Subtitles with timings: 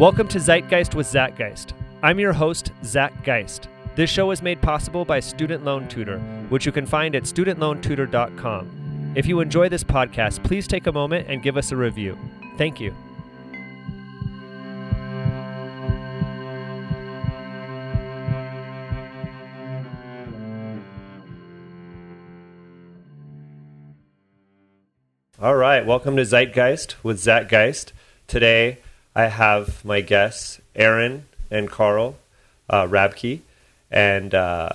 [0.00, 1.74] Welcome to Zeitgeist with Zach Geist.
[2.02, 3.68] I'm your host, Zach Geist.
[3.96, 6.18] This show is made possible by Student Loan Tutor,
[6.48, 9.12] which you can find at studentloantutor.com.
[9.14, 12.16] If you enjoy this podcast, please take a moment and give us a review.
[12.56, 12.94] Thank you.
[25.38, 27.92] All right, welcome to Zeitgeist with Zach Geist.
[28.26, 28.78] Today
[29.14, 32.16] I have my guests, Erin and Carl
[32.68, 33.40] uh, Rabke,
[33.90, 34.70] and uh,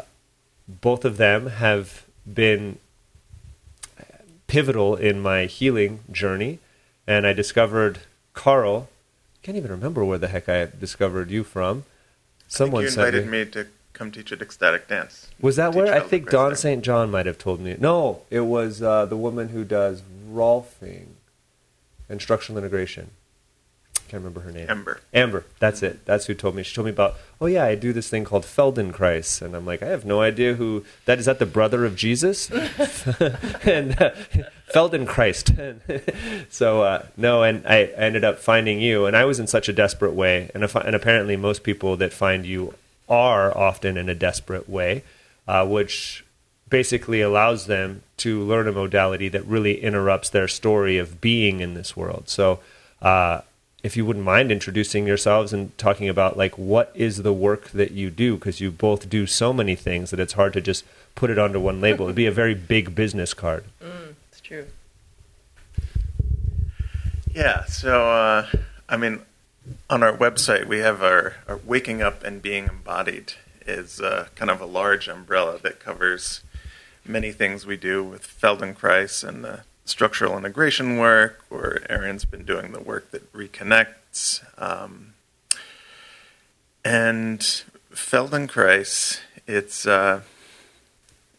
[0.67, 2.77] both of them have been
[4.47, 6.59] pivotal in my healing journey.
[7.07, 7.99] And I discovered
[8.33, 8.89] Carl.
[9.43, 11.85] Can't even remember where the heck I discovered you from.
[12.47, 13.45] Someone you invited me.
[13.45, 15.29] to come teach at ecstatic dance.
[15.39, 15.93] Was that where?
[15.93, 16.55] I think Don.
[16.55, 16.83] St.
[16.83, 17.75] John might have told me.
[17.79, 21.07] No, it was uh, the woman who does Rolfing,
[22.09, 23.11] instructional integration.
[24.07, 24.69] Can't remember her name.
[24.69, 25.01] Amber.
[25.15, 26.05] Amber, that's it.
[26.05, 26.61] That's who told me.
[26.61, 29.81] She told me about, oh yeah, I do this thing called Feldenkrais, and I'm like,
[29.81, 31.25] I have no idea who that is.
[31.25, 34.11] That the brother of Jesus, and uh,
[34.71, 36.51] Feldenkrais.
[36.51, 39.67] so uh, no, and I, I ended up finding you, and I was in such
[39.69, 42.75] a desperate way, and if, and apparently most people that find you
[43.09, 45.03] are often in a desperate way,
[45.47, 46.23] uh, which
[46.69, 51.73] basically allows them to learn a modality that really interrupts their story of being in
[51.73, 52.29] this world.
[52.29, 52.59] So.
[53.01, 53.41] Uh,
[53.85, 57.91] if you wouldn't mind introducing yourselves and talking about like what is the work that
[57.91, 61.29] you do because you both do so many things that it's hard to just put
[61.29, 64.65] it onto one label it'd be a very big business card Mm, it's true.
[67.35, 67.65] Yeah.
[67.65, 68.47] So, uh,
[68.87, 69.21] I mean,
[69.89, 73.33] on our website, we have our, our waking up and being embodied
[73.67, 76.41] is uh, kind of a large umbrella that covers
[77.05, 82.71] many things we do with Feldenkrais and the structural integration work, where Erin's been doing
[82.71, 84.43] the work that reconnects.
[84.61, 85.13] Um,
[86.83, 87.39] and
[87.93, 90.21] Feldenkrais, it's uh,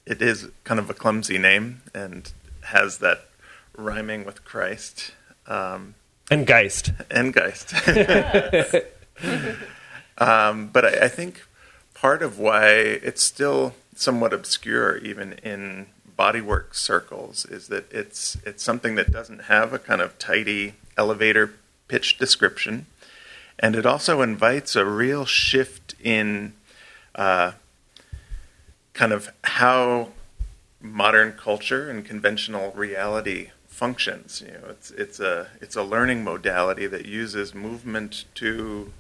[0.07, 2.33] it is kind of a clumsy name and
[2.67, 3.27] has that
[3.77, 5.13] rhyming with Christ.
[5.47, 5.95] Um,
[6.31, 7.73] and geist and Geist.
[10.19, 11.45] um, but I, I think
[11.95, 15.87] part of why it's still somewhat obscure, even in
[16.19, 21.55] bodywork circles, is that it's it's something that doesn't have a kind of tidy elevator
[21.89, 22.87] pitch description,
[23.59, 26.55] and it also invites a real shift in
[27.15, 27.53] uh,
[28.93, 30.09] kind of how
[30.81, 34.43] modern culture and conventional reality functions.
[34.45, 38.93] You know, it's it's a it's a learning modality that uses movement to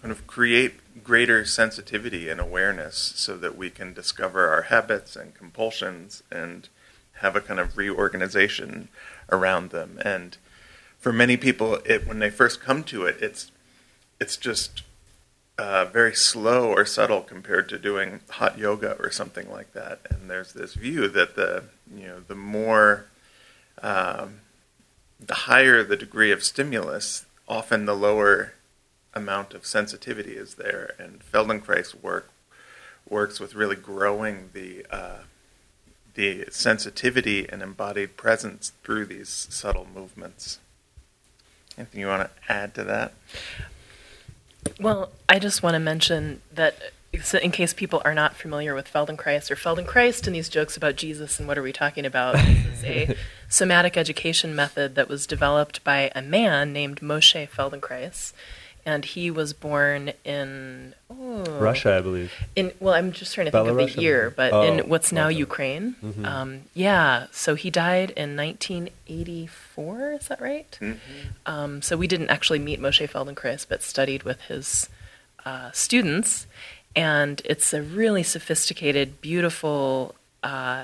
[0.00, 5.34] kind of create greater sensitivity and awareness, so that we can discover our habits and
[5.34, 6.68] compulsions and
[7.14, 8.88] have a kind of reorganization
[9.30, 9.98] around them.
[10.04, 10.36] And
[10.98, 13.50] for many people, it when they first come to it, it's
[14.20, 14.82] it's just
[15.58, 20.00] uh, very slow or subtle compared to doing hot yoga or something like that.
[20.10, 23.06] And there's this view that the you know the more
[23.82, 24.40] um,
[25.18, 28.54] the higher the degree of stimulus, often the lower
[29.18, 30.94] amount of sensitivity is there.
[30.98, 32.30] And Feldenkrais work
[33.08, 35.18] works with really growing the uh,
[36.14, 40.58] the sensitivity and embodied presence through these subtle movements.
[41.76, 43.12] Anything you want to add to that?
[44.80, 46.76] Well, I just want to mention that
[47.12, 51.38] in case people are not familiar with Feldenkrais or Feldenkrais and these jokes about Jesus
[51.38, 53.16] and what are we talking about, this is a
[53.48, 58.32] somatic education method that was developed by a man named Moshe Feldenkrais.
[58.90, 63.50] And he was born in oh, russia i believe In well, I'm just trying to
[63.50, 65.44] think of Belarus, the year, but oh, in what's now Russia.
[65.48, 65.86] Ukraine.
[66.02, 66.24] Mhm.
[66.32, 66.50] Um,
[66.86, 70.12] yeah, so he died in 1984.
[70.20, 70.72] Is that right?
[71.44, 74.88] Um, so we didn't actually meet Moshe Feldenkrais, but studied with his
[75.44, 76.46] uh, students,
[76.96, 80.82] and it's a really sophisticated, beautiful, uh,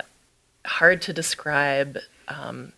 [0.78, 1.90] hard to describe,
[2.28, 2.72] um,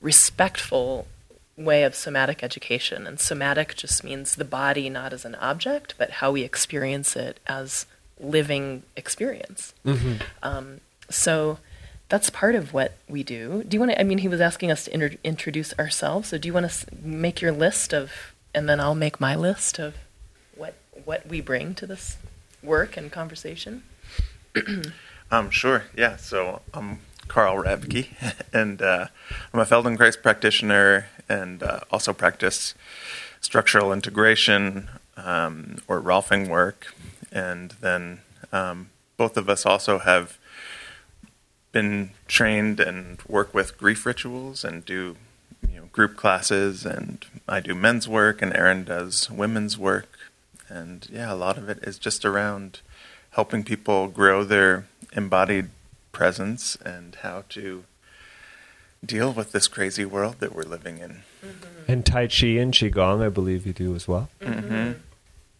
[0.00, 1.06] respectful
[1.56, 3.06] way of somatic education.
[3.06, 7.38] And somatic just means the body not as an object, but how we experience it
[7.46, 7.86] as
[8.20, 9.74] living experience.
[9.84, 10.16] mm-hmm.
[10.42, 10.80] Um,
[11.10, 11.58] so
[12.08, 13.64] that's part of what we do.
[13.64, 14.00] Do you want to?
[14.00, 16.28] I mean, he was asking us to inter- introduce ourselves.
[16.28, 19.34] So do you want to s- make your list of, and then I'll make my
[19.34, 19.94] list of
[20.56, 20.74] what
[21.04, 22.16] what we bring to this
[22.62, 23.82] work and conversation.
[25.30, 25.84] Um, sure.
[25.96, 26.16] Yeah.
[26.16, 28.08] So I'm Carl Rabke,
[28.52, 29.06] and uh,
[29.52, 32.74] I'm a Feldenkrais practitioner and uh, also practice
[33.40, 36.94] structural integration um, or Rolfing work.
[37.32, 38.20] And then
[38.52, 40.38] um, both of us also have
[41.72, 45.16] been trained and work with grief rituals and do
[45.68, 50.08] you know group classes, and I do men's work, and Erin does women's work.
[50.68, 52.80] And yeah, a lot of it is just around
[53.30, 55.70] helping people grow their embodied
[56.14, 57.84] presence and how to
[59.04, 61.22] deal with this crazy world that we're living in.
[61.44, 61.92] Mm-hmm.
[61.92, 64.30] And Tai Chi and Qigong, I believe you do as well.
[64.40, 64.92] Mm-hmm.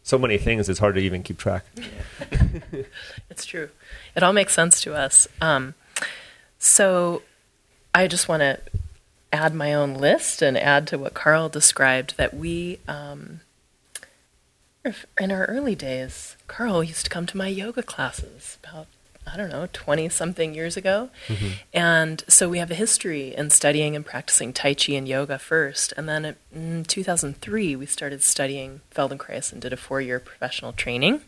[0.03, 1.65] So many things, it's hard to even keep track.
[3.31, 3.71] it's true.
[4.15, 5.27] It all makes sense to us.
[5.41, 5.75] Um,
[6.59, 7.23] so
[7.95, 8.61] I just want to
[9.33, 13.41] add my own list and add to what Carl described that we, um,
[15.19, 18.87] in our early days, Carl used to come to my yoga classes about
[19.27, 21.11] I don't know, 20 something years ago.
[21.29, 21.49] Mm-hmm.
[21.73, 25.93] And so we have a history in studying and practicing Tai Chi and yoga first.
[25.97, 31.23] And then in 2003, we started studying Feldenkrais and did a four year professional training.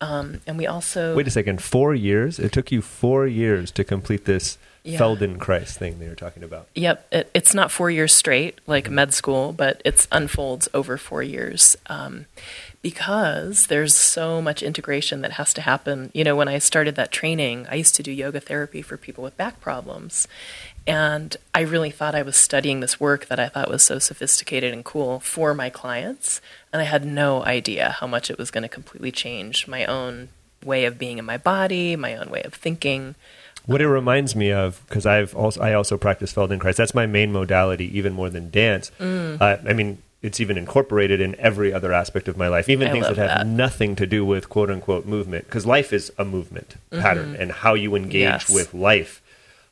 [0.00, 1.14] Um, and we also.
[1.14, 2.38] Wait a second, four years?
[2.38, 4.98] It took you four years to complete this yeah.
[4.98, 6.68] Feldenkrais thing that you're talking about.
[6.74, 7.06] Yep.
[7.12, 8.94] It, it's not four years straight like mm-hmm.
[8.94, 11.76] med school, but it unfolds over four years.
[11.86, 12.26] Um,
[12.82, 16.10] because there's so much integration that has to happen.
[16.14, 19.22] You know, when I started that training, I used to do yoga therapy for people
[19.22, 20.26] with back problems.
[20.86, 24.72] And I really thought I was studying this work that I thought was so sophisticated
[24.72, 26.40] and cool for my clients.
[26.72, 30.30] And I had no idea how much it was going to completely change my own
[30.64, 33.14] way of being in my body, my own way of thinking.
[33.66, 36.76] What it reminds me of, because I've also I also practice Feldenkrais.
[36.76, 38.90] That's my main modality, even more than dance.
[38.98, 39.40] Mm.
[39.40, 42.92] Uh, I mean, it's even incorporated in every other aspect of my life, even I
[42.92, 43.46] things that have that.
[43.46, 47.00] nothing to do with quote unquote movement, because life is a movement mm-hmm.
[47.00, 48.50] pattern, and how you engage yes.
[48.50, 49.19] with life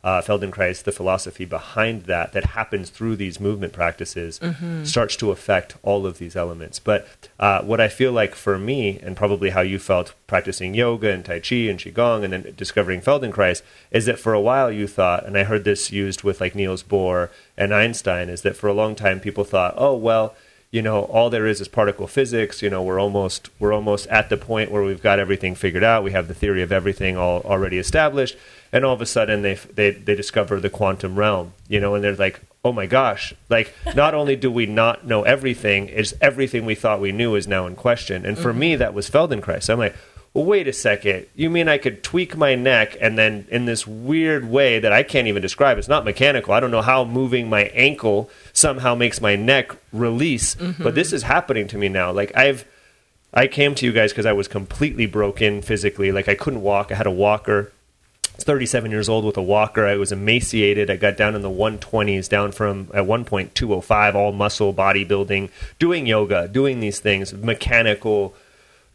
[0.05, 4.85] uh, Feldenkrais, the philosophy behind that, that happens through these movement practices, mm-hmm.
[4.85, 6.79] starts to affect all of these elements.
[6.79, 7.09] But
[7.41, 11.25] uh, what I feel like for me, and probably how you felt practicing yoga and
[11.25, 15.27] Tai Chi and Qigong and then discovering Feldenkrais, is that for a while you thought,
[15.27, 18.75] and I heard this used with like Niels Bohr and Einstein, is that for a
[18.75, 20.35] long time people thought, oh, well,
[20.71, 24.29] you know all there is is particle physics you know we're almost we're almost at
[24.29, 27.41] the point where we've got everything figured out we have the theory of everything all
[27.43, 28.37] already established
[28.73, 32.05] and all of a sudden they they they discover the quantum realm you know and
[32.05, 36.67] they're like oh my gosh like not only do we not know everything is everything
[36.67, 38.61] we thought we knew is now in question and for mm-hmm.
[38.61, 39.97] me that was feldenkrais i'm like
[40.35, 41.27] well, wait a second.
[41.35, 45.03] You mean I could tweak my neck and then in this weird way that I
[45.03, 45.79] can't even describe?
[45.79, 46.53] It's not mechanical.
[46.53, 50.83] I don't know how moving my ankle somehow makes my neck release, mm-hmm.
[50.83, 52.13] but this is happening to me now.
[52.13, 52.65] Like I've
[53.33, 56.13] I came to you guys because I was completely broken physically.
[56.13, 56.91] Like I couldn't walk.
[56.91, 57.73] I had a walker.
[58.27, 59.87] I was 37 years old with a walker.
[59.87, 60.91] I was emaciated.
[60.91, 65.51] I got down in the 120s, down from at one point 205, all muscle bodybuilding,
[65.79, 68.35] doing yoga, doing these things, mechanical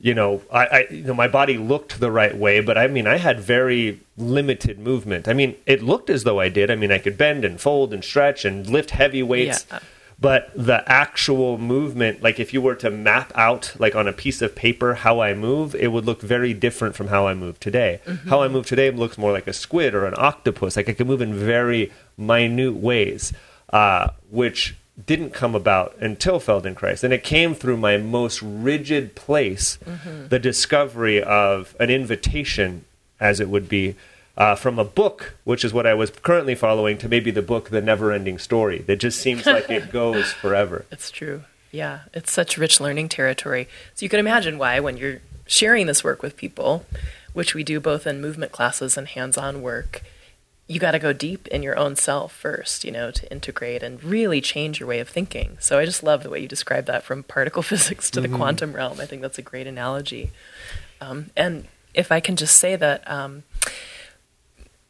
[0.04, 3.08] you know, I, I, you know, my body looked the right way, but I mean,
[3.08, 5.30] I had very limited movement.
[5.30, 6.70] I mean, it looked as though I did.
[6.70, 9.80] I mean, I could bend and fold and stretch and lift heavy weights, yeah.
[10.20, 14.42] but the actual movement, like if you were to map out, like on a piece
[14.42, 18.02] of paper, how I move, it would look very different from how I move today.
[18.06, 18.28] Mm-hmm.
[18.28, 20.76] How I move today looks more like a squid or an octopus.
[20.76, 23.32] Like I can move in very minute ways,
[23.72, 27.04] uh, which didn't come about until Feldenkrais.
[27.04, 30.28] And it came through my most rigid place, mm-hmm.
[30.28, 32.86] the discovery of an invitation,
[33.20, 33.96] as it would be,
[34.38, 37.70] uh, from a book, which is what I was currently following, to maybe the book,
[37.70, 40.86] The Never Ending Story, that just seems like it goes forever.
[40.92, 41.44] It's true.
[41.72, 43.68] Yeah, it's such rich learning territory.
[43.96, 46.86] So you can imagine why, when you're sharing this work with people,
[47.34, 50.04] which we do both in movement classes and hands on work,
[50.68, 54.04] you got to go deep in your own self first, you know, to integrate and
[54.04, 55.58] really change your way of thinking.
[55.60, 58.32] So I just love the way you describe that from particle physics to mm-hmm.
[58.32, 59.00] the quantum realm.
[59.00, 60.32] I think that's a great analogy.
[61.02, 63.44] Um, and if I can just say that um,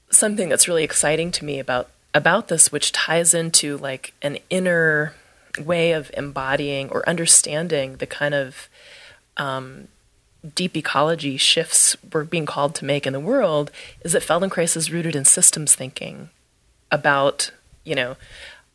[0.10, 5.16] something that's really exciting to me about about this, which ties into like an inner
[5.60, 8.70] way of embodying or understanding the kind of
[9.38, 9.88] um,
[10.56, 13.72] deep ecology shifts we're being called to make in the world
[14.02, 16.30] is that Feldenkrais is rooted in systems thinking
[16.92, 17.52] about,
[17.84, 18.18] you know,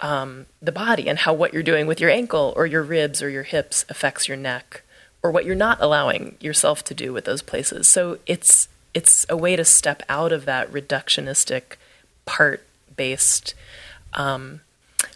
[0.01, 3.29] um, the body and how what you're doing with your ankle or your ribs or
[3.29, 4.83] your hips affects your neck
[5.23, 7.87] or what you're not allowing yourself to do with those places.
[7.89, 11.77] So it's it's a way to step out of that reductionistic
[12.25, 12.65] part
[12.97, 13.55] based
[14.15, 14.61] um,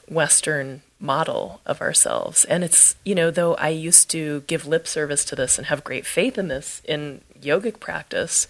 [0.09, 2.45] Western model of ourselves.
[2.45, 5.85] And it's, you know, though I used to give lip service to this and have
[5.85, 8.47] great faith in this in yogic practice,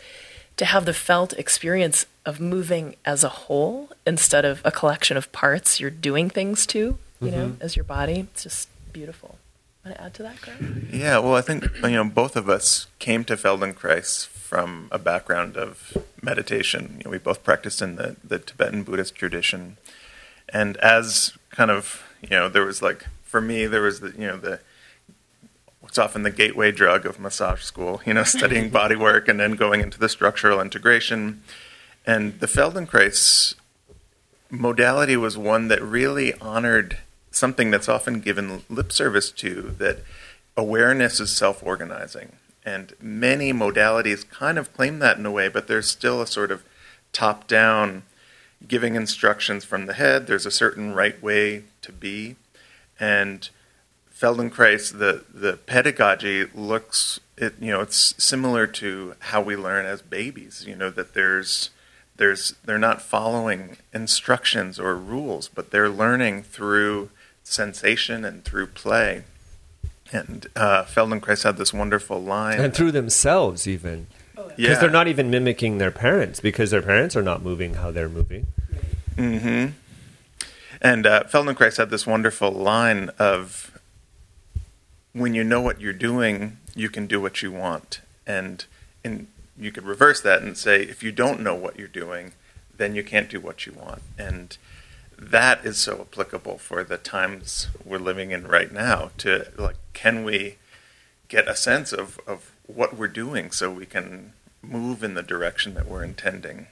[0.58, 5.32] to have the felt experience of moving as a whole instead of a collection of
[5.32, 7.30] parts you're doing things to, you mm-hmm.
[7.30, 9.38] know, as your body, it's just beautiful.
[9.84, 10.88] Want to add to that, Greg?
[10.92, 15.56] Yeah, well, I think, you know, both of us came to Feldenkrais from a background
[15.56, 16.96] of meditation.
[16.98, 19.78] You know, we both practiced in the, the Tibetan Buddhist tradition.
[20.50, 24.26] And as kind of You know, there was like for me, there was the you
[24.26, 24.60] know the
[25.80, 28.00] what's often the gateway drug of massage school.
[28.06, 31.42] You know, studying body work and then going into the structural integration.
[32.06, 33.54] And the Feldenkrais
[34.50, 36.98] modality was one that really honored
[37.30, 40.04] something that's often given lip service to that
[40.56, 42.32] awareness is self organizing.
[42.64, 46.52] And many modalities kind of claim that in a way, but there's still a sort
[46.52, 46.62] of
[47.12, 48.04] top down
[48.68, 50.26] giving instructions from the head.
[50.26, 52.36] There's a certain right way to be.
[52.98, 53.48] And
[54.14, 60.00] Feldenkrais, the, the pedagogy looks, it, you know, it's similar to how we learn as
[60.00, 61.70] babies, you know, that there's,
[62.16, 67.10] there's, they're not following instructions or rules, but they're learning through
[67.42, 69.24] sensation and through play.
[70.12, 72.60] And uh, Feldenkrais had this wonderful line.
[72.60, 74.06] And through themselves, even.
[74.48, 74.78] Because yeah.
[74.80, 78.46] they're not even mimicking their parents, because their parents are not moving how they're moving.
[79.16, 79.66] hmm
[80.80, 83.78] And uh, Feldenkrais had this wonderful line of
[85.12, 88.00] when you know what you're doing, you can do what you want.
[88.26, 88.64] And
[89.04, 92.32] in, you could reverse that and say, if you don't know what you're doing,
[92.76, 94.02] then you can't do what you want.
[94.18, 94.56] And
[95.18, 100.24] that is so applicable for the times we're living in right now to like can
[100.24, 100.56] we
[101.28, 105.74] get a sense of, of what we're doing so we can move in the direction
[105.74, 106.66] that we're intending.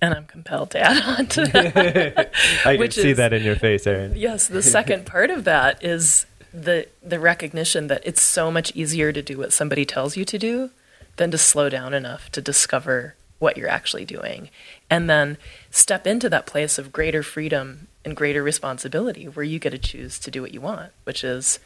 [0.00, 2.30] And i'm compelled to add on to that.
[2.66, 4.12] I can see is- that in your face, Erin.
[4.16, 9.12] yes the second part of that is the the recognition that it's so much easier
[9.12, 10.70] to do what somebody tells you to do
[11.16, 14.50] than to slow down enough to discover what you're actually doing.
[14.90, 15.36] And then
[15.70, 20.18] step into that place of greater freedom and greater responsibility where you get to choose
[20.20, 21.58] to do what you want which is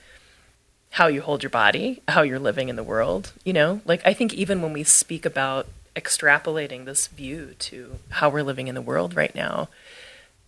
[0.90, 4.12] how you hold your body how you're living in the world you know like i
[4.12, 8.82] think even when we speak about extrapolating this view to how we're living in the
[8.82, 9.68] world right now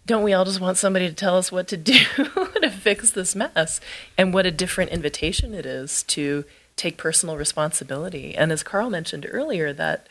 [0.06, 3.36] don't we all just want somebody to tell us what to do to fix this
[3.36, 3.80] mess?
[4.18, 6.44] And what a different invitation it is to
[6.74, 8.34] take personal responsibility.
[8.34, 10.08] And as Carl mentioned earlier, that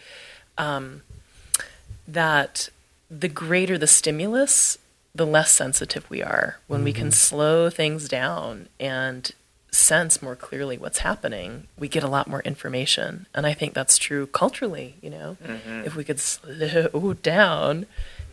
[0.58, 1.02] um,
[2.08, 2.70] that
[3.10, 4.78] the greater the stimulus,
[5.14, 6.60] the less sensitive we are.
[6.68, 9.32] When we can slow things down and
[9.72, 13.28] sense more clearly what's happening, we get a lot more information.
[13.34, 15.38] And I think that's true culturally, you know.
[15.44, 15.86] Mm-hmm.
[15.86, 17.86] If we could slow down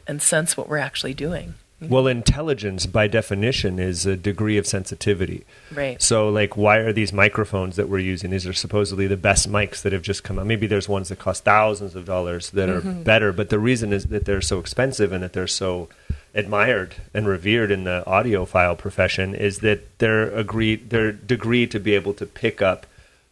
[0.07, 1.55] and sense what we're actually doing.
[1.83, 1.93] Mm-hmm.
[1.93, 5.45] Well, intelligence, by definition, is a degree of sensitivity.
[5.71, 6.01] Right.
[6.01, 8.31] So, like, why are these microphones that we're using?
[8.31, 10.47] These are supposedly the best mics that have just come out.
[10.47, 13.03] Maybe there's ones that cost thousands of dollars that are mm-hmm.
[13.03, 15.91] better, but the reason is that they're so expensive and that they're so
[16.35, 21.95] admired and revered in the audiophile profession is that they're agreed, their degree to be
[21.95, 22.87] able to pick up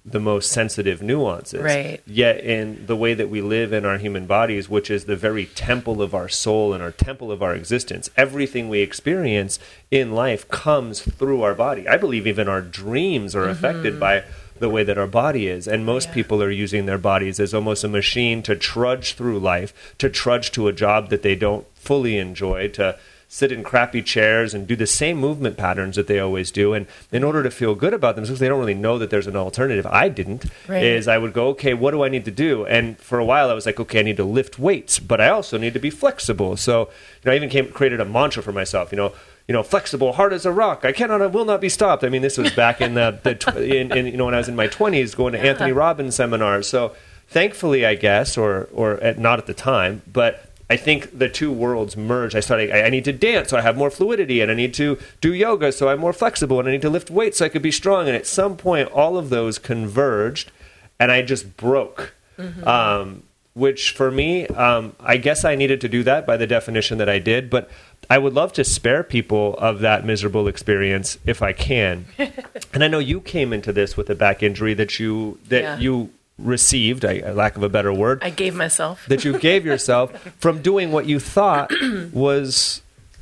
[0.04, 1.62] the most sensitive nuances.
[1.62, 2.02] Right.
[2.06, 5.46] Yet, in the way that we live in our human bodies, which is the very
[5.46, 9.58] temple of our soul and our temple of our existence, everything we experience
[9.90, 11.88] in life comes through our body.
[11.88, 13.52] I believe even our dreams are mm-hmm.
[13.52, 14.24] affected by
[14.58, 15.66] the way that our body is.
[15.66, 16.14] And most Yeah.
[16.14, 20.52] people are using their bodies as almost a machine to trudge through life, to trudge
[20.52, 22.96] to a job that they don't fully enjoy, to
[23.34, 26.72] sit in crappy chairs and do the same movement patterns that they always do.
[26.72, 29.34] And in order to feel good about themselves, they don't really know that there's an
[29.34, 29.84] alternative.
[29.86, 30.44] I didn't.
[30.68, 30.84] Right.
[30.84, 32.64] Is I would go, okay, what do I need to do?
[32.64, 35.30] And for a while, I was like, okay, I need to lift weights, but I
[35.30, 36.56] also need to be flexible.
[36.56, 36.86] So, you
[37.24, 38.92] know, I even came, created a mantra for myself.
[38.92, 39.12] You know,
[39.48, 40.84] you know, flexible, hard as a rock.
[40.84, 42.04] I cannot, I will not be stopped.
[42.04, 44.38] I mean, this was back in the, the tw- in, in, you know, when I
[44.38, 46.68] was in my twenties, going to Anthony Robbins seminars.
[46.68, 46.94] So,
[47.26, 51.52] thankfully, I guess, or or at, not at the time, but I think the two
[51.52, 52.34] worlds merge.
[52.34, 52.70] I started.
[52.70, 55.34] I, I need to dance, so I have more fluidity, and I need to do
[55.34, 57.70] yoga, so I'm more flexible, and I need to lift weights, so I could be
[57.70, 58.06] strong.
[58.06, 60.50] And at some point, all of those converged,
[60.98, 62.14] and I just broke.
[62.64, 66.98] Um, which for me, um, I guess I needed to do that by the definition
[66.98, 67.70] that I did, but
[68.10, 72.06] I would love to spare people of that miserable experience if I can.
[72.72, 75.78] and I know you came into this with a back injury that you that Yeah.
[75.78, 79.04] you received, I, lack of a better word, I gave myself.
[79.08, 81.70] that you gave yourself from doing what you thought
[82.12, 82.80] was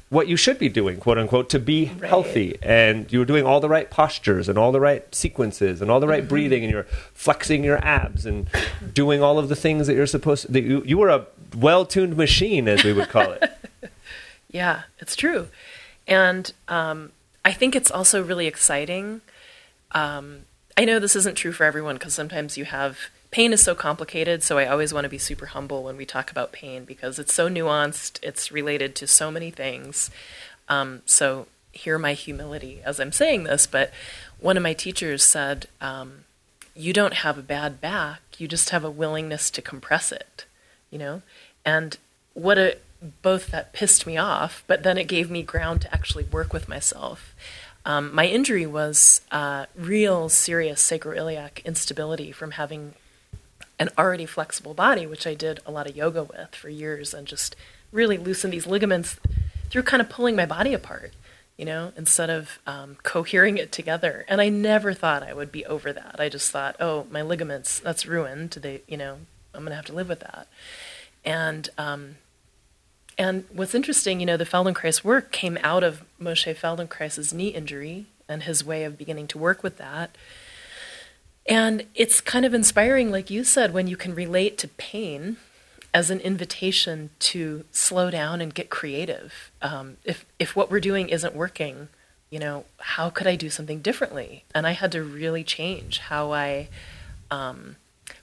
[0.09, 2.09] what you should be doing, quote unquote, to be Right.
[2.09, 2.59] healthy.
[2.63, 6.01] And you were doing all the right postures and all the right sequences and all
[6.01, 6.11] the Mm-hmm.
[6.13, 8.47] right breathing, and you're flexing your abs and
[8.93, 10.53] doing all of the things that you're supposed to.
[10.53, 11.27] That you, you were a
[11.57, 13.51] well tuned machine, as we would call it.
[14.51, 15.49] Yeah, it's true.
[16.07, 19.23] And um, I think it's also really exciting.
[19.93, 20.41] Um,
[20.77, 24.43] I know this isn't true for everyone because sometimes you have pain is so complicated.
[24.43, 27.35] So I always want to be super humble when we talk about pain because it's
[27.35, 30.11] so nuanced, it's related to so many things.
[30.69, 33.67] Um, so hear my humility as I'm saying this.
[33.67, 33.91] But
[34.39, 36.25] one of my teachers said, um,
[36.77, 40.45] You don't have a bad back, you just have a willingness to compress it,
[40.91, 41.23] you know?
[41.65, 41.97] And
[42.35, 42.77] what a
[43.23, 46.69] both that pissed me off, but then it gave me ground to actually work with
[46.69, 47.35] myself.
[47.85, 52.95] Um, my injury was uh, real serious sacroiliac instability from having
[53.79, 57.27] an already flexible body, which I did a lot of yoga with for years, and
[57.27, 57.57] just
[57.91, 59.19] really loosened these ligaments
[59.71, 61.13] through kind of pulling my body apart,
[61.57, 64.25] you know, instead of um, cohering it together.
[64.29, 66.17] And I never thought I would be over that.
[66.21, 68.51] I just thought, oh, my ligaments, that's ruined.
[68.53, 69.19] They, you know,
[69.55, 70.47] I'm going to have to live with that.
[71.25, 72.17] And um,
[73.19, 78.07] and what's interesting, you know, the Feldenkrais work came out of Moshe Feldenkrais's knee injury
[78.29, 80.17] and his way of beginning to work with that.
[81.47, 85.37] And it's kind of inspiring, like you said, when you can relate to pain
[85.93, 89.51] as an invitation to slow down and get creative.
[89.61, 91.89] Um, if if what we're doing isn't working,
[92.31, 94.45] you know, how could I do something differently?
[94.55, 96.69] And I had to really change how I
[97.31, 97.77] um,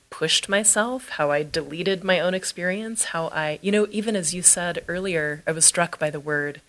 [0.10, 4.42] pushed myself, how I deleted my own experience, how I, you know, even as you
[4.42, 6.62] said earlier, I was struck by the word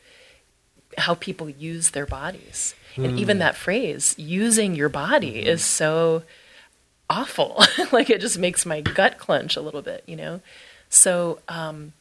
[0.98, 2.74] how people use their bodies.
[2.96, 3.04] Mm.
[3.04, 3.40] And even hmm.
[3.40, 5.48] that phrase, using your body, mm-hmm.
[5.48, 6.24] is so
[7.08, 7.62] awful.
[7.92, 10.40] like it just makes my gut clench a little bit, you know?
[10.88, 11.92] So, um,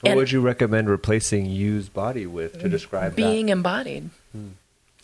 [0.00, 3.52] what would you recommend replacing use body with to describe being that?
[3.52, 4.10] embodied?
[4.32, 4.48] Hmm.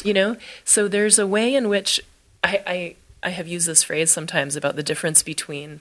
[0.04, 2.00] You know, so there's a way in which
[2.42, 5.80] I, I I have used this phrase sometimes about the difference between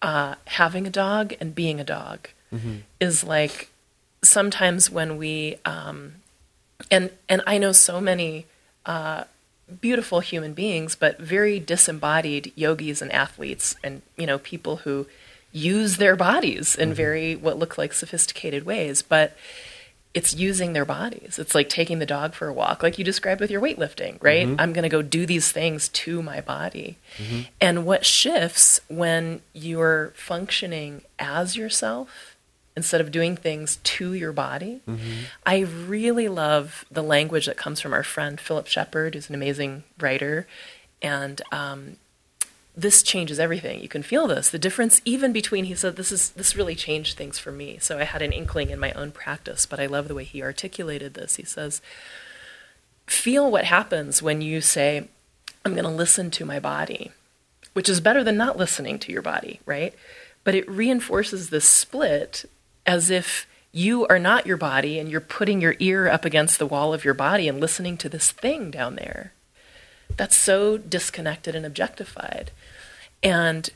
[0.00, 2.28] uh, having a dog and being a dog.
[2.52, 2.76] Mm-hmm.
[3.00, 3.70] Is like
[4.22, 6.14] sometimes when we um,
[6.90, 8.46] and and I know so many
[8.84, 9.24] uh,
[9.80, 15.06] beautiful human beings, but very disembodied yogis and athletes, and you know people who
[15.52, 16.96] use their bodies in mm-hmm.
[16.96, 19.36] very what look like sophisticated ways, but
[20.14, 21.38] it's using their bodies.
[21.38, 24.46] It's like taking the dog for a walk, like you described with your weightlifting, right?
[24.46, 24.60] Mm-hmm.
[24.60, 26.98] I'm going to go do these things to my body.
[27.16, 27.40] Mm-hmm.
[27.60, 32.36] And what shifts when you're functioning as yourself
[32.76, 34.82] instead of doing things to your body?
[34.86, 35.20] Mm-hmm.
[35.46, 39.84] I really love the language that comes from our friend Philip Shepherd, who's an amazing
[39.98, 40.46] writer.
[41.00, 41.96] And um,
[42.74, 43.82] this changes everything.
[43.82, 44.48] You can feel this.
[44.48, 47.78] The difference even between he said this is this really changed things for me.
[47.80, 50.42] So I had an inkling in my own practice, but I love the way he
[50.42, 51.36] articulated this.
[51.36, 51.82] He says,
[53.06, 55.08] "Feel what happens when you say,
[55.64, 57.12] I'm going to listen to my body."
[57.74, 59.94] Which is better than not listening to your body, right?
[60.44, 62.44] But it reinforces this split
[62.84, 66.66] as if you are not your body and you're putting your ear up against the
[66.66, 69.32] wall of your body and listening to this thing down there.
[70.16, 72.50] That's so disconnected and objectified
[73.22, 73.70] and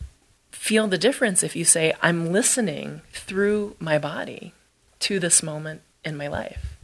[0.51, 4.53] feel the difference if you say, I'm listening through my body
[5.01, 6.77] to this moment in my life.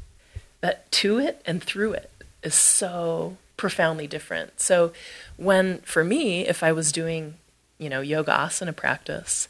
[0.60, 2.10] That to it and through it
[2.42, 4.60] is so profoundly different.
[4.60, 4.92] So,
[5.36, 7.34] when for me, if I was doing,
[7.78, 9.48] you know, yoga asana practice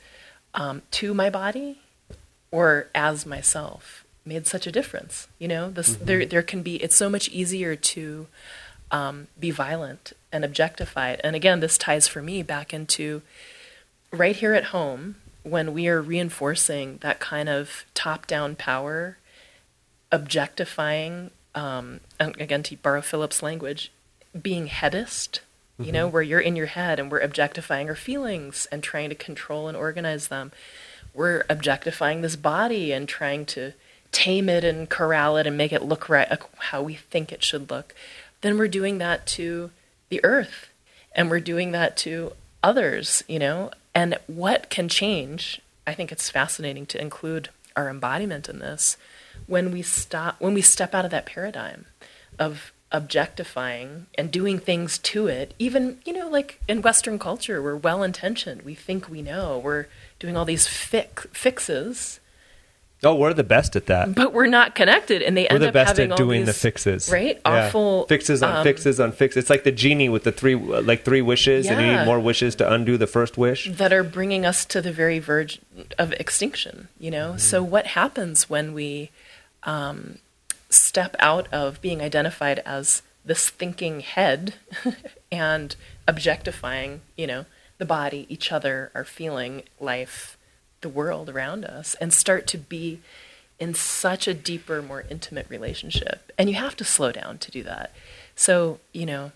[0.55, 1.81] um, to my body
[2.51, 5.29] or as myself, made such a difference.
[5.39, 6.05] You know, this mm-hmm.
[6.05, 6.77] there there can be.
[6.77, 8.27] It's so much easier to
[8.91, 11.21] um, be violent and objectify it.
[11.23, 13.23] And again, this ties for me back into
[14.11, 19.19] right here at home when we are reinforcing that kind of top down power,
[20.11, 23.93] objectifying, um, and again, to borrow Philip's language,
[24.41, 25.85] being headist, mm-hmm.
[25.85, 26.15] you know, mm-hmm.
[26.15, 29.77] where you're in your head and we're objectifying our feelings and trying to control and
[29.77, 30.53] organize them.
[31.15, 33.73] We're objectifying this body and trying to
[34.13, 37.71] tame it and corral it and make it look right how we think it should
[37.71, 37.95] look
[38.43, 39.71] then we're doing that to
[40.13, 40.69] the earth
[41.15, 43.71] and we're doing that to others, you know?
[43.95, 45.61] And what can change?
[45.87, 48.99] I think it's fascinating to include our embodiment in this
[49.47, 51.87] when we stop when we step out of that paradigm
[52.39, 57.75] of objectifying and doing things to it even you know like in western culture we're
[57.75, 59.87] well intentioned we think we know we're
[60.19, 62.21] doing all these fix, fixes
[63.05, 64.15] Oh, we're the best at that.
[64.15, 66.47] But we're not connected, and they we're end the up best having at doing these,
[66.47, 67.41] the fixes, right?
[67.45, 67.67] Yeah.
[67.67, 69.43] Awful fixes on um, fixes on fixes.
[69.43, 71.73] It's like the genie with the three, like three wishes, yeah.
[71.73, 73.69] and you need more wishes to undo the first wish.
[73.73, 75.61] That are bringing us to the very verge
[75.99, 76.89] of extinction.
[77.01, 77.33] You know.
[77.33, 77.41] Mm.
[77.41, 79.11] So what happens when we
[79.65, 80.19] um,
[80.71, 84.55] step out of being identified as this thinking head
[85.33, 85.75] and
[86.07, 87.47] objectifying, you know,
[87.79, 90.37] the body, each other, our feeling, life?
[90.83, 93.01] The world around us and start to be
[93.59, 96.33] in such a deeper, more intimate relationship.
[96.37, 97.93] And you have to slow down to do that.
[98.35, 99.33] So, you know,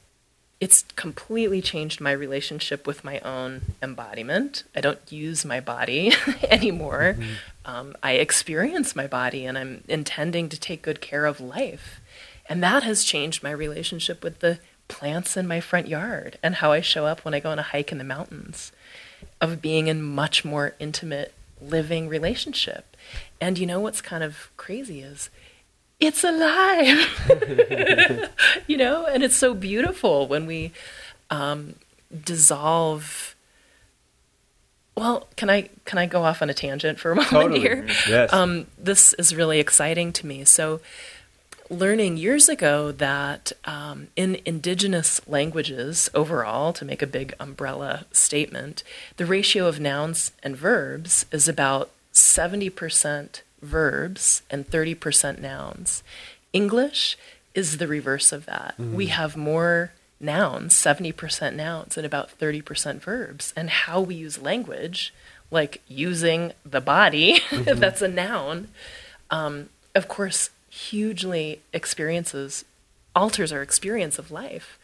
[0.59, 4.65] it's completely changed my relationship with my own embodiment.
[4.75, 6.13] I don't use my body
[6.51, 7.17] anymore.
[7.19, 7.33] Mm-hmm.
[7.71, 12.01] Um, I experience my body and I'm intending to take good care of life.
[12.49, 16.73] And that has changed my relationship with the plants in my front yard and how
[16.73, 18.73] I show up when I go on a hike in the mountains,
[19.41, 22.97] of being in much more intimate living relationship.
[23.41, 25.31] And you know what's kind of crazy is
[26.01, 28.31] it's alive.
[28.67, 30.73] you know, and it's so beautiful when we
[31.31, 31.75] um,
[32.25, 33.35] dissolve.
[34.97, 37.61] Well, can I can I go off on a tangent for a moment Totally.
[37.61, 37.87] here?
[38.09, 38.33] Yes.
[38.33, 40.45] Um, this is really exciting to me.
[40.45, 40.81] So,
[41.71, 48.83] learning years ago that um, in indigenous languages overall, to make a big umbrella statement,
[49.17, 56.03] the ratio of nouns and verbs is about 70% verbs and 30% nouns.
[56.53, 57.19] English
[57.55, 58.75] is the reverse of that.
[58.79, 63.53] We have more nouns, 70% nouns, and about 30% verbs.
[63.57, 65.13] And how we use language,
[65.51, 68.69] like using the body, that's a noun,
[69.31, 72.65] um, of course, hugely experiences,
[73.15, 74.79] alters our experience of life.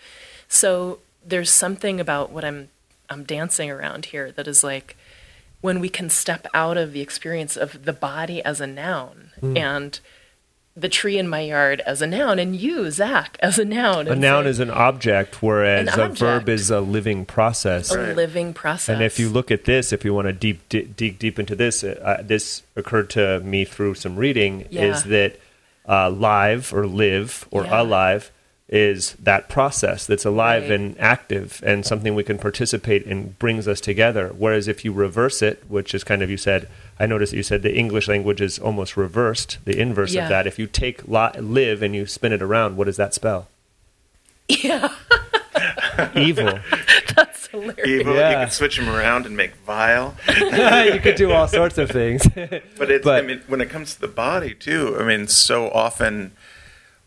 [0.49, 2.69] So there's something about what I'm
[3.11, 4.97] I'm dancing around here that is like
[5.61, 10.01] when we can step out of the experience of the body as a noun and
[10.75, 14.09] the tree in my yard as a noun and you, Zach, as a noun.
[14.09, 17.93] A noun say, is an object, whereas An a verb is a living process.
[17.93, 18.17] a Right.
[18.17, 18.95] living process.
[18.95, 21.55] And if you look at this, if you want to deep di- dig deep into
[21.55, 24.63] this, uh, this occurred to me through some reading.
[24.71, 25.39] Is that
[25.89, 27.83] uh, live or live or Yeah.
[27.83, 28.31] alive
[28.69, 30.73] is that process that's alive Right.
[30.73, 34.29] and active and something we can participate in brings us together.
[34.37, 36.69] Whereas if you reverse it, which is kind of you said,
[36.99, 40.23] I noticed that you said the English language is almost reversed, the inverse Yeah.
[40.23, 40.47] of that.
[40.47, 43.49] If you take li- live and you spin it around, what does that spell?
[44.49, 44.89] yeah,
[46.15, 46.59] Evil.
[47.17, 47.87] that's hilarious.
[47.87, 48.31] Evil, Yeah.
[48.41, 50.17] you could switch them around and make vile.
[50.29, 52.27] you could do all sorts of things.
[52.35, 55.71] But it's, But- I mean, when it comes to the body too, I mean, so
[55.71, 56.33] often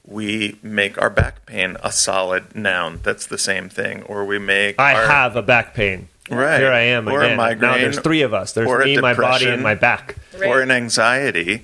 [0.05, 2.99] we make our back pain a solid noun.
[3.03, 4.03] That's the same thing.
[4.03, 6.07] Or we make I our, have a back pain.
[6.29, 6.59] Right.
[6.59, 7.37] Here I am Or a again.
[7.37, 8.53] migraine, now there's three of us.
[8.53, 10.15] There's or me, my body, and my back.
[10.37, 10.49] Right.
[10.49, 11.63] or an anxiety.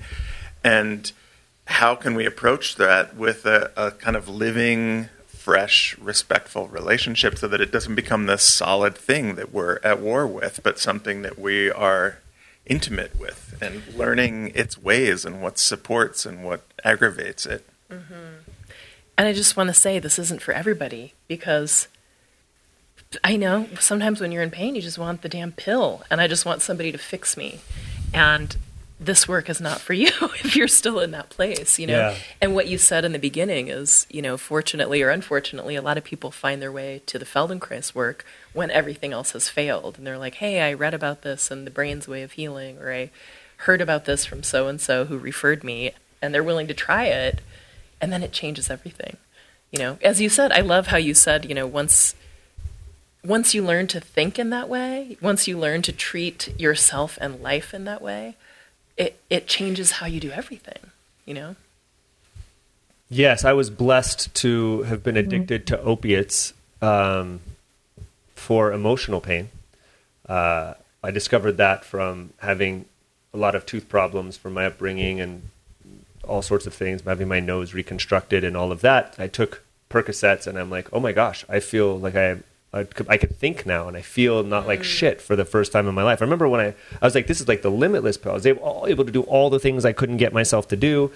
[0.64, 1.10] And
[1.66, 5.08] how can we approach that with a, a kind of living,
[5.42, 10.24] fresh, respectful relationship so that it doesn't become this solid thing that we're at war
[10.24, 12.18] with, but something that we are
[12.64, 17.66] intimate with and learning its ways and what supports and what aggravates it.
[17.90, 18.14] Mm-hmm.
[19.18, 21.88] And I just want to say this isn't for everybody because
[23.24, 26.28] I know sometimes when you're in pain, you just want the damn pill, and I
[26.28, 27.60] just want somebody to fix me.
[28.14, 28.56] And
[29.04, 30.10] this work is not for you
[30.44, 32.10] if you're still in that place, you know.
[32.10, 32.16] Yeah.
[32.40, 35.98] And what you said in the beginning is, you know, fortunately or unfortunately, a lot
[35.98, 40.06] of people find their way to the Feldenkrais work when everything else has failed, and
[40.06, 43.10] they're like, "Hey, I read about this in the brain's way of healing," or I
[43.58, 47.06] heard about this from so and so who referred me, and they're willing to try
[47.06, 47.40] it
[48.02, 49.16] and then it changes everything
[49.70, 52.14] you know as you said i love how you said you know once
[53.24, 57.42] once you learn to think in that way once you learn to treat yourself and
[57.42, 58.36] life in that way
[58.96, 60.78] it it changes how you do everything
[61.24, 61.56] you know
[63.12, 67.40] Yes, I was blessed to have been addicted to opiates um,
[68.34, 69.50] for emotional pain.
[70.26, 70.72] Uh,
[71.04, 72.86] I discovered that from having
[73.34, 75.42] a lot of tooth problems from my upbringing and
[76.26, 79.14] all sorts of things, having my nose reconstructed and all of that.
[79.18, 82.38] I took Percocets and I'm like, oh my gosh, I feel like I.
[82.74, 85.72] I could, I could think now, and I feel not like shit for the first
[85.72, 86.22] time in my life.
[86.22, 88.46] I remember when I, I was like, "This is like the limitless pill." I was
[88.46, 91.10] able, all able to do all the things I couldn't get myself to do.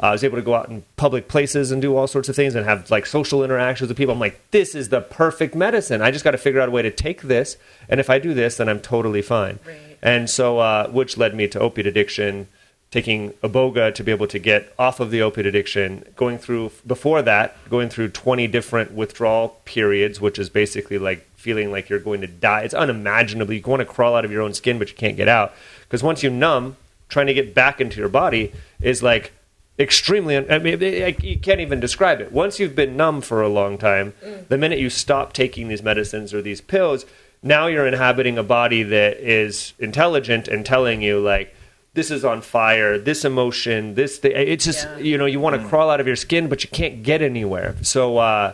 [0.00, 2.36] Uh, I was able to go out in public places and do all sorts of
[2.36, 4.12] things and have like social interactions with people.
[4.12, 6.02] I'm like, this is the perfect medicine.
[6.02, 7.56] I just got to figure out a way to take this,
[7.88, 9.58] and if I do this, then I'm totally fine.
[9.66, 9.98] Right.
[10.02, 12.48] And so, uh, which led me to opiate addiction,
[12.90, 17.20] taking Iboga to be able to get off of the opiate addiction, going through, before
[17.22, 22.22] that, going through 20 different withdrawal periods, which is basically like feeling like you're going
[22.22, 22.62] to die.
[22.62, 23.52] It's unimaginable.
[23.52, 25.52] You want to crawl out of your own skin, but you can't get out.
[25.82, 26.76] Because once you numb,
[27.08, 29.32] trying to get back into your body is like
[29.78, 30.80] extremely i mean
[31.22, 34.46] you can't even describe it once you've been numb for a long time mm.
[34.48, 37.06] the minute you stop taking these medicines or these pills
[37.42, 41.54] now you're inhabiting a body that is intelligent and telling you like
[41.98, 44.98] this is on fire this emotion this th- it's just Yeah.
[45.10, 47.70] you know you want to crawl out of your skin but you can't get anywhere.
[47.82, 48.52] So uh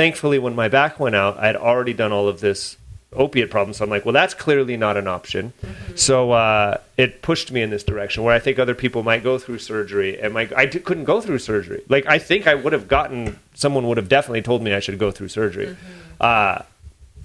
[0.00, 2.60] thankfully when my back went out i had already done all of this
[3.24, 5.52] opiate problem so i'm like well that's clearly not an option.
[6.06, 9.34] So uh, it pushed me in this direction where i think other people might go
[9.42, 11.80] through surgery and my, i d- couldn't go through surgery.
[11.94, 13.20] Like i think i would have gotten
[13.64, 15.76] someone would have definitely told me i should go through surgery.
[16.20, 16.56] Uh,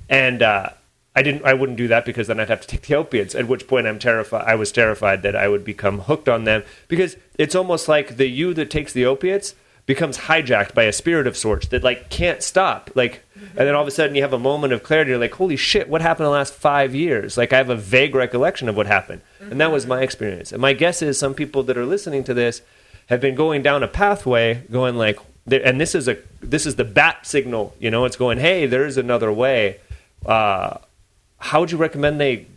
[0.10, 0.70] and uh,
[1.16, 1.46] I didn't.
[1.46, 3.36] I wouldn't do that because then I'd have to take the opiates.
[3.36, 4.44] At which point, I'm terrified.
[4.46, 8.28] I was terrified that I would become hooked on them because it's almost like the
[8.28, 12.42] you that takes the opiates becomes hijacked by a spirit of sorts that like can't
[12.42, 12.90] stop.
[12.96, 15.12] Like And then all of a sudden you have a moment of clarity.
[15.12, 17.38] You're like, holy shit, what happened in the last five years?
[17.38, 19.22] Like I have a vague recollection of what happened.
[19.40, 20.52] And that was my experience.
[20.52, 22.62] And my guess is some people that are listening to this
[23.08, 26.84] have been going down a pathway going like, and this is a this is the
[26.84, 27.76] bat signal.
[27.80, 29.80] You know, it's going, hey, there's another way.
[30.26, 30.80] Uh,
[31.40, 32.48] how would you recommend they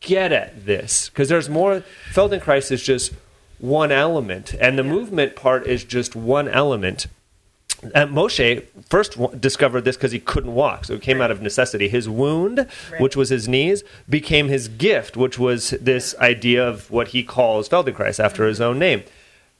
[0.00, 1.08] get at this?
[1.08, 1.82] Because there's more.
[2.12, 3.12] Feldenkrais is just
[3.58, 7.06] one element, and the movement part is just one element.
[7.94, 11.88] And Moshe first discovered this because he couldn't walk, so it came out of necessity.
[11.88, 13.00] His wound, Right.
[13.00, 17.68] which was his knees, became his gift, which was this idea of what he calls
[17.68, 18.48] Feldenkrais after mm-hmm.
[18.48, 19.02] his own name.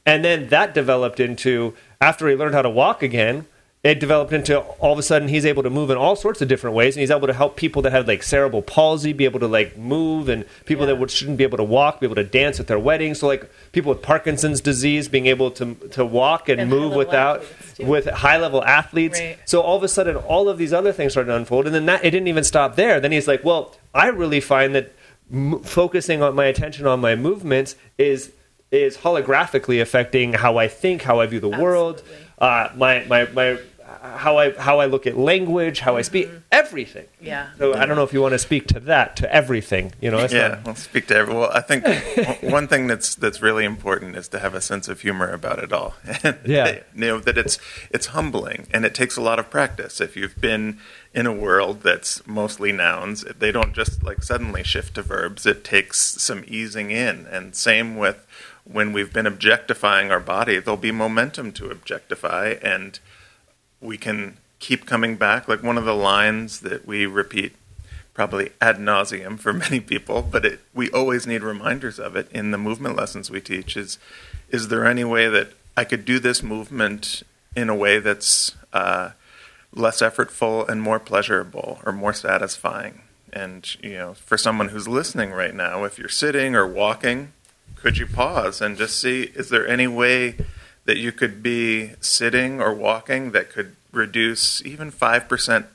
[0.06, 3.46] And then that developed into, after he learned how to walk again,
[3.84, 6.48] it developed into all of a sudden he's able to move in all sorts of
[6.48, 9.38] different ways and he's able to help people that have like cerebral palsy be able
[9.40, 10.98] to like move and people that Yeah.
[11.00, 13.18] would, shouldn't be able to walk be able to dance at their weddings.
[13.20, 17.44] So like people with parkinson's disease being able to to walk and, And move without
[17.78, 19.20] with high level athletes.
[19.20, 19.38] Right.
[19.44, 21.84] so all of a sudden all of these other things started to unfold and then
[21.86, 23.00] that it didn't even stop there.
[23.00, 24.92] Then he's like well i really find that
[25.30, 28.32] m- focusing on my attention on my movements is
[28.70, 32.02] is holographically affecting how I think, how I view the world,
[32.40, 33.56] uh, my, my, my,
[34.02, 36.06] how I, how I look at language, how I mm-hmm.
[36.06, 37.06] speak, everything.
[37.20, 37.48] Yeah.
[37.58, 39.92] So I don't know if you want to speak to that, to everything.
[40.00, 41.42] You know, yeah, not- I'll speak to everyone.
[41.42, 41.84] Well, I think
[42.42, 45.72] one thing that's that's really important is to have a sense of humor about it
[45.72, 45.94] all.
[46.44, 46.80] Yeah.
[46.94, 47.58] you know that it's
[47.90, 50.00] it's humbling and it takes a lot of practice.
[50.00, 50.78] If you've been
[51.14, 55.46] in a world that's mostly nouns, they don't just like suddenly shift to verbs.
[55.46, 58.26] It takes some easing in, and same with
[58.64, 60.58] when we've been objectifying our body.
[60.58, 62.98] There'll be momentum to objectify, and
[63.84, 65.46] we can keep coming back.
[65.46, 67.54] Like one of the lines that we repeat
[68.14, 72.50] probably ad nauseum for many people, but it, we always need reminders of it in
[72.50, 73.76] the movement lessons we teach.
[73.76, 73.98] Is
[74.48, 77.22] is there any way that I could do this movement
[77.56, 79.10] in a way that's uh,
[79.72, 83.00] less effortful and more pleasurable or more satisfying?
[83.32, 87.32] And you know, for someone who's listening right now, if you're sitting or walking,
[87.74, 90.36] could you pause and just see is there any way
[90.84, 95.66] that you could be sitting or walking that could reduce even 5%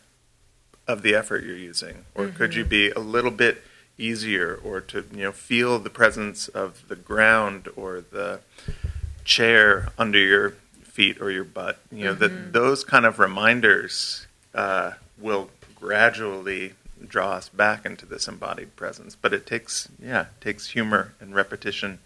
[0.87, 2.05] of the effort you're using?
[2.15, 3.63] Or could you be a little bit
[3.97, 8.39] easier or to you know feel the presence of the ground or the
[9.25, 10.51] chair under your
[10.83, 11.79] feet or your butt?
[11.91, 16.73] You know that those kind of reminders uh, will gradually
[17.07, 19.15] draw us back into this embodied presence.
[19.15, 21.99] But it takes yeah it takes humor and repetition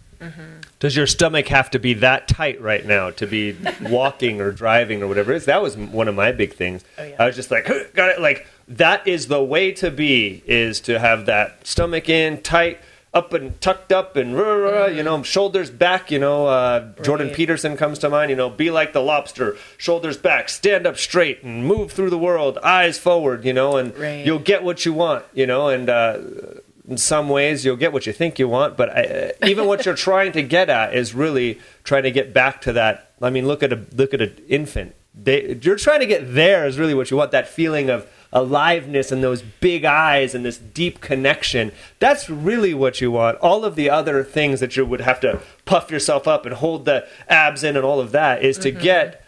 [0.80, 5.02] Does your stomach have to be that tight right now to be walking or driving
[5.02, 5.46] or whatever it is?
[5.46, 6.84] That was one of my big things.
[6.98, 7.16] Oh, yeah.
[7.20, 8.20] I was just like, got it.
[8.22, 12.80] Like that is the way to be is to have that stomach in tight,
[13.14, 16.10] up and tucked up, and rah, rah, rah, you know, shoulders back.
[16.10, 17.36] You know, uh, Jordan Right.
[17.36, 18.32] Peterson comes to mind.
[18.32, 22.18] You know, be like the lobster, shoulders back, stand up straight, and move through the
[22.18, 23.46] world, eyes forward.
[23.46, 24.26] You know, and Right.
[24.26, 25.26] you'll get what you want.
[25.34, 25.90] You know, and.
[25.90, 26.18] Uh,
[26.88, 29.86] in some ways you'll get what you think you want but I, uh, even what
[29.86, 33.48] you're trying to get at is really trying to get back to that i mean
[33.48, 34.96] look at a look at an infant.
[35.16, 39.12] They, you're trying to get there is really what you want that feeling of aliveness
[39.12, 41.72] and those big eyes and this deep connection.
[42.00, 43.38] That's really what you want.
[43.38, 46.86] All of the other things that you would have to puff yourself up and hold
[46.86, 49.24] the abs in and all of that is to get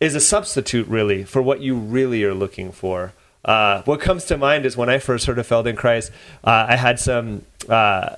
[0.00, 3.12] is a substitute really for what you really are looking for.
[3.44, 6.10] Uh, what comes to mind is when I first heard of Feldenkrais,
[6.44, 8.16] uh, I had some uh,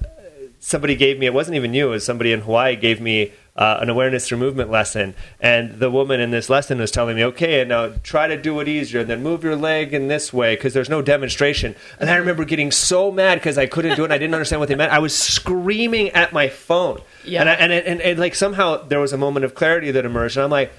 [0.58, 3.78] somebody gave me it wasn't even you it was somebody in Hawaii gave me uh,
[3.80, 5.14] an awareness through movement lesson.
[5.40, 8.58] And the woman in this lesson was telling me okay and now try to do
[8.60, 12.08] it easier and then move your leg in this way because there's no demonstration and
[12.08, 14.68] I remember getting so mad because I couldn't do it and I didn't understand what
[14.68, 14.92] they meant.
[14.92, 17.00] I was screaming at my phone.
[17.24, 17.40] Yeah.
[17.40, 20.36] and, I, and, and, and like somehow there was a moment of clarity that emerged
[20.36, 20.72] and I'm like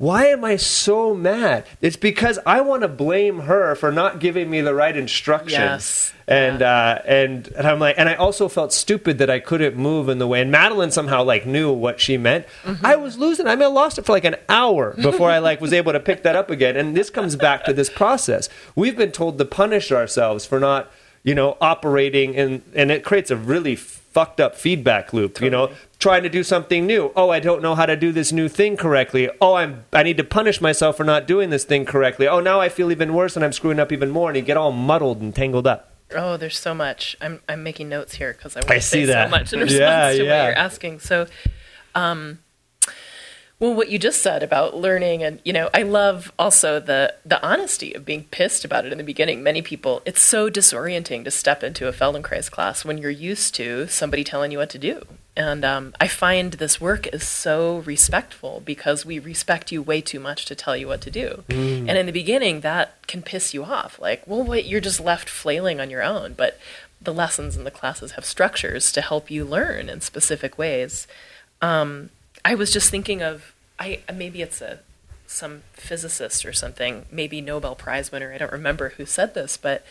[0.00, 1.66] why am I so mad?
[1.82, 5.52] It's because I want to blame her for not giving me the right instructions.
[5.52, 6.14] Yes.
[6.26, 10.08] And uh, and and I'm like, and I also felt stupid that I couldn't move
[10.08, 10.40] in the way.
[10.40, 12.46] And Madeline somehow like knew what she meant.
[12.82, 13.46] I was losing.
[13.46, 16.00] I mean, I lost it for like an hour before I like was able to
[16.00, 16.78] pick that up again.
[16.78, 18.48] And this comes back to this process.
[18.74, 20.90] We've been told to punish ourselves for not,
[21.24, 25.42] you know, operating, and and it creates a really fucked up feedback loop.
[25.42, 25.89] You know, Totally.
[26.00, 27.12] Trying to do something new.
[27.14, 29.30] Oh, I don't know how to do this new thing correctly.
[29.40, 32.26] Oh, I'm I need to punish myself for not doing this thing correctly.
[32.26, 34.56] Oh, now I feel even worse and I'm screwing up even more and you get
[34.56, 35.86] all muddled and tangled up.
[36.16, 37.16] Oh, there's so much.
[37.20, 39.26] I'm I'm making notes here because I want I to see say that.
[39.26, 40.38] so much in response Yeah, to yeah.
[40.42, 40.98] what you're asking.
[41.00, 41.26] So,
[41.94, 42.40] um,
[43.60, 47.40] Well, what you just said about learning, and you know, I love also the the
[47.46, 49.42] honesty of being pissed about it in the beginning.
[49.42, 53.86] Many people, it's so disorienting to step into a Feldenkrais class when you're used to
[53.88, 55.02] somebody telling you what to do.
[55.36, 60.20] And um, I find this work is so respectful because we respect you way too
[60.20, 61.44] much to tell you what to do.
[61.48, 61.88] Mm.
[61.88, 63.98] And in the beginning, that can piss you off.
[64.00, 66.32] Like, well, wait, you're just left flailing on your own.
[66.32, 66.58] But
[67.00, 71.06] the lessons and the classes have structures to help you learn in specific ways.
[71.62, 72.10] Um,
[72.44, 74.80] I was just thinking of I maybe it's a
[75.26, 78.32] some physicist or something, maybe Nobel Prize winner.
[78.32, 79.84] I don't remember who said this, but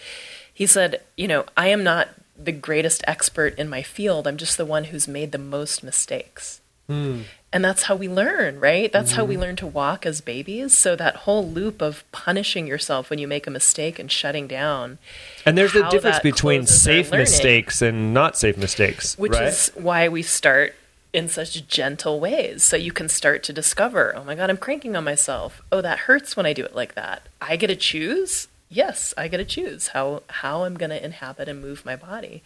[0.53, 4.27] he said, you know, I am not the greatest expert in my field.
[4.27, 6.59] I'm just the one who's made the most mistakes.
[6.89, 7.23] Mm.
[7.53, 8.91] And that's how we learn, right?
[8.91, 9.19] That's mm-hmm.
[9.19, 9.41] how we hmm.
[9.41, 10.77] learn to walk as babies.
[10.77, 14.99] So that whole loop of punishing yourself when you make a mistake and shutting down.
[15.45, 19.47] And there's a difference between safe mistakes and not safe mistakes, which right?
[19.47, 20.75] is why we start
[21.11, 22.63] in such gentle ways.
[22.63, 25.61] So you can start to discover, oh my God, I'm cranking on myself.
[25.71, 27.23] Oh, that hurts when I do it like that.
[27.41, 28.47] I get to choose.
[28.69, 32.43] Yes, I get to choose how, how I'm going to inhabit and move my body.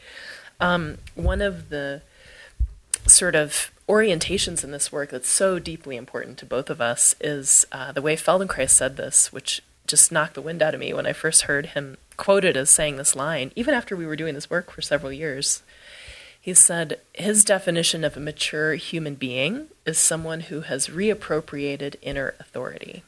[0.60, 2.02] Um, one of the
[3.06, 7.66] sort of orientations in this work that's so deeply important to both of us is
[7.74, 11.06] uh, the way Feldenkrais said this, which just knocked the wind out of me when
[11.06, 14.50] I first heard him quoted as saying this line, even after we were doing this
[14.50, 15.64] work for several years.
[16.44, 22.36] He said his definition of a mature human being is someone who has reappropriated inner
[22.38, 23.02] authority.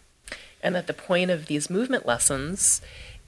[0.64, 2.80] And that the point of these movement lessons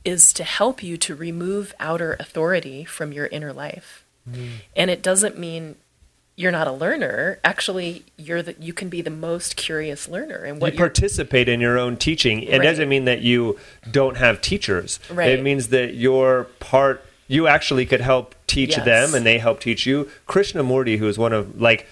[0.05, 4.05] is to help you to remove outer authority from your inner life.
[4.31, 4.49] Mm.
[4.77, 5.75] And it doesn't mean
[6.37, 7.39] you're not a learner.
[7.43, 10.45] Actually, you're the, you can be the most curious learner.
[10.45, 12.43] And what you participate in your own teaching.
[12.43, 12.63] It right.
[12.63, 13.59] doesn't mean that you
[13.91, 15.01] don't have teachers.
[15.11, 15.31] Right.
[15.31, 18.85] It means that you're part you actually could help teach yes.
[18.85, 20.09] them and they help teach you.
[20.27, 21.85] Krishnamurti, who is one of like,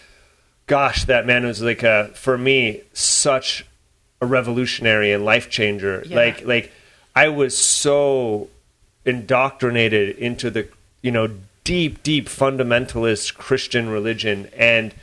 [0.67, 3.65] gosh, that man was like a, for me, such
[4.21, 6.03] a revolutionary and life changer.
[6.05, 6.15] Yeah.
[6.15, 6.71] Like, like
[7.15, 8.49] I was so
[9.05, 10.67] indoctrinated into the,
[11.01, 11.29] you know,
[11.63, 14.49] deep, deep fundamentalist Christian religion.
[14.55, 14.93] And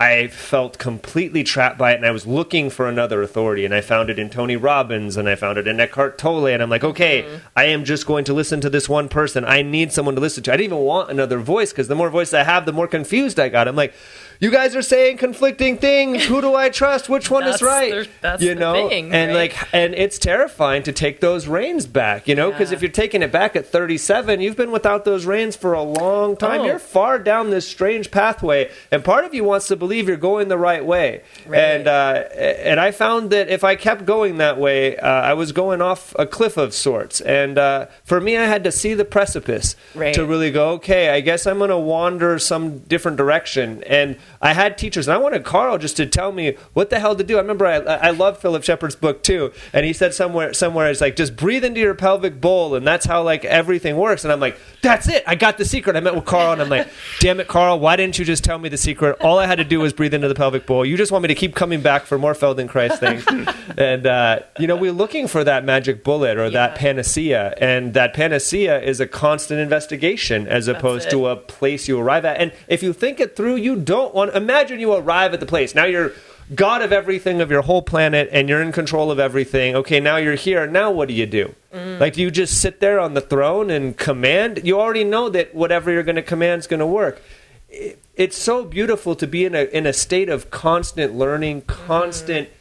[0.00, 3.80] I felt completely trapped by it, and I was looking for another authority, and I
[3.80, 6.84] found it in Tony Robbins, and I found it in Eckhart Tolle, and I'm like,
[6.84, 7.36] okay, mm-hmm.
[7.56, 9.44] I am just going to listen to this one person.
[9.44, 10.52] I need someone to listen to.
[10.52, 13.40] I didn't even want another voice because the more voice I have, the more confused
[13.40, 13.66] I got.
[13.66, 13.92] I'm like,
[14.40, 16.24] you guys are saying conflicting things.
[16.26, 17.08] Who do I trust?
[17.08, 17.90] Which one is right?
[17.90, 19.52] The, that's you know, thing, and right?
[19.52, 22.28] like, and it's terrifying to take those reins back.
[22.28, 22.76] You know, because yeah.
[22.76, 26.36] if you're taking it back at 37, you've been without those reins for a long
[26.36, 26.60] time.
[26.60, 26.64] Oh.
[26.66, 30.48] You're far down this strange pathway, and part of you wants to believe you're going
[30.48, 31.22] the right way.
[31.46, 31.58] Right.
[31.58, 35.50] And uh, and I found that if I kept going that way, uh, I was
[35.50, 37.20] going off a cliff of sorts.
[37.20, 40.14] And uh, for me, I had to see the precipice right.
[40.14, 40.70] to really go.
[40.70, 45.14] Okay, I guess I'm going to wander some different direction and I had teachers, and
[45.14, 47.36] I wanted Carl just to tell me what the hell to do.
[47.36, 51.00] I remember I, I love Philip Shepherd's book too, and he said somewhere somewhere it's
[51.00, 54.24] like just breathe into your pelvic bowl, and that's how like everything works.
[54.24, 55.24] And I'm like, that's it.
[55.26, 55.96] I got the secret.
[55.96, 56.88] I met with Carl, and I'm like,
[57.20, 59.16] damn it, Carl, why didn't you just tell me the secret?
[59.20, 60.84] All I had to do was breathe into the pelvic bowl.
[60.84, 63.24] You just want me to keep coming back for more Feldenkrais things,
[63.76, 66.50] and uh, you know we're looking for that magic bullet or yeah.
[66.50, 71.98] that panacea, and that panacea is a constant investigation as opposed to a place you
[71.98, 72.38] arrive at.
[72.38, 75.74] And if you think it through, you don't want imagine you arrive at the place.
[75.74, 76.12] Now you're
[76.54, 79.76] God of everything of your whole planet and you're in control of everything.
[79.76, 80.66] Okay, now you're here.
[80.66, 81.54] Now what do you do?
[81.72, 82.00] Mm.
[82.00, 84.60] Like do you just sit there on the throne and command?
[84.64, 87.22] You already know that whatever you're going to command is going to work.
[88.14, 92.52] It's so beautiful to be in a in a state of constant learning, constant mm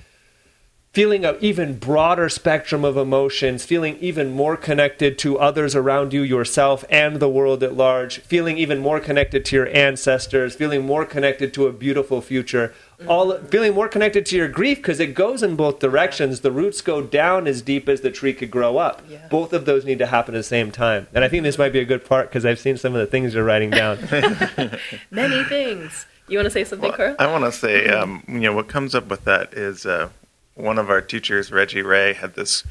[0.98, 6.24] feeling an even broader spectrum of emotions, feeling even more connected to others around you,
[6.24, 11.06] yourself, and the world at large, feeling even more connected to your ancestors, feeling more
[11.06, 12.74] connected to a beautiful future,
[13.08, 16.40] all feeling more connected to your grief because it goes in both directions.
[16.40, 19.04] The roots go down as deep as the tree could grow up.
[19.08, 19.28] Yeah.
[19.30, 21.06] Both of those need to happen at the same time.
[21.14, 23.06] And I think this might be a good part because I've seen some of the
[23.06, 24.00] things you're writing down.
[25.12, 26.08] Many things.
[26.28, 27.16] You want to say something, well, Carl?
[27.20, 30.10] I want to say, um, you know, what comes up with that is uh,
[30.58, 32.64] one of our teachers, Reggie Ray, had this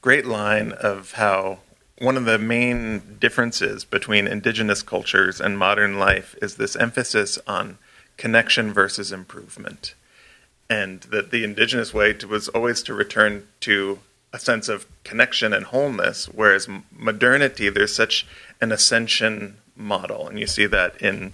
[0.00, 1.58] great line of how
[1.98, 7.78] one of the main differences between indigenous cultures and modern life is this emphasis on
[8.16, 9.94] connection versus improvement.
[10.68, 14.00] And that the indigenous way to, was always to return to
[14.32, 18.26] a sense of connection and wholeness, whereas modernity, there's such
[18.60, 20.26] an ascension model.
[20.26, 21.32] And you see that in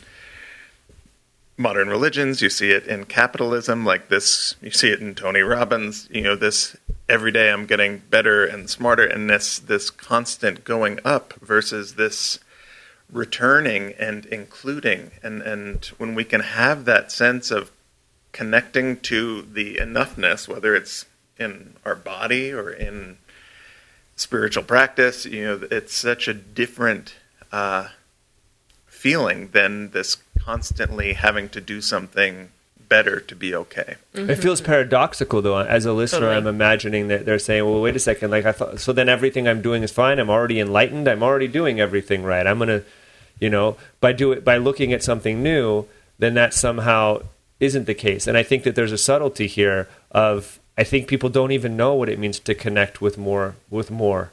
[1.60, 6.08] modern religions, you see it in capitalism, like this, you see it in Tony Robbins,
[6.10, 6.74] you know, this
[7.06, 12.38] every day I'm getting better and smarter, and this, this constant going up versus this
[13.12, 15.10] returning and including.
[15.22, 17.70] And, and when we can have that sense of
[18.32, 21.04] connecting to the enoughness, whether it's
[21.38, 23.18] in our body or in
[24.16, 27.16] spiritual practice, you know, it's such a different
[27.52, 27.88] uh,
[28.86, 32.50] feeling than this constantly having to do something
[32.90, 33.96] better to be okay.
[34.12, 34.40] It mm-hmm.
[34.40, 35.58] feels paradoxical though.
[35.58, 36.36] As a listener, Totally.
[36.36, 38.30] I'm imagining that they're saying, "Well, wait a second.
[38.30, 38.80] Like I thought.
[38.80, 40.18] So then everything I'm doing is fine.
[40.18, 41.08] I'm already enlightened.
[41.08, 42.46] I'm already doing everything right.
[42.46, 42.82] I'm gonna,
[43.38, 45.86] you know, by do it by looking at something new,
[46.18, 47.22] then that somehow
[47.60, 48.26] isn't the case.
[48.26, 51.94] And I think that there's a subtlety here of I think people don't even know
[51.94, 54.32] what it means to connect with more with more.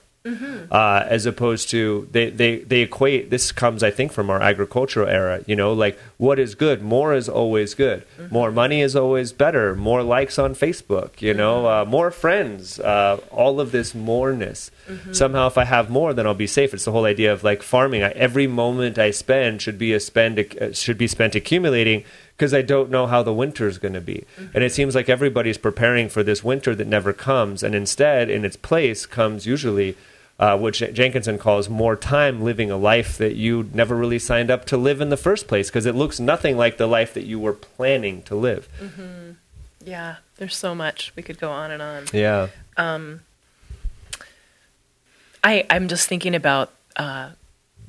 [0.71, 5.07] Uh, as opposed to they, they, they equate this comes i think from our agricultural
[5.07, 6.81] era you know like what is good?
[6.81, 8.03] More is always good.
[8.31, 9.75] More money is always better.
[9.75, 14.71] More likes on facebook you know uh, more friends uh, all of this moreness.
[15.11, 16.73] Somehow if i have more then i'll be safe.
[16.73, 18.03] It's the whole idea of like farming.
[18.03, 22.03] I, every moment i spend should be a spend uh, should be spent accumulating
[22.35, 24.23] because I don't know how the winter is going to be.
[24.53, 27.63] And it seems like everybody's preparing for this winter that never comes.
[27.63, 29.97] And instead, in its place, comes usually,
[30.39, 34.65] uh, which Jenkinson calls more time living a life that you never really signed up
[34.65, 37.39] to live in the first place because it looks nothing like the life that you
[37.39, 38.69] were planning to live.
[39.83, 41.11] Yeah, there's so much.
[41.15, 42.05] We could go on and on.
[42.13, 42.49] Yeah.
[42.75, 43.21] Um,
[45.43, 47.31] I, I'm just thinking about, uh,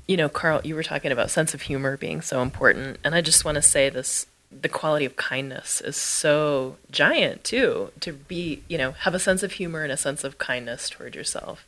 [0.06, 2.98] you know, Carl, you were talking about sense of humor being so important.
[3.04, 7.90] And I just want to say this the quality of kindness is so giant, too,
[8.00, 11.14] to be, you know, have a sense of humor and a sense of kindness toward
[11.14, 11.66] yourself.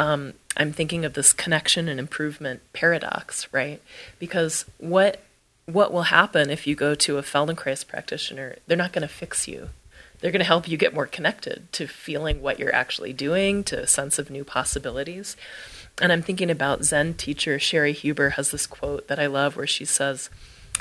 [0.00, 3.82] Um, I'm thinking of this connection and improvement paradox, right?
[4.18, 5.22] Because what
[5.66, 8.56] what will happen if you go to a Feldenkrais practitioner?
[8.66, 9.68] They're not going to fix you.
[10.18, 13.82] They're going to help you get more connected to feeling what you're actually doing, to
[13.82, 15.36] a sense of new possibilities.
[16.00, 19.66] And I'm thinking about Zen teacher Cheri Huber has this quote that I love where
[19.66, 20.30] she says,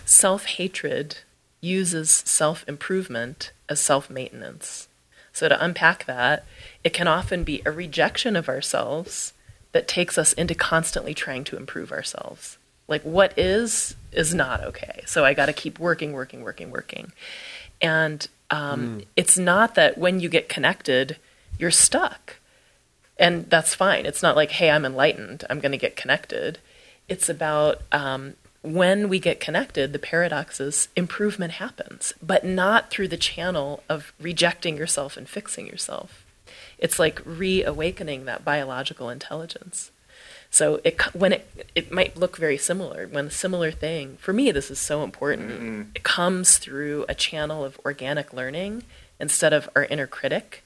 [0.06, 1.20] Self hatred
[1.62, 4.89] uses self improvement as self maintenance.
[5.34, 6.46] So, to unpack that,
[6.84, 9.34] it can often be a rejection of ourselves
[9.72, 12.58] that takes us into constantly trying to improve ourselves.
[12.88, 15.02] Like, what is, is not okay.
[15.06, 17.12] So, I got to keep working, working, working, working.
[17.82, 21.18] And um, it's not that when you get connected,
[21.58, 22.38] you're stuck.
[23.18, 24.06] And that's fine.
[24.06, 26.60] It's not like, hey, I'm enlightened, I'm going to get connected.
[27.08, 33.08] It's about um, when we get connected, the paradox is improvement happens, but not through
[33.08, 36.26] the channel of rejecting yourself and fixing yourself.
[36.78, 39.92] It's like reawakening that biological intelligence.
[40.52, 44.52] So it when it it might look very similar when a similar thing for me
[44.52, 45.52] this is so important.
[45.52, 45.82] Mm-hmm.
[45.96, 48.84] It comes through a channel of organic learning
[49.20, 50.64] instead of our inner critic.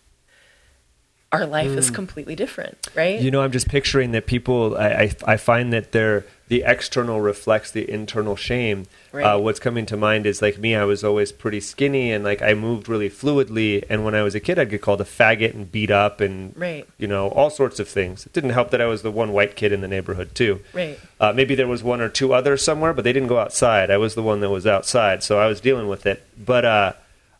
[1.33, 1.95] Our life is mm.
[1.95, 3.19] completely different, right?
[3.19, 4.77] You know, I'm just picturing that people.
[4.77, 8.85] I, I, I find that they're the external reflects the internal shame.
[9.11, 9.23] Right.
[9.25, 10.75] Uh, what's coming to mind is like me.
[10.75, 13.83] I was always pretty skinny and like I moved really fluidly.
[13.89, 16.53] And when I was a kid, I'd get called a faggot and beat up and
[16.55, 16.85] Right.
[16.99, 18.27] you know all sorts of things.
[18.27, 20.59] It didn't help that I was the one white kid in the neighborhood too.
[20.73, 20.99] Right.
[21.19, 23.89] Uh, maybe there was one or two others somewhere, but they didn't go outside.
[23.89, 26.23] I was the one that was outside, so I was dealing with it.
[26.37, 26.93] But uh,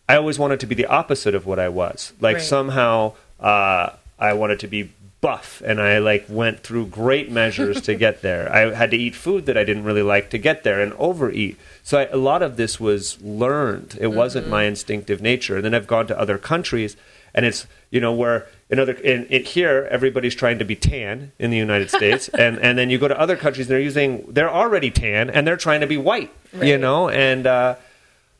[0.09, 2.13] I always wanted to be the opposite of what I was.
[2.19, 2.43] Like Right.
[2.43, 4.91] somehow uh, I wanted to be
[5.23, 8.53] buff, and I like went through great measures to get there.
[8.53, 11.57] I had to eat food that I didn't really like to get there, and overeat.
[11.81, 13.97] So I, a lot of this was learned.
[13.99, 15.55] It wasn't my instinctive nature.
[15.55, 16.97] And then I've gone to other countries,
[17.33, 21.31] and it's you know where in other in it here everybody's trying to be tan
[21.39, 24.53] in the United States, and and then you go to other countries, they're using they're
[24.53, 26.31] already tan, and they're trying to be white.
[26.61, 27.47] You know, and.
[27.47, 27.75] uh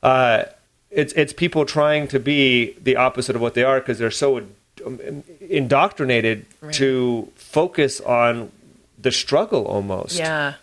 [0.04, 0.44] uh,
[0.92, 4.46] it's it's people trying to be the opposite of what they are because they're so
[4.86, 6.74] Um, indoctrinated Right.
[6.76, 8.52] to focus on
[9.00, 10.18] the struggle almost.
[10.18, 10.54] Yeah.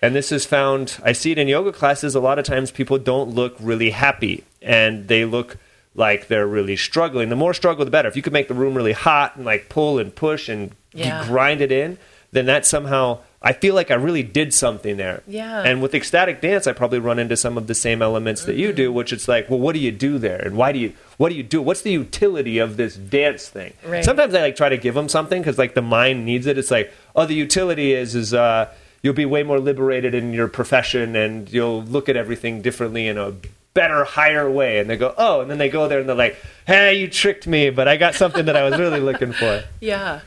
[0.00, 2.14] And this is found, I see it in yoga classes.
[2.14, 5.56] A lot of times people don't look really happy and they look
[5.94, 7.28] like they're really struggling.
[7.30, 8.08] The more struggle, the better.
[8.08, 11.24] If you could make the room really hot and like pull and push and Yeah.
[11.26, 11.98] grind it in,
[12.30, 15.22] then that somehow, I feel like I really did something there.
[15.26, 15.62] Yeah.
[15.62, 18.68] And with ecstatic dance, I probably run into some of the same elements that you
[18.68, 18.76] Mm-hmm.
[18.76, 20.40] do, which it's like, well, what do you do there?
[20.44, 21.62] And why do you, what do you do?
[21.62, 23.74] What's the utility of this dance thing?
[23.86, 24.04] Right.
[24.04, 26.58] Sometimes I like try to give them something because like the mind needs it.
[26.58, 28.74] It's like, oh, the utility is, is, uh,
[29.04, 33.16] you'll be way more liberated in your profession and you'll look at everything differently in
[33.18, 33.34] a
[33.72, 34.80] better, higher way.
[34.80, 36.36] And they go, oh, and then they go there and they're like,
[36.66, 39.62] hey, you tricked me, but I got something that I was really looking for.
[39.80, 40.22] Yeah.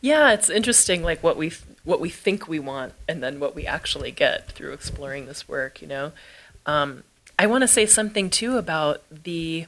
[0.00, 1.50] Yeah, it's interesting like what we
[1.88, 5.80] what we think we want and then what we actually get through exploring this work,
[5.80, 6.12] you know.
[6.66, 7.02] Um,
[7.38, 9.64] I want to say something too about the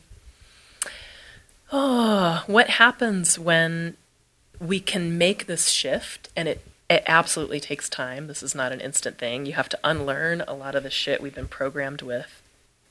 [1.73, 3.97] oh, what happens when
[4.61, 6.61] we can make this shift and it
[6.91, 8.27] it absolutely takes time.
[8.27, 9.47] This is not an instant thing.
[9.47, 12.43] You have to unlearn a lot of the shit we've been programmed with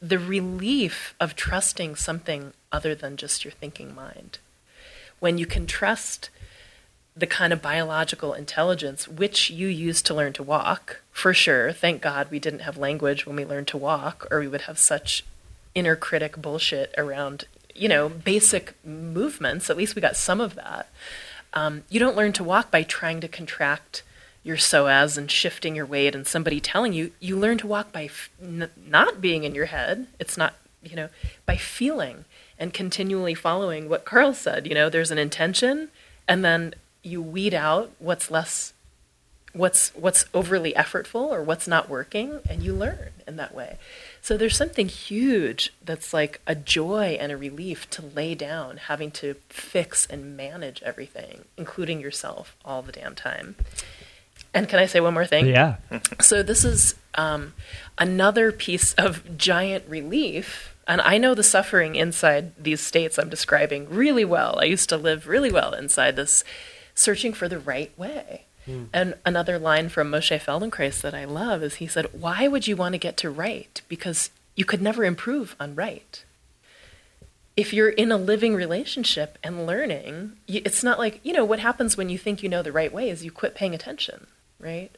[0.02, 4.40] the relief of trusting something other than just your thinking mind.
[5.20, 6.30] When you can trust
[7.20, 12.02] the kind of biological intelligence which you use to learn to walk, for sure, thank
[12.02, 15.26] God we didn't have language when we learned to walk, or we would have such
[15.76, 17.46] inner critic bullshit around,
[17.76, 19.70] you know, basic movements.
[19.70, 20.90] At least we got some of that.
[21.54, 24.04] Um, you don't learn to walk by trying to contract
[24.44, 27.12] your psoas and shifting your weight and somebody telling you.
[27.20, 30.08] You learn to walk by f- n- not being in your head.
[30.20, 31.10] It's not, you know,
[31.46, 32.24] by feeling
[32.58, 34.68] and continually following what Carl said.
[34.68, 35.90] You know, there's an intention,
[36.28, 38.74] and then you weed out what's less
[39.54, 43.78] what's what's overly effortful or what's not working and you learn in that way.
[44.22, 49.12] So there's something huge that's like a joy and a relief to lay down having
[49.12, 53.56] to fix and manage everything including yourself all the damn time.
[54.54, 55.48] And can i say one more thing?
[55.48, 55.78] Yeah.
[56.20, 57.54] so this is um,
[57.98, 63.90] another piece of giant relief and i know the suffering inside these states i'm describing
[63.90, 64.60] really well.
[64.62, 66.44] I used to live really well inside this
[67.00, 68.46] searching for the right way
[68.94, 72.76] and another line from Moshe Feldenkrais that I love is he said, Why would you
[72.76, 73.82] want to get to right?
[73.88, 76.24] Because you could never improve on right.
[77.58, 81.98] If you're in a living relationship and learning, it's not like, you know, what happens
[81.98, 84.28] when you think you know the right way is you quit paying attention,
[84.60, 84.96] right?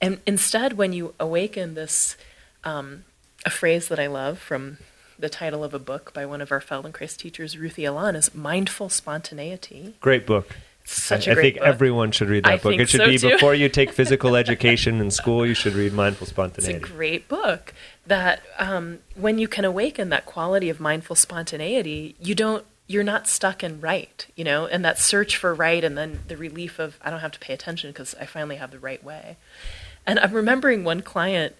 [0.00, 2.16] And instead, when you awaken this,
[2.64, 3.04] um,
[3.46, 4.78] a phrase that I love from
[5.16, 8.88] the title of a book by one of our Feldenkrais teachers, Ruthy Alon, is mindful
[8.88, 9.94] spontaneity.
[10.00, 10.56] Great book.
[10.84, 11.68] Such I, a I great think book.
[11.68, 12.74] everyone should read that I book.
[12.74, 13.30] It should so, be too.
[13.30, 15.46] before you take physical education in school.
[15.46, 16.74] You should read Mindful Spontaneity.
[16.76, 17.72] It's a great book
[18.06, 23.26] that um, when you can awaken that quality of mindful spontaneity, you don't you're not
[23.26, 26.98] stuck in right, you know, and that search for right and then the relief of
[27.02, 29.36] I don't have to pay attention because I finally have the right way.
[30.06, 31.54] And I'm remembering one client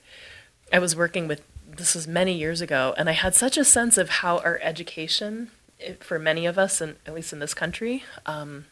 [0.73, 3.97] I was working with this was many years ago and I had such a sense
[3.97, 5.51] of how our education
[5.81, 8.67] eh, for many of us and at least in this country um,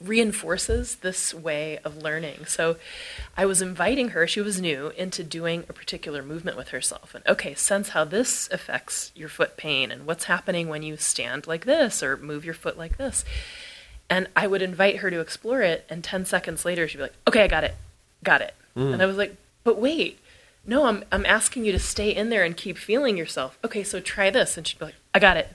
[0.00, 2.46] reinforces this way of learning.
[2.46, 2.76] So
[3.36, 7.14] I was inviting her, she was new, into doing a particular movement with herself.
[7.14, 11.46] And okay, sense how this affects your foot pain and what's happening when you stand
[11.46, 13.24] like this or move your foot like this.
[14.08, 17.14] And I would invite her to explore it, and 10 seconds later, she'd be like,
[17.26, 17.74] okay, I got it,
[18.22, 18.54] got it.
[18.76, 18.94] Mm.
[18.94, 20.18] And I was like, but wait,
[20.66, 23.58] no, I'm, I'm asking you to stay in there and keep feeling yourself.
[23.64, 24.56] Okay, so try this.
[24.56, 25.54] And she'd be like, I got it.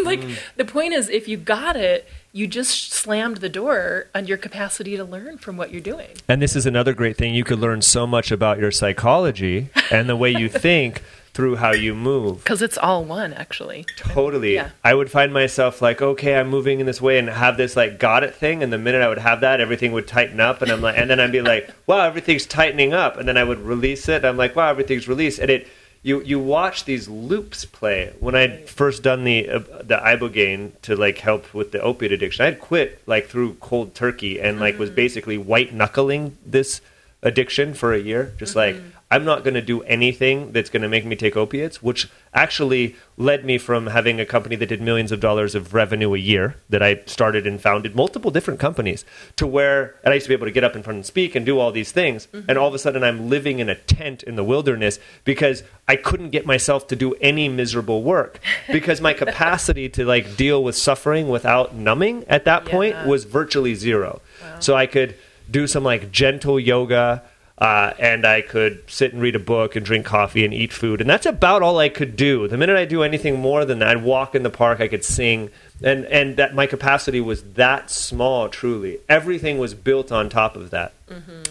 [0.00, 0.38] I'm like, mm.
[0.56, 4.96] the point is, if you got it, you just slammed the door on your capacity
[4.96, 6.10] to learn from what you're doing.
[6.28, 7.34] And this is another great thing.
[7.34, 11.72] You could learn so much about your psychology and the way you think through how
[11.72, 12.38] you move.
[12.38, 13.86] Because it's all one, actually.
[13.96, 14.54] Totally.
[14.54, 14.70] Yeah.
[14.84, 17.98] I would find myself like, okay, I'm moving in this way and have this like
[17.98, 18.62] got it thing.
[18.62, 20.60] And the minute I would have that, everything would tighten up.
[20.62, 23.16] And I'm like, and then I'd be like, wow, everything's tightening up.
[23.16, 24.16] And then I would release it.
[24.16, 25.38] and I'm like, wow, everything's released.
[25.38, 25.68] And it,
[26.02, 28.12] you, you watch these loops play.
[28.20, 32.44] When I'd first done the uh, the ibogaine to like help with the opiate addiction,
[32.44, 36.80] I'd quit like through cold turkey and like was basically white knuckling this
[37.22, 38.32] addiction for a year.
[38.38, 38.76] Just like
[39.12, 42.94] I'm not going to do anything that's going to make me take opiates, which actually
[43.16, 46.54] led me from having a company that did millions of dollars of revenue a year
[46.68, 49.04] that I started and founded multiple different companies
[49.34, 51.34] to where and I used to be able to get up in front and speak
[51.34, 52.48] and do all these things mm-hmm.
[52.48, 55.96] and all of a sudden I'm living in a tent in the wilderness because I
[55.96, 58.38] couldn't get myself to do any miserable work
[58.72, 63.74] because my capacity to like deal with suffering without numbing at that point was virtually
[63.74, 64.20] zero.
[64.60, 65.16] So I could
[65.50, 67.22] do some like gentle yoga
[67.60, 71.00] uh, and I could sit and read a book and drink coffee and eat food.
[71.00, 72.48] And that's about all I could do.
[72.48, 75.04] The minute I do anything more than that, I'd walk in the park, I could
[75.04, 75.50] sing.
[75.82, 78.98] And, and that my capacity was that small, truly.
[79.08, 80.92] Everything was built on top of that.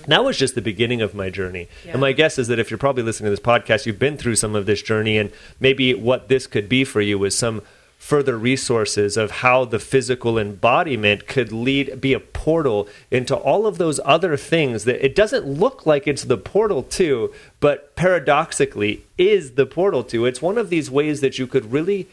[0.08, 1.68] That was just the beginning of my journey.
[1.86, 1.92] Yeah.
[1.92, 4.36] And my guess is that if you're probably listening to this podcast, you've been through
[4.36, 7.62] some of this journey, and maybe what this could be for you is some
[8.00, 13.78] further resources of how the physical embodiment could lead be a portal into all of
[13.78, 19.52] those other things that it doesn't look like it's the portal to but paradoxically is
[19.52, 20.26] the portal to.
[20.26, 22.08] It's one of these ways that you could really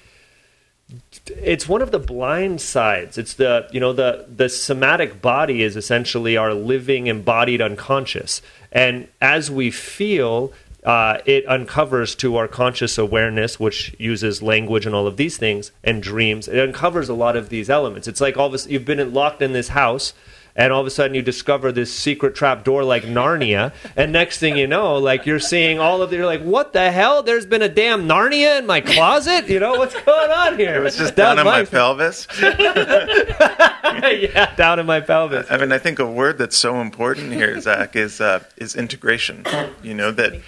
[1.27, 3.17] it's one of the blind sides.
[3.17, 8.43] It's the you know the the somatic body is essentially our living embodied unconscious.
[8.73, 10.53] And as we feel
[10.87, 15.73] uh, it uncovers to our conscious awareness which uses language and all of these things
[15.85, 18.85] and dreams it uncovers a lot of these elements it's like all of a, you've
[18.85, 20.15] been locked in this house
[20.57, 24.39] and all of a sudden you discover this secret trap door like Narnia, and next
[24.39, 27.23] thing you know, like you're seeing all of the, you're like, what the hell?
[27.23, 29.49] There's been a damn Narnia in my closet.
[29.49, 30.77] You know what's going on here?
[30.77, 32.27] It was just That down in my was pelvis.
[32.41, 35.47] yeah, down in my pelvis.
[35.51, 39.45] I mean, I think a word that's so important here, Zach, is uh, is integration.
[39.83, 40.41] You know that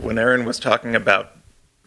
[0.00, 1.36] when Erin was talking about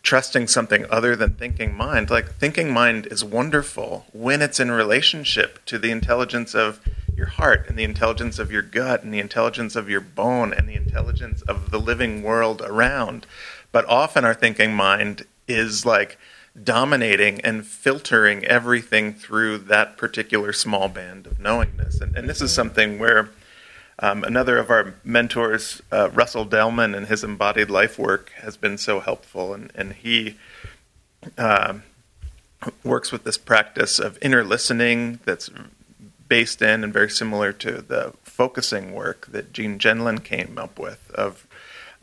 [0.05, 2.09] trusting something other than thinking mind.
[2.09, 6.79] Like thinking mind is wonderful when it's in relationship to the intelligence of
[7.17, 10.69] your heart and the intelligence of your gut and the intelligence of your bone and
[10.69, 13.25] the intelligence of the living world around.
[13.71, 16.17] But often our thinking mind is like
[16.61, 21.99] dominating and filtering everything through that particular small band of knowingness.
[21.99, 22.55] And, and this is mm-hmm.
[22.55, 23.29] something where
[23.99, 28.77] um, another of our mentors, uh, Russell Delman, and his embodied life work has been
[28.77, 29.53] so helpful.
[29.53, 30.35] And, and he
[31.37, 31.75] uh,
[32.83, 35.49] works with this practice of inner listening that's
[36.27, 41.11] based in and very similar to the focusing work that Gene Gendlin came up with
[41.11, 41.47] of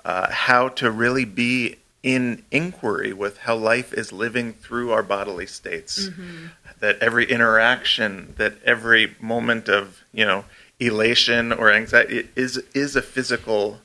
[0.04, 5.46] uh, how to really be in inquiry with how life is living through our bodily
[5.46, 6.08] states.
[6.08, 6.46] Mm-hmm.
[6.80, 10.44] That every interaction, that every moment of you know
[10.86, 13.80] elation or anxiety is is a physical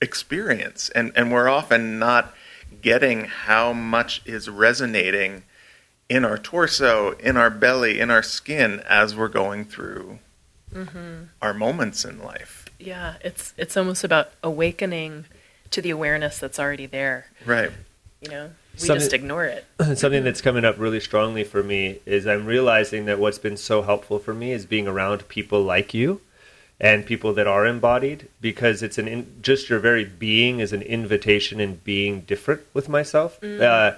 [0.00, 2.34] experience, and and we're often not
[2.82, 5.44] getting how much is resonating
[6.08, 10.18] in our torso, in our belly, in our skin as we're going through
[10.72, 11.24] mm-hmm.
[11.40, 12.66] our moments in life.
[12.78, 15.26] Yeah, it's it's almost about awakening
[15.70, 17.26] to the awareness that's already there.
[17.46, 17.70] Right.
[18.20, 19.64] You know, we something, just ignore it.
[19.96, 23.82] Something that's coming up really strongly for me is I'm realizing that what's been so
[23.82, 26.20] helpful for me is being around people like you
[26.80, 30.82] and people that are embodied because it's an in, just your very being is an
[30.82, 33.40] invitation in being different with myself.
[33.40, 33.60] Mm.
[33.60, 33.96] Uh,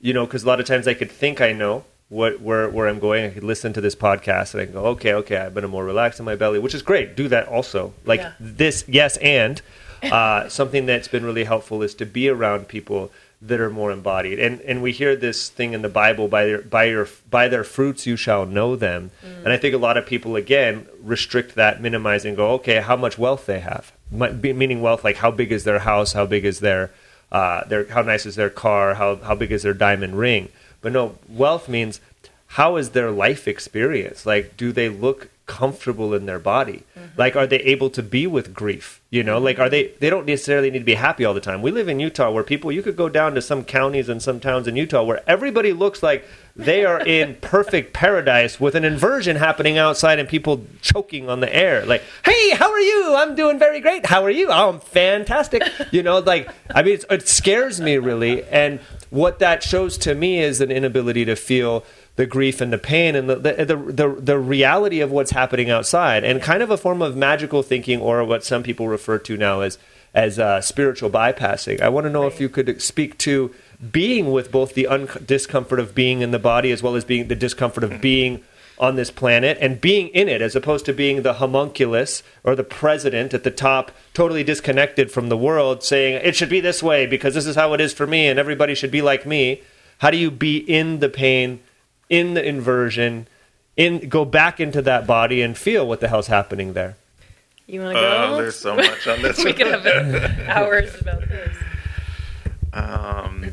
[0.00, 2.88] you know, because a lot of times I could think I know what where where
[2.88, 3.24] I'm going.
[3.24, 5.84] I could listen to this podcast and I can go, okay, okay, I've been more
[5.84, 7.16] relaxed in my belly, which is great.
[7.16, 7.92] Do that also.
[8.04, 8.32] Like yeah.
[8.38, 9.60] this, yes, and
[10.02, 13.10] uh, something that's been really helpful is to be around people
[13.42, 14.38] that are more embodied.
[14.38, 17.64] And and we hear this thing in the Bible by their by your by their
[17.64, 19.10] fruits you shall know them.
[19.24, 19.44] Mm.
[19.44, 22.96] And I think a lot of people again restrict that, minimize and go, okay, how
[22.96, 26.60] much wealth they have, meaning wealth like how big is their house, how big is
[26.60, 26.92] their
[27.32, 30.48] uh, their how nice is their car, how how big is their diamond ring.
[30.80, 32.00] But no, wealth means
[32.46, 34.24] how is their life experience?
[34.26, 36.84] Like, do they look comfortable in their body?
[36.96, 37.06] Mm-hmm.
[37.18, 39.00] Like, are they able to be with grief?
[39.10, 41.60] You know, like, are they, they don't necessarily need to be happy all the time.
[41.60, 44.40] We live in Utah where people, you could go down to some counties and some
[44.40, 46.26] towns in Utah where everybody looks like
[46.56, 51.54] they are in perfect paradise with an inversion happening outside and people choking on the
[51.54, 51.84] air.
[51.84, 53.14] Like, hey, how are you?
[53.16, 54.06] I'm doing very great.
[54.06, 54.48] How are you?
[54.48, 55.62] Oh, I'm fantastic.
[55.90, 58.44] You know, like, I mean, it scares me really.
[58.44, 58.80] And
[59.10, 61.84] what that shows to me is an inability to feel
[62.16, 66.24] the grief and the pain and the, the the, the reality of what's happening outside,
[66.24, 69.60] and kind of a form of magical thinking, or what some people refer to now
[69.60, 69.78] as
[70.14, 71.80] as uh, spiritual bypassing.
[71.80, 72.32] I want to know right.
[72.32, 73.54] if you could speak to
[73.90, 77.28] being with both the un- discomfort of being in the body as well as being
[77.28, 78.42] the discomfort of being
[78.78, 82.64] on this planet and being in it as opposed to being the homunculus or the
[82.64, 87.06] president at the top totally disconnected from the world saying it should be this way
[87.06, 89.62] because this is how it is for me and everybody should be like me
[89.98, 91.60] how do you be in the pain
[92.08, 93.26] in the inversion,
[93.76, 96.96] in go back into that body and feel what the hell's happening there.
[97.66, 98.28] You want to go?
[98.32, 99.42] Oh, there's so much on this.
[99.44, 99.86] we could have
[100.48, 101.56] hours about this.
[102.72, 103.52] Um,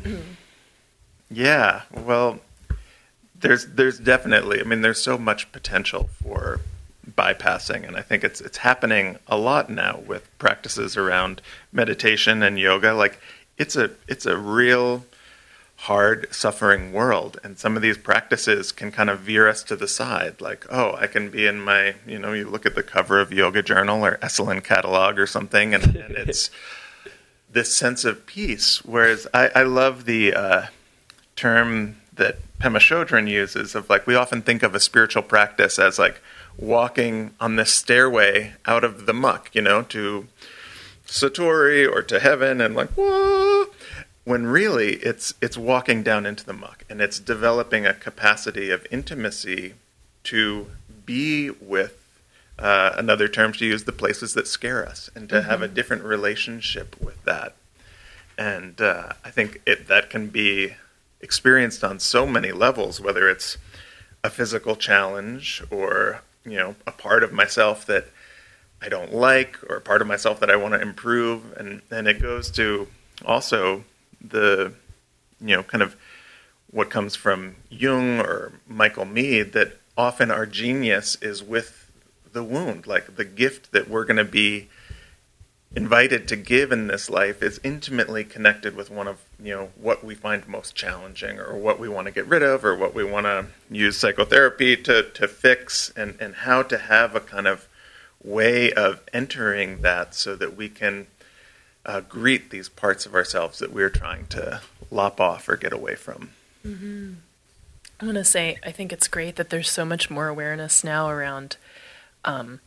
[1.30, 1.82] yeah.
[1.92, 2.40] Well,
[3.38, 4.60] there's there's definitely.
[4.60, 6.60] I mean, there's so much potential for
[7.16, 11.40] bypassing, and I think it's it's happening a lot now with practices around
[11.72, 12.94] meditation and yoga.
[12.94, 13.20] Like,
[13.58, 15.04] it's a it's a real
[15.84, 17.40] hard suffering world.
[17.42, 20.94] And some of these practices can kind of veer us to the side like oh
[20.96, 24.04] i can be in my you know you look at the cover of yoga journal
[24.04, 26.50] or esalen catalog or something and, and it's
[27.52, 28.84] this sense of peace.
[28.84, 30.66] Whereas i, I love the uh,
[31.34, 35.98] term that pema chodron uses of like we often think of a spiritual practice as
[35.98, 36.20] like
[36.58, 40.28] walking on this stairway out of the muck you know to
[41.06, 43.64] satori or to heaven and like whoa
[44.30, 48.86] when really it's it's walking down into the muck and it's developing a capacity of
[48.88, 49.74] intimacy
[50.22, 50.68] to
[51.04, 52.22] be with
[52.56, 55.50] uh, another term to use the places that scare us and to mm-hmm.
[55.50, 55.74] have a mm-hmm.
[55.74, 57.56] different relationship with that
[58.38, 60.74] and uh, i think it, that can be
[61.20, 63.58] experienced on so many levels whether it's
[64.22, 68.06] a physical challenge or you know a part of myself that
[68.80, 72.06] i don't like or a part of myself that i want to improve and and
[72.06, 72.86] it goes to
[73.26, 73.82] also
[74.20, 74.72] the
[75.40, 75.96] you know kind of
[76.70, 81.90] what comes from Jung or Michael Meade that often our genius is with
[82.32, 82.86] the wound.
[82.86, 84.68] Like the gift that we're going to be
[85.74, 90.04] invited to give in this life is intimately connected with one of you know what
[90.04, 93.04] we find most challenging or what we want to get rid of or what we
[93.04, 97.68] want to use psychotherapy to to fix and and how to have a kind of
[98.22, 101.06] way of entering that so that we can
[101.86, 104.60] uh, greet these parts of ourselves that we're trying to
[104.90, 106.30] lop off or get away from.
[106.66, 107.14] Mm-hmm.
[108.00, 111.08] I want to say, I think it's great that there's so much more awareness now
[111.08, 111.56] around
[112.24, 112.60] um,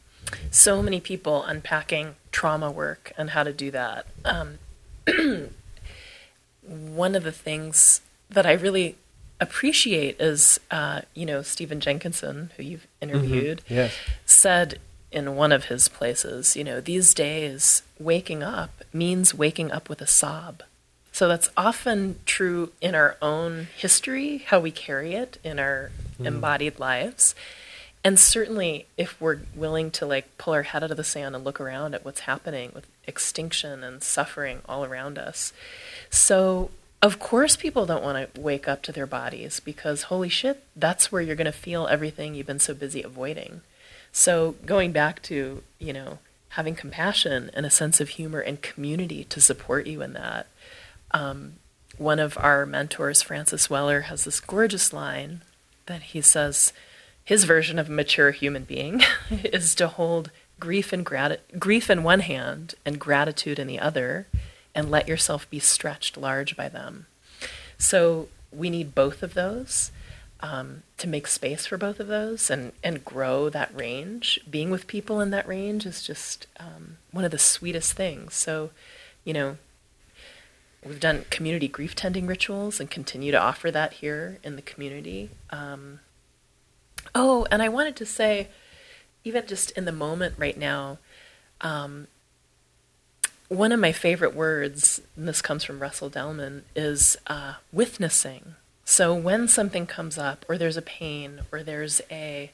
[0.52, 4.06] so many people unpacking trauma work and how to do that.
[4.26, 4.60] Um,
[6.62, 8.96] one of the things that I really
[9.40, 13.74] appreciate is, uh, you know, Stephen Jenkinson, who you've interviewed, mm-hmm.
[13.74, 13.94] yes.
[14.26, 14.80] said
[15.12, 20.02] in one of his places, you know, these days waking up means waking up with
[20.02, 20.64] a sob.
[21.12, 26.26] So that's often true in our own history, how we carry it in our mm.
[26.26, 27.36] embodied lives.
[28.04, 31.46] And certainly if we're willing to like pull our head out of the sand and
[31.46, 35.54] look around at what's happening with extinction and suffering all around us.
[36.10, 40.64] So of course people don't want to wake up to their bodies because holy shit,
[40.76, 43.62] that's where you're going to feel everything you've been so busy avoiding.
[44.12, 46.18] So going back to, you know,
[46.54, 50.48] having compassion and a sense of humor and community to support you in that
[51.12, 51.54] um,
[51.98, 55.42] one of our mentors, Francis Weller, has this gorgeous line
[55.86, 56.74] that he says
[57.24, 61.06] his version of a mature human being is to hold grief and
[61.60, 64.28] grief in one hand and gratitude in the other,
[64.74, 67.06] and let yourself be stretched large by them.
[67.78, 69.92] So we need both of those
[70.44, 74.40] um, to make space for both of those and and grow that range.
[74.48, 78.36] Being with people in that range is just um, one of the sweetest things.
[78.36, 78.70] So,
[79.24, 79.58] you know,
[80.86, 85.30] We've done community grief tending rituals and continue to offer that here in the community.
[85.50, 86.02] Um,
[87.16, 88.50] oh, and I wanted to say,
[89.24, 90.98] even just in the moment right now,
[91.62, 92.08] um,
[93.48, 98.56] one of my favorite words, and this comes from Russell Delman, is uh, witnessing.
[98.86, 102.52] So when something comes up, or there's a pain, or there's a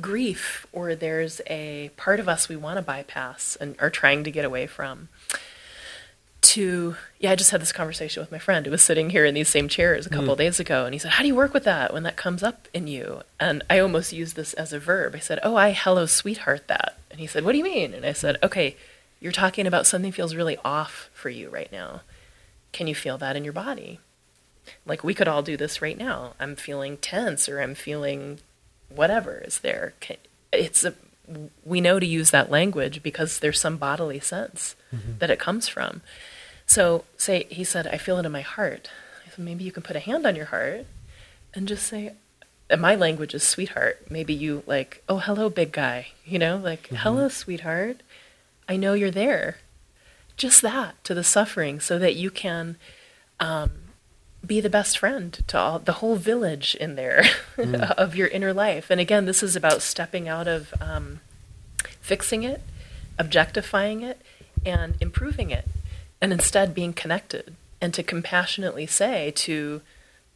[0.00, 4.30] grief, or there's a part of us we want to bypass and are trying to
[4.30, 5.08] get away from,
[6.40, 9.34] to yeah i just had this conversation with my friend who was sitting here in
[9.34, 10.38] these same chairs a couple mm.
[10.38, 12.68] days ago and he said how do you work with that when that comes up
[12.72, 13.20] in you?
[13.38, 15.14] And i almost used this as a verb.
[15.14, 16.96] I said oh i hello sweetheart that.
[17.10, 17.92] And he said what do you mean?
[17.92, 18.76] And i said okay
[19.20, 22.02] you're talking about something feels really off for you right now.
[22.72, 23.98] Can you feel that in your body
[24.86, 28.38] like we could all do this right now i'm feeling tense or i'm feeling
[28.88, 29.94] whatever is there
[30.52, 30.94] it's a
[31.64, 35.18] we know to use that language because there's some bodily sense mm-hmm.
[35.18, 36.00] that it comes from.
[36.66, 38.90] So, say he said, "I feel it in my heart."
[39.26, 40.86] I said, maybe you can put a hand on your heart
[41.54, 42.12] and just say,
[42.70, 44.10] and my language is sweetheart.
[44.10, 46.08] Maybe you like, oh, hello, big guy.
[46.24, 46.96] You know, like, mm-hmm.
[46.96, 48.02] hello, sweetheart.
[48.68, 49.58] I know you're there.
[50.36, 52.76] Just that to the suffering, so that you can
[53.40, 53.70] um,
[54.46, 57.22] be the best friend to all the whole village in there
[57.56, 57.90] mm.
[57.92, 58.90] of your inner life.
[58.90, 61.20] And again, this is about stepping out of um,
[62.00, 62.62] fixing it,
[63.18, 64.20] objectifying it,
[64.64, 65.66] and improving it,
[66.20, 69.80] and instead being connected and to compassionately say to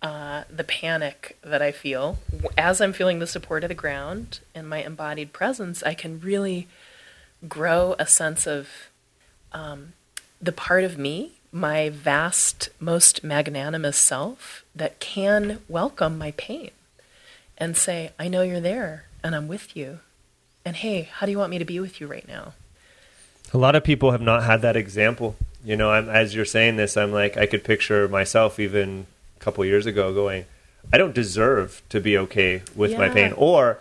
[0.01, 2.19] uh, the panic that I feel
[2.59, 6.69] as I'm feeling the support of the ground and my embodied presence, I can really
[7.49, 8.69] grow a sense of
[9.53, 9.93] um,
[10.41, 16.71] the part of me my vast, most magnanimous self that can welcome my pain
[17.59, 20.01] and say, I know you're there and I'm with you.
[20.65, 22.55] And hey, how do you want me to be with you right now?
[23.53, 25.37] A lot of people have not had that example.
[25.63, 29.07] You know, I'm, as you're saying this, I'm like, I could picture myself even
[29.39, 30.47] a couple years ago going,
[30.93, 32.99] I don't deserve to be okay with yeah.
[32.99, 33.33] my pain.
[33.37, 33.79] Or,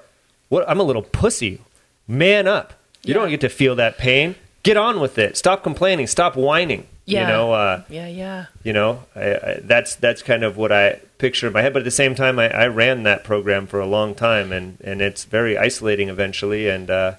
[0.49, 0.69] what?
[0.69, 1.61] I'm a little pussy.
[2.07, 2.73] Man up.
[3.03, 3.21] You yeah.
[3.21, 4.35] don't get to feel that pain.
[4.63, 5.37] Get on with it.
[5.37, 6.05] Stop complaining.
[6.07, 6.85] Stop whining.
[7.05, 7.21] Yeah.
[7.21, 8.45] You know, uh, yeah, yeah.
[8.63, 11.73] You know, I, I, that's that's kind of what I picture in my head.
[11.73, 14.77] But at the same time, I, I, ran that program for a long time, and,
[14.81, 17.15] and it's very isolating eventually, and uh,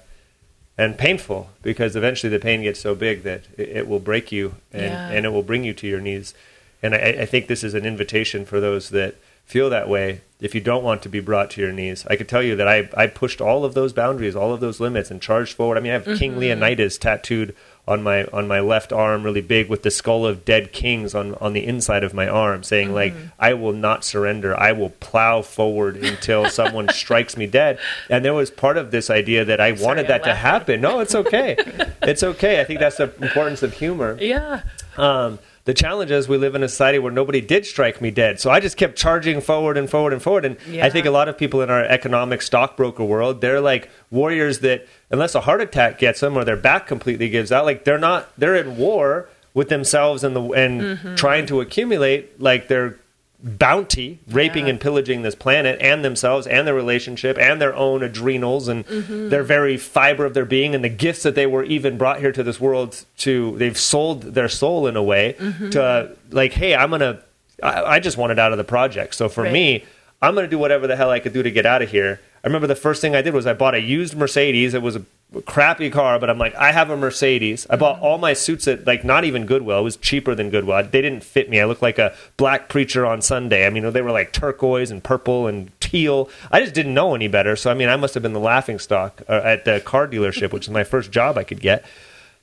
[0.77, 4.55] and painful because eventually the pain gets so big that it, it will break you,
[4.71, 5.09] and, yeah.
[5.09, 6.33] and it will bring you to your knees.
[6.81, 9.15] And I, I think this is an invitation for those that
[9.45, 10.21] feel that way.
[10.39, 12.67] If you don't want to be brought to your knees, I could tell you that
[12.67, 15.77] I I pushed all of those boundaries, all of those limits, and charged forward.
[15.77, 16.19] I mean, I have mm-hmm.
[16.19, 17.55] King Leonidas tattooed
[17.85, 21.35] on my on my left arm really big with the skull of dead kings on
[21.35, 22.95] on the inside of my arm saying mm-hmm.
[22.95, 27.77] like I will not surrender I will plow forward until someone strikes me dead
[28.09, 31.15] and there was part of this idea that I wanted that to happen no it's
[31.15, 31.57] okay
[32.01, 34.61] it's okay I think that's the importance of humor yeah
[34.95, 38.39] um, the challenge is we live in a society where nobody did strike me dead.
[38.39, 40.43] So I just kept charging forward and forward and forward.
[40.43, 40.85] And yeah.
[40.85, 44.85] I think a lot of people in our economic stockbroker world, they're like warriors that,
[45.13, 48.27] unless a heart attack gets them or their back completely gives out, like they're not,
[48.37, 51.15] they're in war with themselves and the and mm-hmm.
[51.15, 52.97] trying to accumulate like they're
[53.45, 54.71] bounty, raping Yeah.
[54.71, 59.29] and pillaging this planet and themselves and their relationship and their own adrenals and Mm-hmm.
[59.29, 62.31] their very fiber of their being and the gifts that they were even brought here
[62.31, 63.57] to this world to.
[63.57, 65.69] They've sold their soul in a way Mm-hmm.
[65.71, 67.19] to like, hey, I'm gonna.
[67.61, 69.53] I, I just wanted out of the project, so for Right.
[69.53, 69.85] me,
[70.21, 72.19] I'm gonna do whatever the hell I could do to get out of here.
[72.43, 74.73] I remember the first thing I did was I bought a used Mercedes.
[74.73, 75.05] It was a
[75.45, 77.65] crappy car, but I'm like, I have a Mercedes.
[77.69, 79.79] I bought all my suits at like not even Goodwill.
[79.79, 80.83] It was cheaper than Goodwill.
[80.83, 81.61] They didn't fit me.
[81.61, 83.65] I looked like a black preacher on Sunday.
[83.65, 86.29] I mean, they were like turquoise and purple and teal.
[86.51, 87.55] I just didn't know any better.
[87.55, 90.51] So I mean, I must have been the laughing stock uh, at the car dealership,
[90.51, 91.85] which is my first job I could get.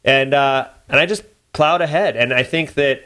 [0.03, 2.17] And uh, and I just plowed ahead.
[2.17, 3.05] And I think that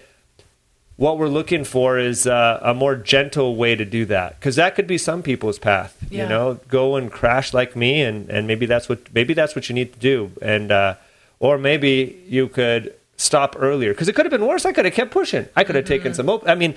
[0.96, 4.38] what we're looking for is uh, a more gentle way to do that.
[4.38, 6.60] Because that could be some people's path you know?
[6.68, 9.92] Go and crash like me and, and maybe that's what maybe that's what you need
[9.92, 10.30] to do.
[10.40, 10.94] And uh,
[11.40, 13.92] or maybe you could stop earlier.
[13.92, 14.64] Because it could have been worse.
[14.64, 15.48] I could have kept pushing.
[15.56, 16.74] I could have taken some op- i mean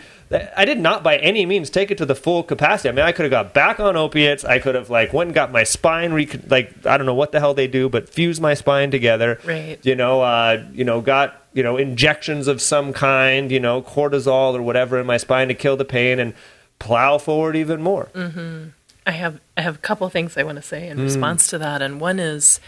[0.55, 2.89] i did not by any means take it to the full capacity.
[2.89, 4.43] I mean i could have got back on opiates.
[4.45, 7.32] I could have like went and got my spine rec- like i don't know what
[7.32, 9.39] the hell they do but fuse my spine together.
[9.45, 9.80] Right.
[9.84, 14.53] you know, uh, you know, got you know injections of some kind, you know, cortisol
[14.53, 16.36] or whatever in my spine to kill the pain and
[16.78, 18.10] plow forward even more.
[18.14, 18.70] Mm-hmm.
[19.08, 21.03] I have I have a couple things I want to say in hmm.
[21.03, 22.60] response to that, and one is,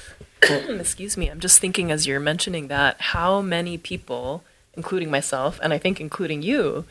[0.42, 4.44] excuse me, I'm just thinking as you're mentioning that how many people,
[4.74, 6.86] including myself, and I think including you,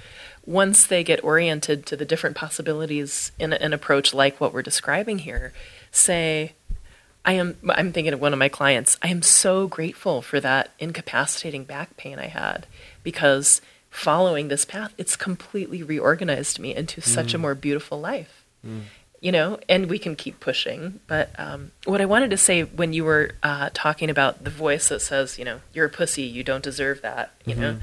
[0.46, 5.20] once they get oriented to the different possibilities in an approach like what we're describing
[5.20, 5.54] here,
[5.92, 6.54] say,
[7.28, 8.98] I am I'm thinking of one of my clients.
[9.04, 12.66] I am so grateful for that incapacitating back pain I had
[13.04, 18.46] because following this path, it's completely reorganized me into such a more beautiful life.
[19.20, 21.00] You know, and we can keep pushing.
[21.08, 24.90] But um, what I wanted to say when you were uh, talking about the voice
[24.90, 27.78] that says, you know, you're a pussy, you don't deserve that, you know,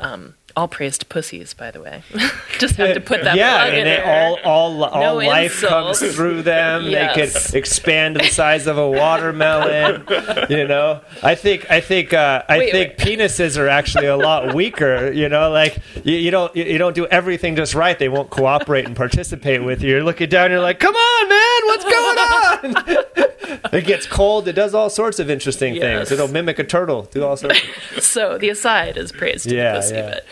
[0.00, 2.02] um, all praise to pussies, by the way.
[2.58, 5.62] Just have to put that yeah, plug in and they, all all all No life
[5.62, 5.98] insults.
[6.00, 6.84] comes through them.
[6.84, 10.04] They could expand to the size of a watermelon.
[10.48, 14.54] you know, I think I think uh, I Wait, think penises are actually a lot
[14.54, 15.10] weaker.
[15.12, 17.98] You know, like you, you don't you, you don't do everything just right.
[17.98, 19.90] They won't cooperate and participate with you.
[19.90, 20.50] You're looking down.
[20.50, 23.04] You're like, come on, man, what's going on?
[23.74, 24.46] it gets cold.
[24.48, 26.08] It does all sorts of interesting Yes.
[26.08, 26.12] things.
[26.12, 27.02] It'll mimic a turtle.
[27.10, 27.60] Do all sorts.
[27.96, 30.10] Of, so the aside is praise to Yeah, the pussy, yeah.
[30.10, 30.24] but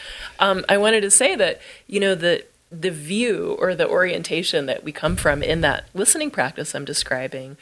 [0.42, 4.82] um, I wanted to say that you know the the view or the orientation that
[4.82, 7.56] we come from in that listening practice I'm describing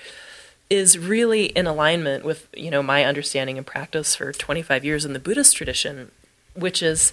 [0.70, 5.12] is really in alignment with you know my understanding and practice for 25 years in
[5.12, 6.10] the Buddhist tradition,
[6.54, 7.12] which is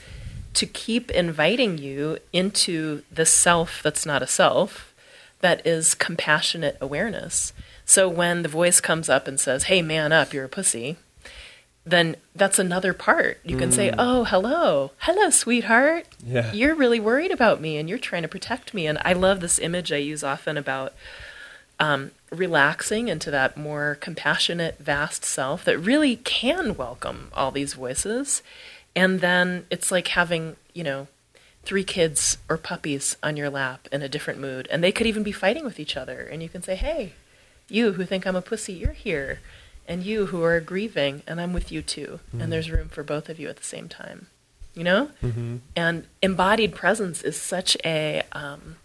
[0.54, 4.94] to keep inviting you into the self that's not a self,
[5.42, 7.52] that is compassionate awareness.
[7.86, 10.96] So when the voice comes up and says, "Hey, man up, you're a pussy,"
[11.90, 13.40] then that's another part.
[13.44, 16.06] You can say, "Oh, hello, hello, sweetheart.
[16.24, 16.52] Yeah.
[16.52, 19.58] You're really worried about me, and you're trying to protect me." And I love this
[19.58, 20.94] image I use often about
[21.80, 28.42] um, relaxing into that more compassionate, vast self that really can welcome all these voices.
[28.96, 31.08] And then it's like having, you know,
[31.64, 35.24] three kids or puppies on your lap in a different mood, and they could even
[35.24, 36.22] be fighting with each other.
[36.22, 37.14] And you can say, "Hey,
[37.70, 39.40] you who think I'm a pussy, you're here."
[39.88, 42.20] And you who are grieving, and I'm with you too.
[42.42, 44.28] And there's room for both of you at the same time.
[44.76, 45.10] You know?
[45.76, 48.76] And embodied presence is such a, um,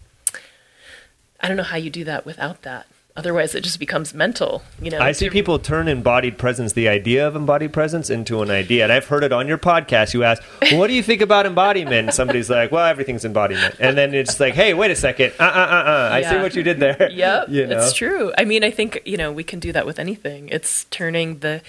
[1.39, 2.87] I don't know how you do that without that.
[3.15, 4.63] Otherwise, it just becomes mental.
[4.81, 8.49] You know, I see people turn embodied presence, the idea of embodied presence, into an
[8.49, 8.83] idea.
[8.83, 10.15] And I've heard it on your podcast.
[10.15, 11.93] You ask, well, what do you think about embodiment?
[12.07, 13.75] And somebody's like, well, everything's embodiment.
[13.79, 15.33] And then it's like, hey, wait a second.
[15.39, 16.09] Uh, uh, uh, uh.
[16.11, 17.09] I see what you did there.
[17.13, 17.77] Yep, you know?
[17.77, 18.33] it's true.
[18.37, 20.49] I mean, I think you know we can do that with anything.
[20.49, 21.61] It's turning the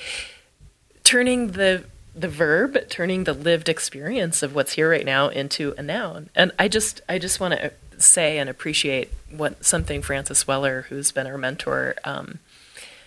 [1.02, 1.84] turning the
[2.14, 6.30] the verb, turning the lived experience of what's here right now into a noun.
[6.34, 7.72] And I just I just want to
[8.04, 12.38] say and appreciate what something Francis Weller, who's been our mentor um,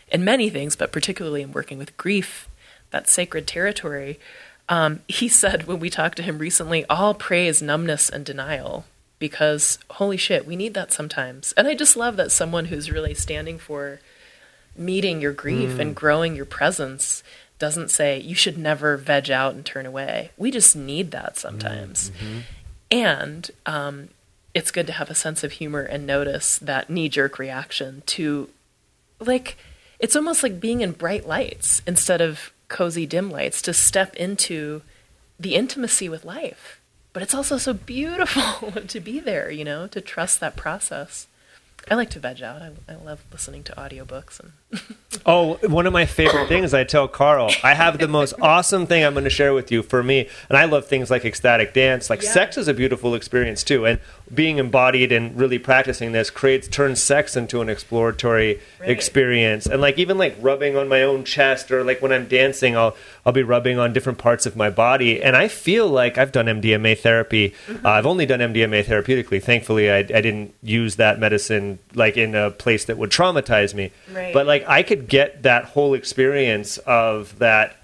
[0.10, 2.48] in many things, but particularly in working with grief,
[2.92, 4.20] that sacred territory.
[4.70, 8.86] Um, he said when we talked to him recently, all praise numbness and denial
[9.20, 11.54] because holy shit, we need that sometimes.
[11.54, 14.00] And I just love that someone who's really standing for
[14.76, 17.24] meeting your grief and growing your presence
[17.60, 20.30] doesn't say you should never veg out and turn away.
[20.38, 22.12] We just need that sometimes.
[22.92, 24.10] And um,
[24.58, 28.50] it's good to have a sense of humor and notice that knee jerk reaction to,
[29.20, 29.56] like,
[30.00, 34.82] it's almost like being in bright lights instead of cozy dim lights to step into
[35.40, 36.82] the intimacy with life.
[37.14, 41.28] But it's also so beautiful to be there, you know, to trust that process.
[41.90, 42.62] I like to veg out.
[42.62, 44.52] I, I love listening to audiobooks and
[45.26, 49.06] Oh, one of my favorite things I tell Carl, I have the most awesome thing
[49.06, 50.28] I'm going to share with you for me.
[50.50, 52.10] And I love things like ecstatic dance.
[52.10, 52.32] Like Yeah.
[52.32, 53.86] sex is a beautiful experience too.
[53.86, 54.00] And
[54.34, 58.90] being embodied and really practicing this creates turns sex into an exploratory Right.
[58.90, 59.66] experience.
[59.66, 62.96] And like even like rubbing on my own chest or like when I'm dancing, I'll
[63.26, 65.22] I'll be rubbing on different parts of my body.
[65.24, 67.54] And I feel like I've done MDMA therapy.
[67.70, 69.42] Uh, I've only done MDMA therapeutically.
[69.42, 73.92] Thankfully, I, I didn't use that medicine like in a place that would traumatize me.
[74.14, 74.34] Right.
[74.34, 77.78] But like I could get that whole experience of that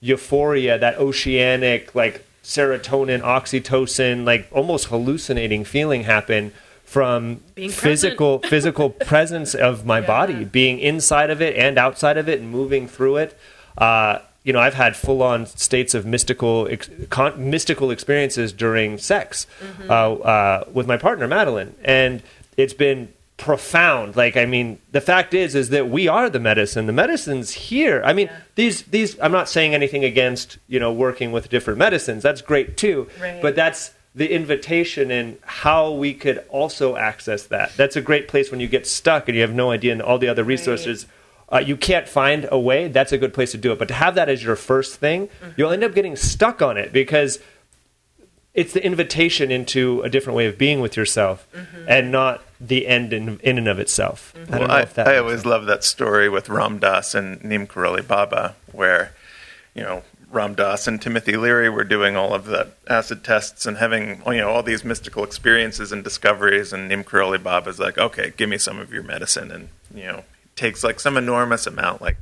[0.00, 6.52] euphoria, that oceanic like serotonin, oxytocin, like almost hallucinating feeling happen
[6.84, 10.06] from Being physical physical presence of my Yeah.
[10.06, 13.38] body, being inside of it and outside of it and moving through it.
[13.78, 18.98] Uh, you know, I've had full on states of mystical ex- con- mystical experiences during
[18.98, 19.90] sex Mm-hmm.
[19.90, 22.22] uh, uh, with my partner Madeline, and
[22.56, 24.14] it's been profound.
[24.16, 26.86] Like, I mean, the fact is, is that we are the medicine.
[26.86, 28.00] The medicine's here.
[28.04, 28.36] I mean, Yeah.
[28.54, 29.18] these these.
[29.20, 32.22] I'm not saying anything against you know working with different medicines.
[32.22, 33.08] That's great too.
[33.20, 33.42] Right.
[33.42, 37.72] But that's the invitation and how we could also access that.
[37.76, 40.18] That's a great place when you get stuck and you have no idea and all
[40.18, 41.06] the other resources.
[41.52, 42.86] Uh, you can't find a way.
[42.88, 43.78] That's a good place to do it.
[43.78, 45.50] But to have that as your first thing, Mm-hmm.
[45.56, 47.38] you'll end up getting stuck on it because
[48.60, 51.84] it's the invitation into a different way of being with yourself Mm-hmm.
[51.88, 54.34] and not the end in, in and of itself.
[54.34, 55.46] I don't Well, know I, if that I makes always sense.
[55.46, 59.12] love that story with Ram Dass and Neem Karoli Baba, where,
[59.74, 63.78] you know, Ram Dass and Timothy Leary were doing all of the acid tests and
[63.78, 66.72] having, you know, all these mystical experiences and discoveries.
[66.72, 69.50] And Neem Karoli Baba's like, okay, give me some of your medicine.
[69.50, 72.18] And, you know, takes like some enormous amount, like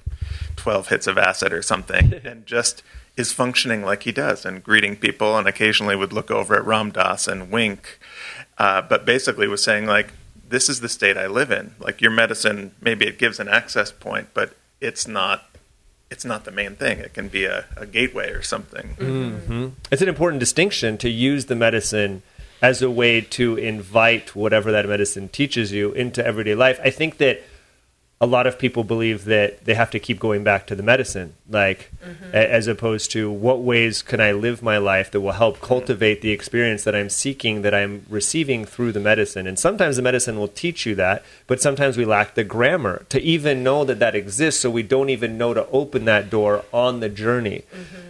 [0.56, 2.82] 12 hits of acid or something, and just
[3.18, 6.90] is functioning like he does and greeting people and occasionally would look over at Ram
[6.90, 7.98] Dass and wink.
[8.56, 10.12] Uh, but basically was saying like,
[10.48, 11.74] this is the state I live in.
[11.78, 15.44] Like your medicine, maybe it gives an access point, but it's not.
[16.10, 17.00] It's not the main thing.
[17.00, 18.96] It can be a, a gateway or something.
[18.98, 19.72] Mm.
[19.90, 22.22] It's an important distinction to use the medicine
[22.62, 26.80] as a way to invite whatever that medicine teaches you into everyday life.
[26.82, 27.42] I think that
[28.20, 31.34] a lot of people believe that they have to keep going back to the medicine,
[31.48, 31.92] like
[32.32, 36.20] a- as opposed to what ways can I live my life that will help cultivate
[36.20, 39.46] the experience that I'm seeking, that I'm receiving through the medicine.
[39.46, 43.20] And sometimes the medicine will teach you that, but sometimes we lack the grammar to
[43.22, 46.98] even know that that exists, so we don't even know to open that door on
[46.98, 47.62] the journey.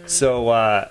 [0.07, 0.87] So, uh,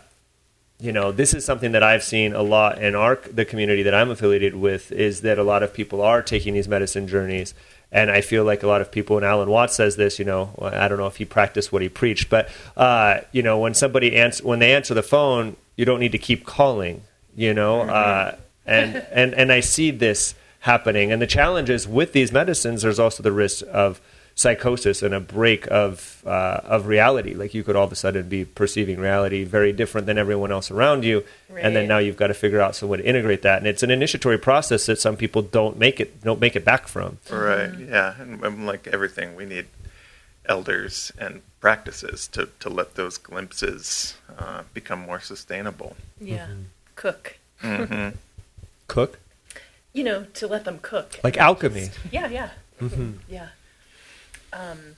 [0.81, 3.93] you know this is something that i've seen a lot in our the community that
[3.93, 7.53] i'm affiliated with is that a lot of people are taking these medicine journeys
[7.91, 10.51] and i feel like a lot of people and alan watts says this you know
[10.61, 14.17] i don't know if he practiced what he preached but uh, you know when somebody
[14.17, 17.03] answer when they answer the phone you don't need to keep calling
[17.37, 18.37] you know uh,
[18.67, 21.13] and and and i see this happening.
[21.13, 24.01] And the challenge is with these medicines there's also the risk of
[24.39, 27.35] psychosis and a break of uh, of reality.
[27.35, 30.71] Like you could all of a sudden be perceiving reality very different than everyone else
[30.71, 31.25] around you,
[31.57, 33.59] and then now you've got to figure out some way to integrate that.
[33.59, 36.87] And it's an initiatory process that some people don't make it don't make it back
[36.87, 37.19] from.
[37.31, 37.73] Right.
[37.79, 38.15] Yeah.
[38.21, 39.67] And, and like everything, we need
[40.47, 45.97] elders and practices to, to let those glimpses uh, become more sustainable.
[46.21, 46.47] yeah,
[46.95, 47.37] cook.
[47.61, 48.11] hmm
[48.87, 49.19] Cook
[49.93, 51.19] You know, to let them cook.
[51.25, 51.91] like alchemy.
[52.11, 52.51] Yeah, yeah,
[53.29, 53.49] yeah.
[54.53, 54.97] Um,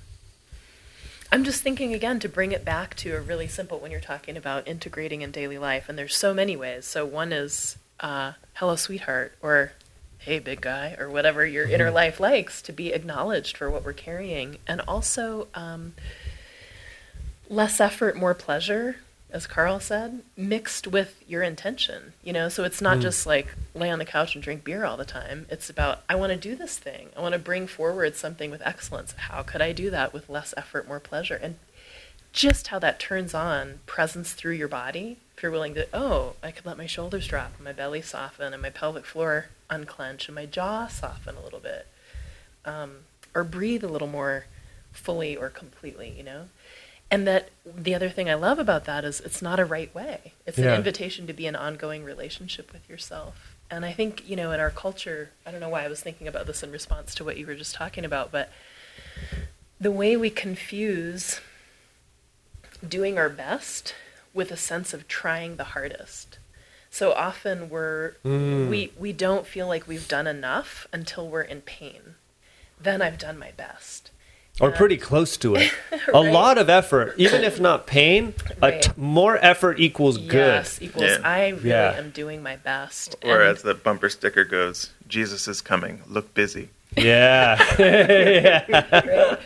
[1.33, 4.37] I'm just thinking again to bring it back to a really simple when you're talking
[4.37, 6.85] about integrating in daily life, and there's so many ways.
[6.87, 9.73] So one is uh, "Hello, sweetheart," or
[10.19, 13.93] "Hey, big guy," or whatever your inner life likes to be acknowledged for what we're
[13.93, 15.95] carrying, and also um,
[17.49, 18.97] less effort, more pleasure,
[19.33, 22.13] as Carl said, mixed with your intention.
[22.23, 24.97] You know, so it's not just like lay on the couch and drink beer all
[24.97, 25.47] the time.
[25.51, 27.11] It's about I want to do this thing.
[27.17, 29.13] I want to bring forward something with excellence.
[29.13, 31.39] How could I do that with less effort, more pleasure?
[31.41, 31.57] And
[32.33, 35.19] just how that turns on presence through your body.
[35.37, 38.53] If you're willing to, oh, I could let my shoulders drop and my belly soften
[38.53, 41.87] and my pelvic floor unclench and my jaw soften a little bit.
[42.65, 42.99] Um,
[43.35, 44.47] or breathe a little more
[44.93, 46.49] fully or completely, you know?
[47.11, 50.35] And that the other thing I love about that is it's not a right way.
[50.47, 50.71] It's Yeah.
[50.71, 53.57] an invitation to be an ongoing relationship with yourself.
[53.71, 56.29] And I think, you know, in our culture, I don't know why I was thinking
[56.29, 58.51] about this in response to what you were just talking about, but
[59.81, 61.41] the way we confuse
[62.87, 63.95] doing our best
[64.33, 66.39] with a sense of trying the hardest.
[66.91, 68.69] So often we're mm.
[68.69, 72.17] we we don't feel like we've done enough until we're in pain.
[72.81, 74.10] Then I've done my best.
[74.61, 75.73] Or pretty close to it.
[76.15, 78.83] A lot of effort, even if not pain, Right.
[78.83, 80.35] t- more effort equals good.
[80.35, 81.19] Yes, equals Yeah.
[81.25, 81.95] I really Yeah.
[81.97, 83.17] am doing my best.
[83.25, 86.03] Or And- as the bumper sticker goes, Jesus is coming.
[86.07, 86.69] Look busy.
[86.97, 87.57] Yeah.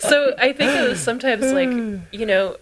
[0.00, 1.68] So I think it was sometimes like
[2.12, 2.56] you know,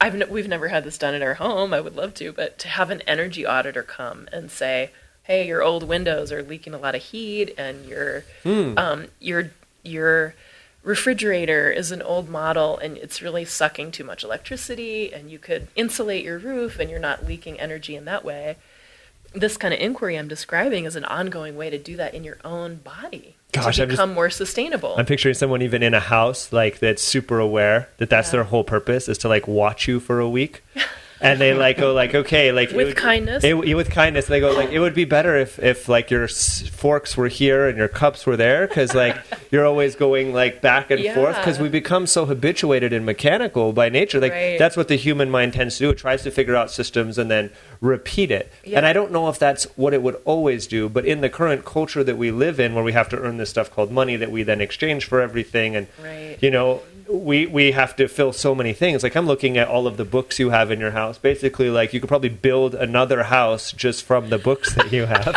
[0.00, 1.72] I've n- we've never had this done at our home.
[1.72, 4.90] I would love to, but to have an energy auditor come and say,
[5.22, 9.50] "Hey, your old windows are leaking a lot of heat, and your um, your
[9.82, 10.34] your
[10.86, 15.66] refrigerator is an old model, and it's really sucking too much electricity, and you could
[15.76, 18.56] insulate your roof, and you're not leaking energy in that way."
[19.34, 22.38] This kind of inquiry I'm describing is an ongoing way to do that in your
[22.42, 24.94] own body Gosh, to I'm just- become more sustainable.
[24.96, 28.32] I'm picturing someone even in a house like that's super aware that that's Yeah.
[28.32, 30.62] their whole purpose is to like watch you for a week.
[31.20, 33.42] And they like go like okay like it With would- kindness?
[33.42, 37.16] it, with kindness they go like it would be better if if like your forks
[37.16, 39.16] were here and your cups were there because like
[39.50, 43.88] you're always going like back and forth because we become so habituated and mechanical by
[43.88, 44.58] nature like Right.
[44.58, 47.30] that's what the human mind tends to do it tries to figure out systems and
[47.30, 47.50] then
[47.80, 48.78] repeat it Yeah.
[48.78, 51.64] and I don't know if that's what it would always do but in the current
[51.64, 54.30] culture that we live in where we have to earn this stuff called money that
[54.30, 56.36] we then exchange for everything and Right.
[56.42, 59.86] you know we we have to fill so many things like i'm looking at all
[59.86, 63.24] of the books you have in your house basically like you could probably build another
[63.24, 65.36] house just from the books that you have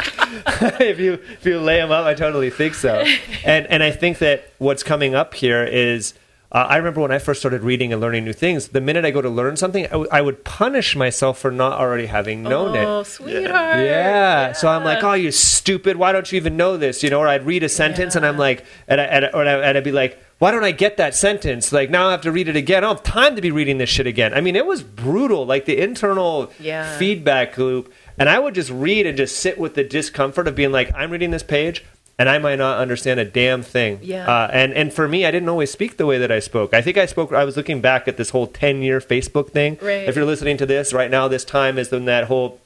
[0.80, 3.06] if you if you lay them up i totally think so
[3.44, 6.14] and and i think that what's coming up here is
[6.52, 8.70] uh, I remember when I first started reading and learning new things.
[8.70, 11.80] The minute I go to learn something, I, w- I would punish myself for not
[11.80, 12.84] already having known it.
[12.84, 13.78] oh, sweetheart.
[13.78, 14.54] Yeah.
[14.54, 15.98] So I'm like, oh, you stupid.
[15.98, 17.04] Why don't you even know this?
[17.04, 19.46] You know, or I'd read a sentence and I'm like, and, I, and, I, or
[19.46, 21.72] I, and I'd be like, why don't I get that sentence?
[21.72, 22.78] Like now I have to read it again.
[22.78, 24.34] I don't have time to be reading this shit again.
[24.34, 25.46] I mean, it was brutal.
[25.46, 26.98] Like the internal Yeah.
[26.98, 27.94] feedback loop.
[28.18, 31.12] And I would just read and just sit with the discomfort of being like, I'm
[31.12, 31.86] reading this page.
[32.18, 34.00] And I might not understand a damn thing.
[34.02, 34.28] Yeah.
[34.28, 36.74] Uh, and and for me, I didn't always speak the way that I spoke.
[36.74, 37.32] I think I spoke.
[37.32, 39.78] I was looking back at this whole ten year Facebook thing.
[39.82, 40.04] Right.
[40.08, 42.60] If you're listening to this right now, this time is when that whole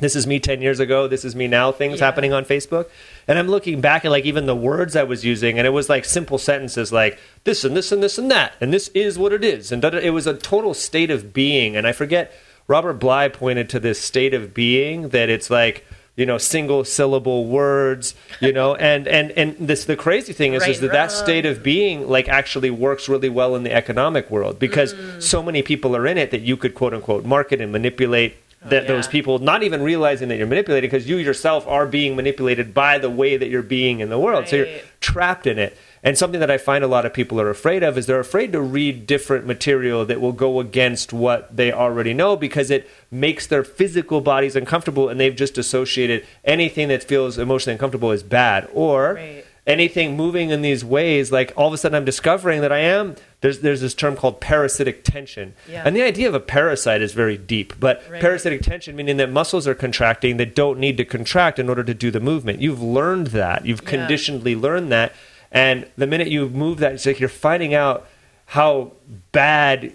[0.00, 2.06] this is me 10 years ago this is me now things Yeah.
[2.06, 2.86] happening on facebook
[3.28, 5.88] and i'm looking back at like even the words i was using and it was
[5.88, 9.32] like simple sentences like this and this and this and that and this is what
[9.32, 12.32] it is and it was a total state of being and i forget
[12.68, 15.84] robert bly pointed to this state of being that it's like
[16.16, 20.62] you know single syllable words you know and and and this the crazy thing is
[20.62, 23.72] Right is that and that state of being like actually works really well in the
[23.72, 25.22] economic world because Mm.
[25.22, 28.36] so many people are in it that you could quote unquote market and manipulate
[28.66, 28.88] that Oh, yeah.
[28.88, 32.98] those people not even realizing that you're manipulated because you yourself are being manipulated by
[32.98, 34.68] the way that you're being in the world so you're
[35.00, 37.98] trapped in it and something that i find a lot of people are afraid of
[37.98, 42.36] is they're afraid to read different material that will go against what they already know
[42.36, 47.74] because it makes their physical bodies uncomfortable and they've just associated anything that feels emotionally
[47.74, 49.44] uncomfortable as bad or Right.
[49.66, 53.16] anything moving in these ways like all of a sudden i'm discovering that i am
[53.42, 55.82] there's there's this term called parasitic tension Yeah.
[55.84, 58.20] and the idea of a parasite is very deep but Right.
[58.20, 61.94] parasitic tension meaning that muscles are contracting that don't need to contract in order to
[61.94, 64.54] do the movement you've learned that you've Yeah.
[64.56, 65.12] learned that
[65.52, 68.08] and the minute you move that it's like you're finding out
[68.46, 68.92] how
[69.32, 69.92] bad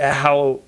[0.00, 0.60] how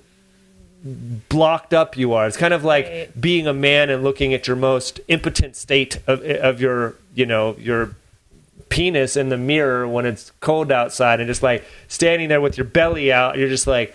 [1.29, 2.27] blocked up you are.
[2.27, 3.20] It's kind of like Right.
[3.20, 7.57] being a man and looking at your most impotent state of of your, you know,
[7.59, 7.97] your
[8.69, 12.67] penis in the mirror when it's cold outside and just like standing there with your
[12.67, 13.95] belly out, you're just like,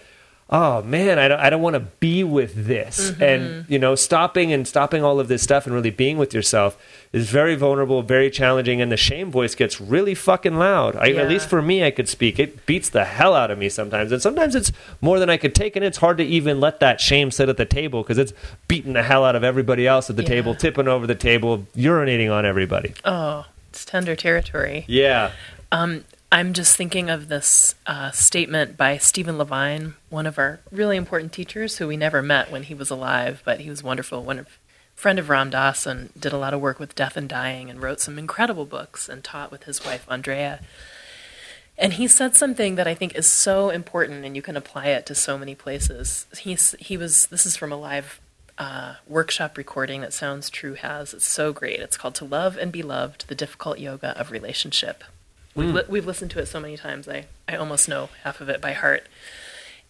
[0.49, 3.23] "Oh man, I don't I don't want to be with this." Mm-hmm.
[3.23, 6.77] And, you know, stopping and stopping all of this stuff and really being with yourself
[7.13, 10.95] is very vulnerable, very challenging and the shame voice gets really fucking loud.
[10.95, 11.21] I, Yeah.
[11.21, 12.39] At least for me I could speak.
[12.39, 14.11] It beats the hell out of me sometimes.
[14.11, 17.01] And sometimes it's more than I could take and it's hard to even let that
[17.01, 18.31] shame sit at the table because it's
[18.69, 20.29] beating the hell out of everybody else at the Yeah.
[20.29, 22.93] table, tipping over the table, urinating on everybody.
[23.03, 24.83] Oh, it's tender territory.
[24.87, 25.31] Yeah.
[26.33, 31.33] I'm just thinking of this uh, statement by Stephen Levine, one of our really important
[31.33, 34.23] teachers who we never met when he was alive, but he was wonderful.
[34.23, 34.57] One of,
[34.95, 37.81] friend of Ram Dass and did a lot of work with death and dying and
[37.81, 40.61] wrote some incredible books and taught with his wife Andrea.
[41.77, 45.05] And he said something that I think is so important, and you can apply it
[45.07, 46.27] to so many places.
[46.37, 48.21] He's he was this is from a live
[48.57, 51.13] uh, workshop recording that Sounds True has.
[51.13, 51.79] It's so great.
[51.79, 55.03] It's called "To Love and Be Loved: The Difficult Yoga of Relationship."
[55.53, 57.09] We've, li- we've listened to it so many times.
[57.09, 59.07] I I almost know half of it by heart.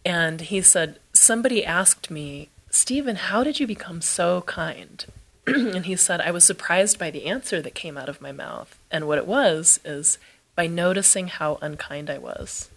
[0.04, 5.06] And he said, somebody asked me, Stephen, how did you become so kind?
[5.48, 8.78] and he said, I was surprised by the answer that came out of my mouth.
[8.90, 10.18] And what it was is
[10.56, 12.70] by noticing how unkind I was.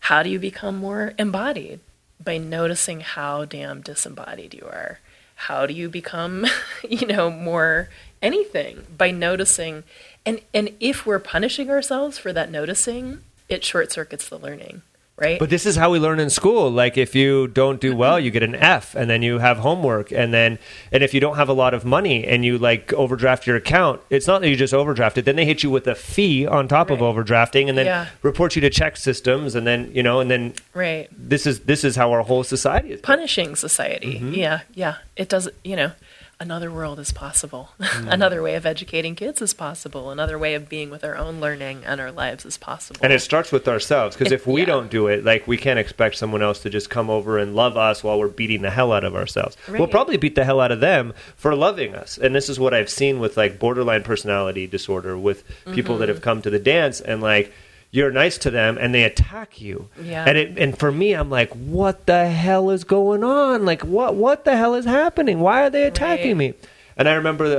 [0.00, 1.80] How do you become more embodied?
[2.22, 5.00] By noticing how damn disembodied you are.
[5.34, 6.46] How do you become,
[6.88, 7.88] you know, more
[8.22, 8.86] anything?
[8.96, 9.84] By noticing.
[10.24, 14.82] And, and if we're punishing ourselves for that noticing, it short circuits the learning
[15.16, 15.38] right?
[15.38, 16.70] But this is how we learn in school.
[16.70, 20.10] Like if you don't do well, you get an F and then you have homework
[20.12, 20.58] and then
[20.90, 24.00] and if you don't have a lot of money and you like overdraft your account,
[24.10, 26.90] it's not that you just overdrafted, then they hit you with a fee on top
[26.90, 28.06] of overdrafting and then Yeah.
[28.22, 31.08] report you to ChexSystems and then, you know, and then right.
[31.16, 33.00] this is this is how our whole society is.
[33.00, 34.14] punishing society.
[34.16, 34.34] Mm-hmm.
[34.34, 34.96] Yeah, yeah.
[35.16, 35.92] It does, you know,
[36.40, 37.70] another world is possible.
[37.94, 38.12] Mm.
[38.12, 40.10] another way of educating kids is possible.
[40.10, 42.98] Another way of being with our own learning and our lives is possible.
[43.02, 44.66] And it starts with ourselves because if we yeah.
[44.66, 47.76] don't do it, like we can't expect someone else to just come over and love
[47.76, 49.56] us while we're beating the hell out of ourselves.
[49.68, 52.18] We'll probably beat the hell out of them for loving us.
[52.18, 56.00] And this is what I've seen with like borderline personality disorder with people Mm-hmm.
[56.00, 57.52] that have come to the dance and like
[57.94, 59.88] you're nice to them and they attack you.
[60.02, 60.24] Yeah.
[60.26, 63.64] And it and for me I'm like what the hell is going on?
[63.64, 65.38] Like what what the hell is happening?
[65.38, 66.54] Why are they attacking Right.
[66.54, 66.54] me?
[66.96, 67.58] And I remember uh,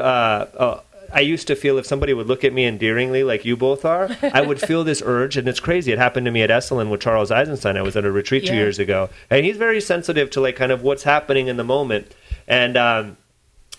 [0.65, 0.79] uh,
[1.13, 4.09] I used to feel if somebody would look at me endearingly, like you both are,
[4.21, 5.93] I would feel this urge, and it's crazy.
[5.93, 7.77] It happened to me at Esalen with Charles Eisenstein.
[7.77, 10.73] I was at a retreat two years ago, and he's very sensitive to like kind
[10.73, 12.13] of what's happening in the moment.
[12.47, 13.17] And um,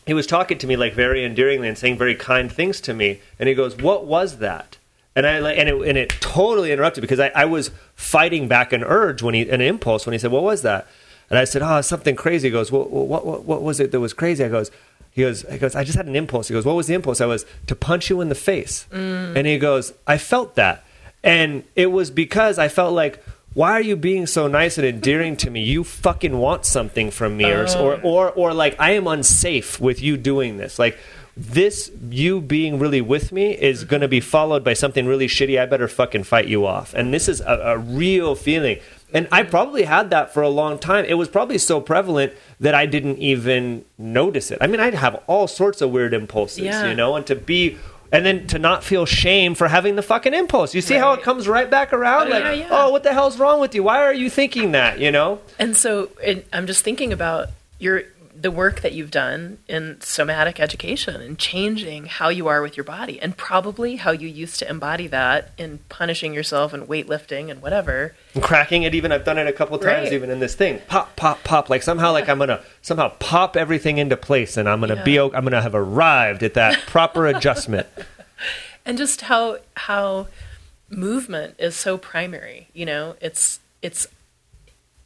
[0.06, 3.20] he was talking to me like very endearingly and saying very kind things to me.
[3.38, 4.78] And he goes, "What was that?"
[5.16, 8.84] And I and it, and it totally interrupted because I, I was fighting back an
[8.84, 10.86] urge when he, an impulse when he said, "What was that?"
[11.30, 14.00] And I said, "Oh, something crazy." He goes, "What, what, what, what was it that
[14.00, 14.70] was crazy?" I goes,
[15.10, 17.22] "He goes, he goes, I just had an impulse." He goes, "What was the impulse?"
[17.22, 18.86] I was to punch you in the face.
[18.92, 19.36] Mm.
[19.36, 20.84] And he goes, "I felt that,"
[21.24, 23.24] and it was because I felt like.
[23.54, 25.62] Why are you being so nice and endearing to me?
[25.62, 28.00] You fucking want something from me, or, or, oh.
[28.02, 30.78] or, or like I am unsafe with you doing this.
[30.78, 30.98] Like
[31.36, 33.90] this you being really with me is mm-hmm.
[33.90, 35.60] going to be followed by something really shitty.
[35.60, 36.94] I better fucking fight you off.
[36.94, 38.80] And this is a, a real feeling.
[39.12, 41.04] And I probably had that for a long time.
[41.04, 44.58] It was probably so prevalent that I didn't even notice it.
[44.60, 46.86] I mean, I'd have all sorts of weird impulses, Yeah.
[46.88, 47.76] you know, and to be.
[48.12, 50.76] And then to not feel shame for having the fucking impulse.
[50.76, 52.28] You see how it comes right back around?
[52.28, 52.68] Oh, like, yeah, yeah.
[52.70, 53.82] oh, what the hell's wrong with you?
[53.82, 55.00] Why are you thinking that?
[55.00, 55.40] You know?
[55.58, 57.48] And so it, I'm just thinking about
[57.80, 58.04] your
[58.38, 62.84] the work that you've done in somatic education and changing how you are with your
[62.84, 67.62] body and probably how you used to embody that in punishing yourself and weightlifting and
[67.62, 68.14] whatever.
[68.34, 70.12] and cracking it even i've done it a couple times Right.
[70.12, 73.96] even in this thing pop pop pop like somehow like i'm gonna somehow pop everything
[73.96, 75.22] into place and i'm gonna be Yeah.
[75.22, 77.86] o- i'm gonna have arrived at that proper adjustment
[78.84, 80.26] and just how how
[80.90, 84.06] movement is so primary you know it's it's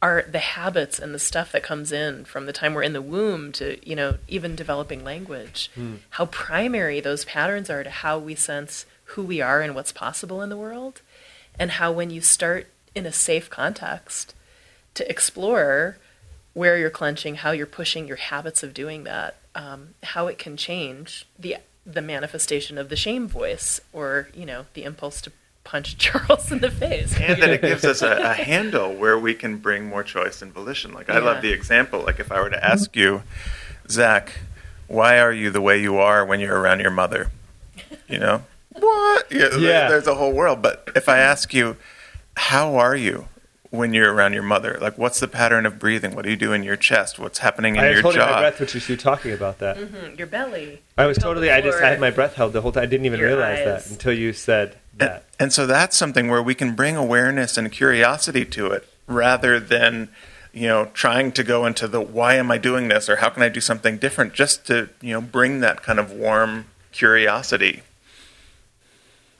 [0.01, 3.01] our the habits and the stuff that comes in from the time we're in the
[3.01, 5.69] womb to you know even developing language.
[6.11, 10.41] How primary those patterns are to how we sense who we are and what's possible
[10.41, 11.01] in the world.
[11.59, 14.33] And how when you start in a safe context
[14.93, 15.97] to explore
[16.53, 20.57] where you're clenching how you're pushing your habits of doing that um, how it can
[20.57, 25.31] change the the manifestation of the shame voice or you know the impulse to
[25.63, 27.15] punch Charles in the face.
[27.19, 30.51] and that it gives us a, a handle where we can bring more choice and
[30.53, 30.93] volition.
[30.93, 31.25] Like I Yeah.
[31.25, 32.01] love the example.
[32.01, 33.23] Like if I were to ask you,
[33.89, 34.39] Zach,
[34.87, 37.29] why are you the way you are when you're around your mother?
[38.07, 38.43] You know
[38.73, 39.31] what?
[39.31, 39.87] Yeah, Yeah.
[39.87, 40.61] There's a whole world.
[40.61, 41.77] But if I ask you,
[42.37, 43.27] how are you
[43.69, 44.77] when you're around your mother?
[44.81, 46.13] Like what's the pattern of breathing?
[46.15, 47.19] What do you do in your chest?
[47.19, 47.93] What's happening in your jaw?
[47.93, 48.39] i was your holding my jaw?
[48.39, 50.81] breath which is you talking about that Mhm, Your belly.
[50.97, 53.05] i was totally i just i had my breath held the whole time i didn't
[53.05, 53.85] even Your realize eyes.
[53.85, 57.57] that until you said And, that and so that's something where we can bring awareness
[57.57, 60.09] and curiosity to it rather than,
[60.53, 63.41] you know, trying to go into the why am I doing this or how can
[63.41, 67.81] I do something different just to, you know, bring that kind of warm curiosity.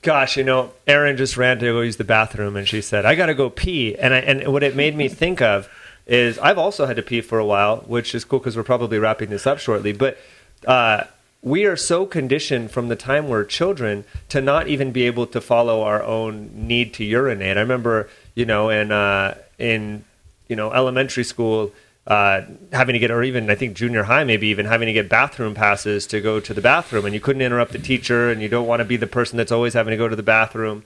[0.01, 3.13] Gosh, you know, Erin just ran to go use the bathroom, and she said, "I
[3.13, 5.69] got to go pee." And I, and what it made me think of
[6.07, 8.97] is I've also had to pee for a while, which is cool because we're probably
[8.97, 9.93] wrapping this up shortly.
[9.93, 10.17] But
[10.65, 11.03] uh,
[11.41, 15.41] we are so conditioned from the time we're children to not even be able to
[15.41, 17.57] follow our own need to urinate.
[17.57, 20.03] I remember, you know, in uh, in
[20.47, 21.71] you know elementary school.
[22.07, 22.41] Uh,
[22.73, 25.53] having to get, or even I think junior high, maybe even having to get bathroom
[25.53, 28.65] passes to go to the bathroom, and you couldn't interrupt the teacher, and you don't
[28.65, 30.83] want to be the person that's always having to go to the bathroom,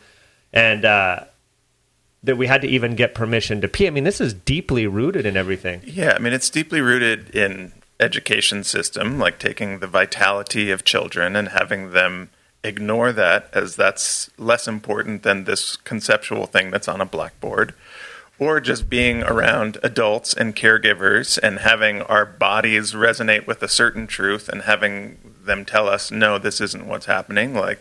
[0.51, 1.21] and uh,
[2.21, 3.87] that we had to even get permission to pee.
[3.87, 5.83] I mean, this is deeply rooted in everything.
[5.85, 11.35] Yeah, I mean it's deeply rooted in education system, like taking the vitality of children
[11.35, 12.29] and having them
[12.63, 17.73] ignore that as that's less important than this conceptual thing that's on a blackboard.
[18.37, 24.07] Or just being around adults and caregivers and having our bodies resonate with a certain
[24.07, 27.53] truth and having them tell us, no, this isn't what's happening.
[27.53, 27.79] Like,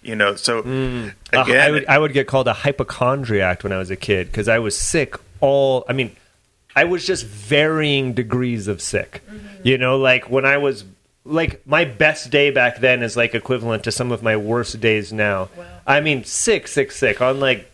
[0.00, 3.78] you know, so Uh, again, I would I would get called a hypochondriac when I
[3.78, 5.84] was a kid because I was sick all.
[5.88, 6.14] I mean,
[6.78, 9.22] I was just varying degrees of sick.
[9.26, 9.46] Mm-hmm.
[9.64, 10.84] You know, like when I was
[11.24, 15.12] like my best day back then is like equivalent to some of my worst days
[15.12, 15.48] now.
[15.56, 15.66] Wow.
[15.88, 17.68] I mean, sick, sick, sick on like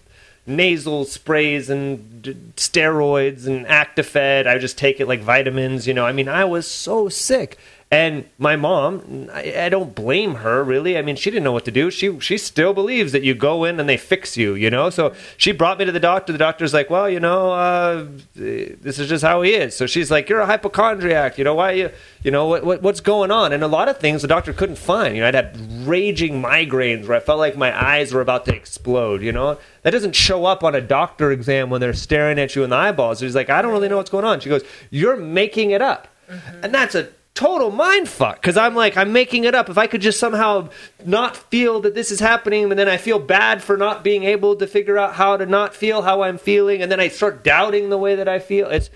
[0.47, 4.47] nasal sprays and d- steroids and Actifed.
[4.47, 5.87] I just take it like vitamins.
[5.87, 7.59] You know, I mean, I was so sick.
[7.95, 10.99] And my mom, I, I, don't blame her really.
[10.99, 11.93] I mean, she didn't know what to do.
[11.93, 14.91] She she still believes that you go in and they fix you, you know.
[14.91, 16.33] So she brought me to the doctor.
[16.33, 19.77] The doctor's like, well, you know, uh, this is just how he is.
[19.77, 21.39] So she's like, you're a hypochondriac.
[21.39, 21.91] You know why you
[22.25, 23.53] you know what, what, what's going on?
[23.53, 25.15] And a lot of things the doctor couldn't find.
[25.15, 28.57] You know, I'd had raging migraines where I felt like my eyes were about to
[28.57, 29.23] explode.
[29.23, 32.65] You know, that doesn't show up on a doctor exam when they're staring at you
[32.65, 33.21] in the eyeballs.
[33.21, 34.41] She's like, I don't really know what's going on.
[34.41, 36.65] She goes, you're making it up, mm-hmm.
[36.65, 39.69] and that's a total mind fuck because I'm like I'm making it up.
[39.69, 40.69] If I could just somehow
[41.05, 44.57] not feel that this is happening, and then I feel bad for not being able
[44.57, 47.91] to figure out how to not feel how I'm feeling, and then I start doubting
[47.91, 48.69] the way that I feel.
[48.69, 48.91] It's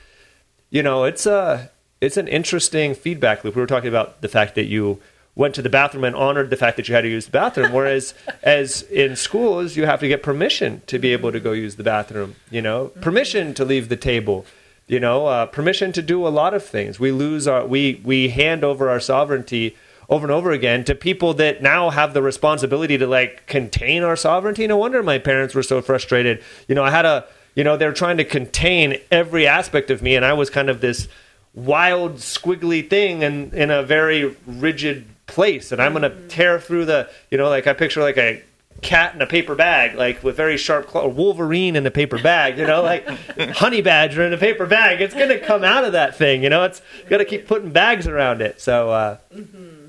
[0.70, 1.70] you know it's a
[2.01, 3.56] it's an interesting feedback loop.
[3.56, 5.01] We were talking about the fact that you
[5.35, 7.73] went to the bathroom and honored the fact that you had to use the bathroom,
[7.73, 11.77] whereas as in schools you have to get permission to be able to go use
[11.77, 12.36] the bathroom.
[12.51, 14.47] You know, permission to leave the table
[14.89, 16.98] you know, uh, permission to do a lot of things.
[16.98, 19.77] We lose our we we hand over our sovereignty
[20.09, 24.16] over and over again to people that now have the responsibility to like contain our
[24.16, 24.66] sovereignty.
[24.66, 26.43] No wonder my parents were so frustrated.
[26.66, 30.16] You know, I had a you know they're trying to contain every aspect of me,
[30.16, 31.06] and I was kind of this
[31.55, 36.85] wild squiggly thing and in a very rigid place and i'm going to tear through
[36.85, 38.43] the you know like i picture like a
[38.83, 42.59] cat in a paper bag, like with very sharp claw, Wolverine in a paper bag,
[42.59, 43.07] you know, like
[43.57, 45.01] honey badger in a paper bag.
[45.01, 46.65] It's going to come out of that thing, you know.
[46.65, 48.61] It's got to keep putting bags around it.
[48.61, 49.89] So, uh, mm-hmm.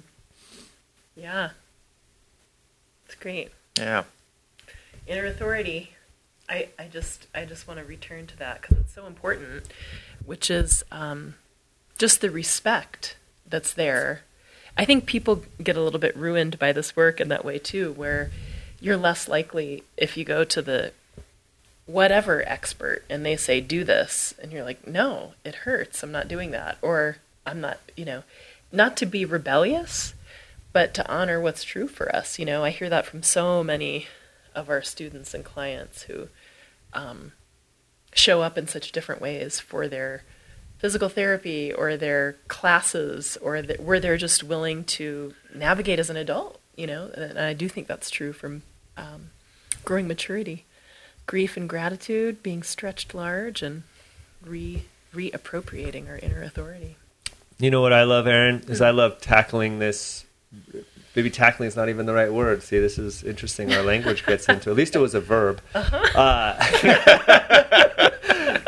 [1.16, 1.52] yeah,
[3.06, 3.52] it's great.
[3.78, 4.04] Yeah,
[5.08, 5.92] inner authority.
[6.48, 9.66] I, I just I just want to return to that because it's so important,
[10.26, 11.36] which is um,
[11.98, 13.18] just the respect
[13.48, 14.24] that's there.
[14.76, 17.92] I think people get a little bit ruined by this work in that way too,
[17.94, 18.32] where
[18.82, 20.92] you're less likely if you go to the
[21.86, 26.04] whatever expert and they say do this and you're like no it hurts.
[26.04, 26.78] I'm not doing that.
[26.82, 28.24] Or i'm not you know.
[28.72, 30.14] Not to be rebellious
[30.72, 32.64] but to honor what's true for us you know.
[32.64, 34.08] I hear that from so many
[34.56, 36.28] of our students and clients who
[36.94, 37.34] um,
[38.14, 40.24] show up in such different ways for their
[40.78, 46.18] physical therapy or their classes or the, where they're just willing to navigate as an
[46.18, 47.10] adult you know.
[47.16, 48.62] And i do think that's true from
[49.00, 49.30] um,
[49.86, 50.66] growing maturity,
[51.26, 53.84] grief and gratitude being stretched large, and
[54.44, 56.96] re reappropriating our inner authority.
[57.58, 60.26] You know what I love, Erin, is I love tackling this.
[61.16, 62.64] Maybe tackling is not even the right word.
[62.64, 63.74] See, this is interesting.
[63.74, 64.70] Our language gets into.
[64.70, 65.62] At least it was a verb.
[65.74, 65.98] Uh-huh.
[66.18, 66.64] Uh,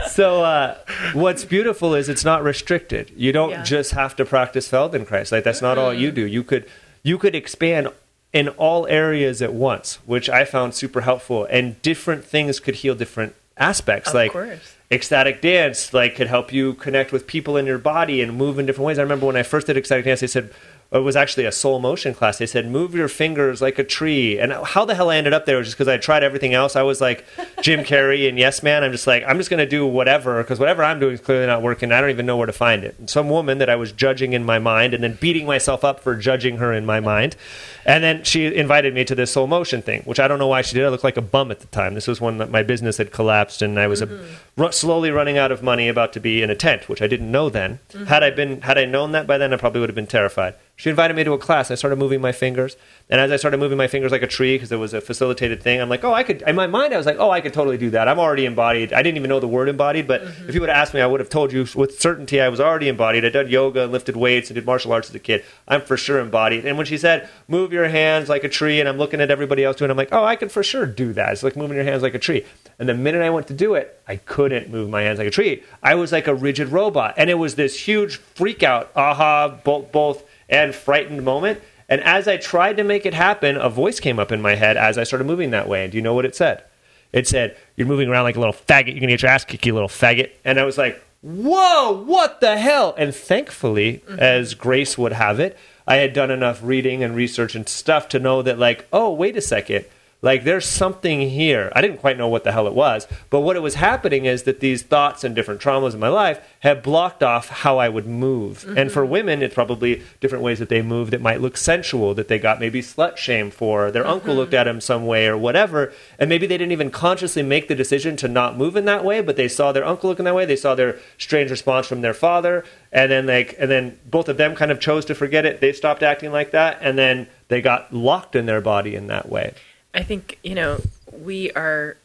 [0.08, 0.78] so uh,
[1.14, 3.14] what's beautiful is it's not restricted.
[3.16, 3.64] You don't yeah.
[3.64, 5.32] just have to practice Feldenkrais.
[5.32, 6.26] Like that's not all you do.
[6.26, 6.68] You could
[7.04, 7.90] you could expand
[8.34, 11.46] in all areas at once, which I found super helpful.
[11.50, 14.10] And different things could heal different aspects.
[14.10, 14.76] Of like course.
[14.90, 18.66] ecstatic dance, like could help you connect with people in your body and move in
[18.66, 19.00] different ways.
[19.00, 20.54] I remember when I first did ecstatic dance, they said
[20.94, 22.38] it was actually a soul motion class.
[22.38, 24.38] They said, move your fingers like a tree.
[24.38, 26.76] And how the hell I ended up there was just because I tried everything else.
[26.76, 27.26] I was like
[27.62, 28.84] Jim Carrey and Yes Man.
[28.84, 31.48] I'm just like, I'm just going to do whatever because whatever I'm doing is clearly
[31.48, 31.94] not working.
[31.94, 32.96] I don't even know where to find it.
[33.00, 36.02] And some woman that I was judging in my mind and then beating myself up
[36.02, 37.38] for judging her in my mind.
[37.86, 40.62] And then she invited me to this soul motion thing, which I don't know why
[40.62, 40.86] she did.
[40.86, 41.94] I looked like a bum at the time.
[41.94, 44.62] This was when my business had collapsed and I was mm-hmm.
[44.62, 47.32] a, slowly running out of money, about to be in a tent, which I didn't
[47.32, 47.80] know then.
[47.92, 48.06] Mm-hmm.
[48.06, 50.56] Had I been, had I known that by then, I probably would have been terrified.
[50.82, 51.70] She invited me to a class.
[51.70, 52.76] I started moving my fingers,
[53.08, 55.62] and as I started moving my fingers like a tree because it was a facilitated
[55.62, 56.42] thing, I'm like, oh, I could.
[56.42, 58.08] In my mind, I was like, oh, I could totally do that.
[58.08, 58.92] I'm already embodied.
[58.92, 60.50] I didn't even know the word embodied, but mm-hmm.
[60.50, 62.60] if you would have asked me, I would have told you with certainty I was
[62.60, 63.24] already embodied.
[63.24, 65.46] I did yoga and lifted weights and did martial arts as a kid.
[65.68, 66.66] I'm for sure embodied.
[66.66, 69.64] And when she said, move your hands like a tree, and I'm looking at everybody
[69.64, 71.32] else doing, it, I'm like, oh, I can for sure do that.
[71.32, 72.44] It's like moving your hands like a tree.
[72.80, 75.32] And the minute I went to do it, I couldn't move my hands like a
[75.32, 75.62] tree.
[75.84, 78.90] I was like a rigid robot, and it was this huge freak out.
[78.96, 79.60] Aha!
[79.64, 81.62] Both both and frightened moment.
[81.90, 84.78] And as I tried to make it happen, a voice came up in my head
[84.78, 85.84] as I started moving that way.
[85.84, 86.64] And do you know what it said?
[87.12, 88.88] It said, You're moving around like a little faggot.
[88.88, 90.32] You're going to get your ass kicked, you little faggot.
[90.46, 92.94] And I was like, Whoa, what the hell?
[92.98, 94.20] And thankfully, mm-hmm.
[94.20, 95.58] as grace would have it,
[95.88, 99.36] I had done enough reading and research and stuff to know that, like, oh, wait
[99.36, 99.86] a second
[100.22, 101.72] like there's something here.
[101.76, 104.44] I didn't quite know what the hell it was, but what it was happening is
[104.44, 108.06] that these thoughts and different traumas in my life had blocked off how I would
[108.06, 108.60] move.
[108.60, 108.78] Mm-hmm.
[108.78, 112.28] And for women, it's probably different ways that they move that might look sensual, that
[112.28, 114.12] they got maybe slut shame for, their mm-hmm.
[114.12, 117.68] uncle looked at them some way or whatever, and maybe they didn't even consciously make
[117.68, 120.36] the decision to not move in that way, but they saw their uncle looking that
[120.36, 124.30] way, they saw their strange response from their father, and then like and then both
[124.30, 125.62] of them kind of chose to forget it.
[125.62, 129.30] They stopped acting like that, and then they got locked in their body in that
[129.30, 129.54] way.
[129.94, 130.82] I think, you know,
[131.12, 131.98] we are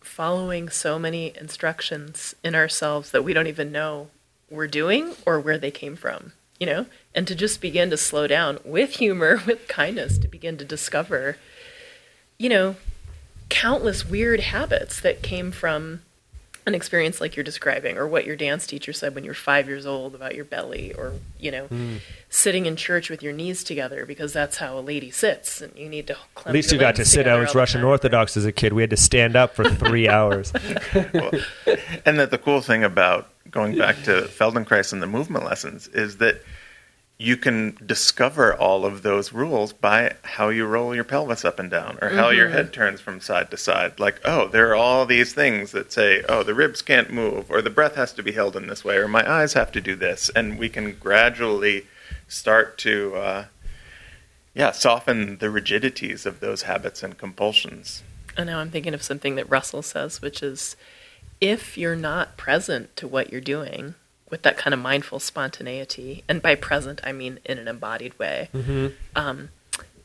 [0.00, 4.08] following so many instructions in ourselves that we don't even know
[4.50, 6.86] we're doing or where they came from, you know?
[7.14, 11.36] And to just begin to slow down with humor, with kindness, to begin to discover,
[12.38, 12.76] you know,
[13.48, 16.02] countless weird habits that came from
[16.68, 19.84] an experience like you're describing or what your dance teacher said when you're five years
[19.86, 21.98] old about your belly or you know Mm.
[22.30, 25.88] sitting in church with your knees together because that's how a lady sits and you
[25.88, 26.16] need to
[26.46, 27.26] At least you got to sit.
[27.26, 28.72] I was Russian Orthodox as a kid.
[28.72, 30.52] We had to stand up for three hours.
[31.14, 31.30] well,
[32.06, 36.18] and that the cool thing about going back to Feldenkrais and the movement lessons is
[36.18, 36.42] that
[37.20, 41.68] you can discover all of those rules by how you roll your pelvis up and
[41.68, 43.98] down or how your head turns from side to side.
[43.98, 47.60] Like, oh, there are all these things that say, oh, the ribs can't move or
[47.60, 49.96] the breath has to be held in this way or my eyes have to do
[49.96, 50.30] this.
[50.36, 51.86] And we can gradually
[52.28, 53.44] start to, uh,
[54.54, 58.04] yeah, soften the rigidities of those habits and compulsions.
[58.36, 60.76] And now I'm thinking of something that Russell says, which is
[61.40, 63.96] if you're not present to what you're doing
[64.30, 68.48] with that kind of mindful spontaneity, and by present I mean in an embodied way,
[69.16, 69.48] um,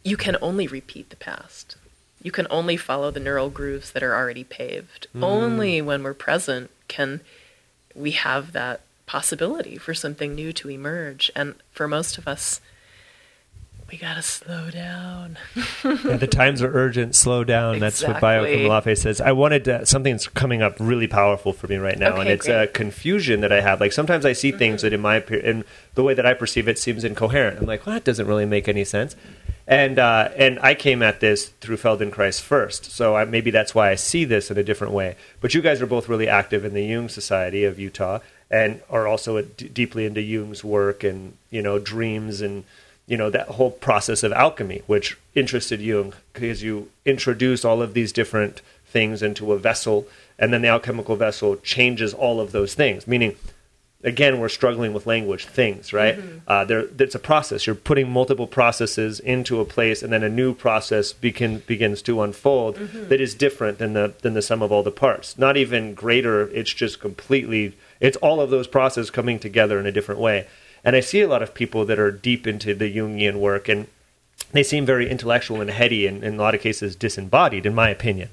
[0.04, 1.76] you can only repeat the past.
[2.22, 5.08] You can only follow the neural grooves that are already paved.
[5.22, 7.20] Only when we're present can
[7.96, 11.30] we have that possibility for something new to emerge.
[11.36, 12.62] And for most of us,
[13.94, 15.38] we gotta slow down.
[15.84, 17.14] Yeah, the times are urgent.
[17.14, 17.78] Slow down.
[17.80, 18.66] That's what Bayo Exactly.
[18.68, 19.22] Akomolafe says.
[19.22, 22.50] I wanted to, something's coming up really powerful for me right now, and it's a
[22.50, 22.70] great.
[22.70, 22.74] Mm-hmm.
[22.74, 23.80] confusion that I have.
[23.80, 25.64] Like sometimes I see things that, in my in
[25.94, 27.60] the way that I perceive it, seems incoherent.
[27.60, 29.16] I'm like, well, that doesn't really make any sense.
[29.68, 33.92] And uh, and I came at this through Feldenkrais first, so I, maybe that's why
[33.92, 35.16] I see this in a different way.
[35.42, 39.06] But you guys are both really active in the Jung Society of Utah, and are
[39.06, 42.64] also d- deeply into Jung's work and you know dreams and
[43.08, 47.94] you know that whole process of alchemy which interested jung because you introduce all of
[47.94, 50.08] these different things into a vessel
[50.40, 53.08] and then the alchemical vessel changes all of those things.
[53.08, 53.36] Meaning
[54.04, 56.18] again we're struggling with language things right?
[56.48, 57.66] Uh, there it's a process.
[57.66, 62.22] You're putting multiple processes into a place and then a new process begin, begins to
[62.22, 62.76] unfold
[63.10, 65.38] that is different than the than the sum of all the parts.
[65.38, 69.92] Not even greater it's just completely it's all of those processes coming together in a
[69.92, 70.48] different way
[70.84, 73.88] and i see a lot of people that are deep into the jungian work and
[74.52, 77.90] they seem very intellectual and heady and in a lot of cases disembodied in my
[77.90, 78.30] opinion.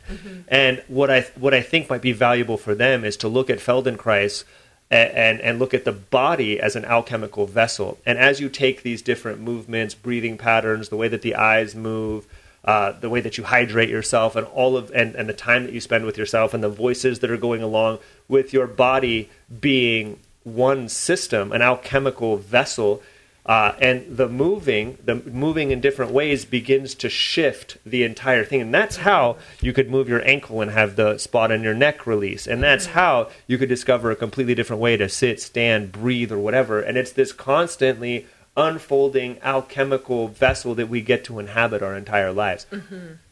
[0.48, 3.58] And what i what i think might be valuable for them is to look at
[3.58, 4.44] feldenkrais
[4.90, 7.98] a- and and look at the body as an alchemical vessel.
[8.04, 12.26] And as you take these different movements breathing patterns the way that the eyes move
[12.62, 15.72] uh, the way that you hydrate yourself and all of and, and the time that
[15.72, 17.98] you spend with yourself and the voices that are going along
[18.28, 23.02] with your body being one system an alchemical vessel
[23.46, 28.60] uh, and the moving the moving in different ways begins to shift the entire thing.
[28.60, 32.06] And that's how you could move your ankle and have the spot on your neck
[32.06, 32.46] release.
[32.46, 36.38] And that's how you could discover a completely different way to sit stand breathe or
[36.38, 36.80] whatever.
[36.80, 38.26] And it's this constantly
[38.56, 42.66] unfolding alchemical vessel that we get to inhabit our entire lives.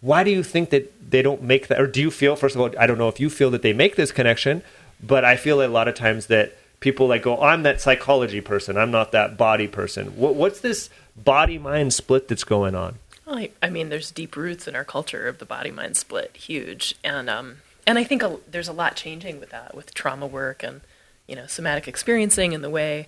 [0.00, 2.60] Why do you think that they don't make that or do you feel first of
[2.60, 4.62] all i don't know if you feel that they make this connection
[5.02, 8.76] but i feel a lot of times that people like go i'm that psychology person.
[8.76, 10.16] I'm not that body person.
[10.16, 12.98] What, what's this body mind split that's going on?
[13.26, 16.36] Well, I, I mean, there's deep roots in our culture of the body mind split,
[16.36, 20.26] huge, and um, and I think a, there's a lot changing with that, with trauma
[20.26, 20.80] work and
[21.26, 23.06] you know somatic experiencing and the way.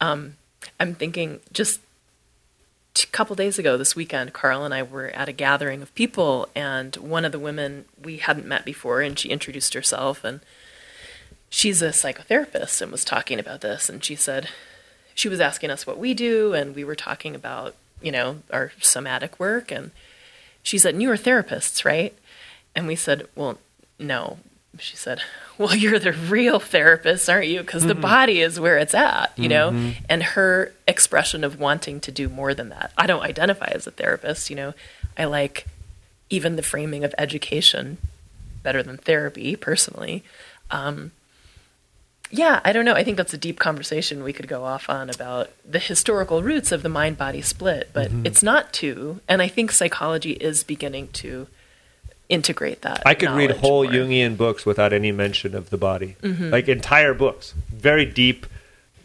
[0.00, 0.36] Um,
[0.80, 1.80] I'm thinking just
[3.02, 6.48] a couple days ago, this weekend, Carl and I were at a gathering of people,
[6.54, 10.40] and one of the women we hadn't met before, and she introduced herself, and
[11.52, 14.48] she's a psychotherapist and was talking about this, and she said
[15.14, 18.72] she was asking us what we do, and we were talking about you know our
[18.80, 19.92] somatic work, and
[20.64, 22.16] she said, "And "You are therapists, right?"
[22.74, 23.58] And we said, "Well,
[24.00, 24.38] no."
[24.78, 25.20] She said,
[25.58, 27.60] "Well, you're the real therapist, aren't you?
[27.60, 32.10] Because the body is where it's at, you know." And her expression of wanting to
[32.10, 32.92] do more than that.
[32.96, 34.72] I don't identify as a therapist, you know.
[35.16, 35.66] I like
[36.30, 37.98] even the framing of education
[38.62, 40.24] better than therapy, personally.
[40.70, 41.10] Um,
[42.34, 42.94] yeah, I don't know.
[42.94, 46.72] I think that's a deep conversation we could go off on about the historical roots
[46.72, 49.20] of the mind body split, but it's not two.
[49.28, 51.46] And I think psychology is beginning to
[52.28, 53.02] integrate that.
[53.04, 53.92] i could read whole more.
[53.92, 56.48] jungian books without any mention of the body Mm-hmm.
[56.50, 58.46] like entire books very deep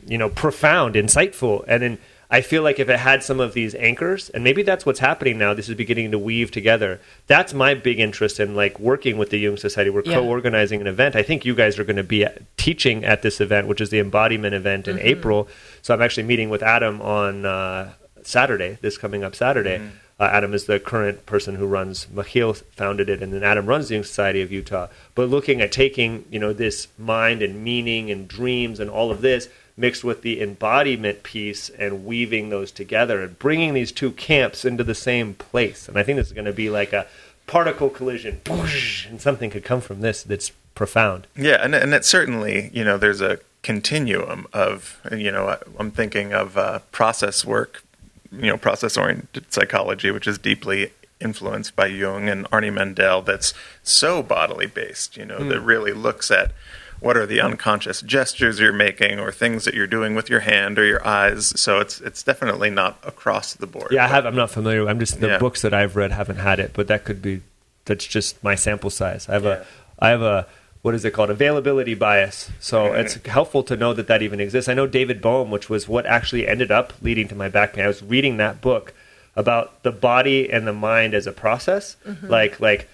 [0.07, 1.97] you know profound insightful and then
[2.29, 5.37] i feel like if it had some of these anchors and maybe that's what's happening
[5.37, 9.29] now this is beginning to weave together that's my big interest in like working with
[9.29, 10.15] the jung society we're Yeah.
[10.15, 13.39] co-organizing an event i think you guys are going to be at- teaching at this
[13.39, 15.07] event which is the embodiment event in Mm-hmm.
[15.07, 15.47] april
[15.81, 17.93] so i'm actually meeting with adam on uh,
[18.23, 19.81] saturday this coming up saturday
[20.19, 23.87] Uh, Adam is the current person who runs Mahil founded it, and then Adam runs
[23.87, 24.87] the Jung Society of Utah.
[25.13, 29.21] But looking at taking you know this mind and meaning and dreams and all of
[29.21, 29.47] this
[29.77, 34.83] mixed with the embodiment piece and weaving those together and bringing these two camps into
[34.83, 35.87] the same place.
[35.87, 37.07] And I think this is going to be like a
[37.45, 41.27] particle collision, and something could come from this that's profound.
[41.35, 46.33] Yeah, and and it certainly you know there's a continuum of you know I'm thinking
[46.33, 47.83] of uh, process work,
[48.31, 53.25] you know process oriented psychology, which is deeply influenced by Jung and Arny Mindell.
[53.25, 55.49] That's so bodily based, you know, mm.
[55.49, 56.51] that really looks at
[56.99, 60.79] what are the unconscious gestures you're making or things that you're doing with your hand
[60.79, 61.59] or your eyes.
[61.59, 63.91] So it's it's definitely not across the board.
[63.91, 64.87] Yeah i have i'm not familiar.
[64.87, 65.37] I'm just the yeah.
[65.37, 67.41] books that i've read haven't had it but that could be
[67.85, 69.29] that's just my sample size.
[69.29, 69.63] I have yeah.
[69.99, 70.47] a i have a
[70.81, 71.29] what is it called?
[71.29, 72.49] Availability bias.
[72.59, 72.99] So mm-hmm.
[73.01, 74.69] it's helpful to know that that even exists.
[74.69, 77.83] I know david bohm which was what actually ended up leading to my back pain.
[77.83, 78.93] I was reading that book
[79.35, 81.95] about the body and the mind as a process.
[82.05, 82.27] Mm-hmm.
[82.27, 82.89] like like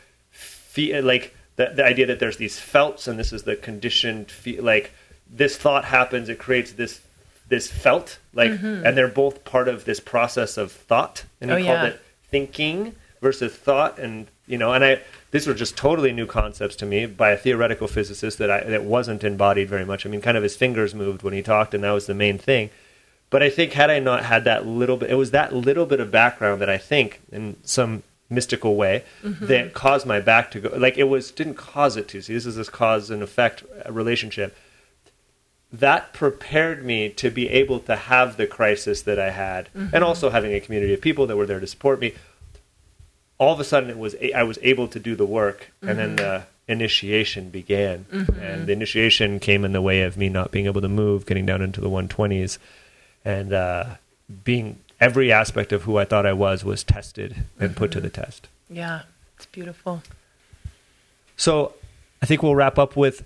[0.74, 4.60] fe- like the, the idea that there's these felts and this is the conditioned fe-
[4.60, 4.92] like
[5.30, 7.02] this thought happens it creates this
[7.50, 8.86] this felt like mm-hmm.
[8.86, 11.86] and they're both part of this process of thought and he oh, called yeah.
[11.86, 15.00] it thinking versus thought and you know and i
[15.32, 18.84] these were just totally new concepts to me by a theoretical physicist that i that
[18.84, 21.84] wasn't embodied very much i mean kind of his fingers moved when he talked and
[21.84, 22.70] that was the main thing
[23.30, 26.00] but i think had i not had that little bit it was that little bit
[26.00, 28.04] of background that i think in some
[28.34, 29.46] mystical way mm-hmm.
[29.46, 32.46] that caused my back to go like it was didn't cause it to see this
[32.46, 34.56] is this cause and effect relationship
[35.72, 39.96] that prepared me to be able to have the crisis that I had mm-hmm.
[39.96, 42.14] and also having a community of people that were there to support me
[43.38, 45.90] all of a sudden it was I was able to do the work mm-hmm.
[45.90, 48.40] and then the initiation began mm-hmm.
[48.40, 51.46] and the initiation came in the way of me not being able to move getting
[51.46, 52.58] down into the 120s
[53.26, 53.86] and uh,
[54.44, 57.78] being every aspect of who I thought I was was tested and mm-hmm.
[57.78, 58.22] put to the mm-hmm.
[58.22, 58.48] test.
[58.70, 59.02] Yeah,
[59.36, 60.04] it's beautiful.
[61.38, 61.74] So
[62.22, 63.26] I think we'll wrap up with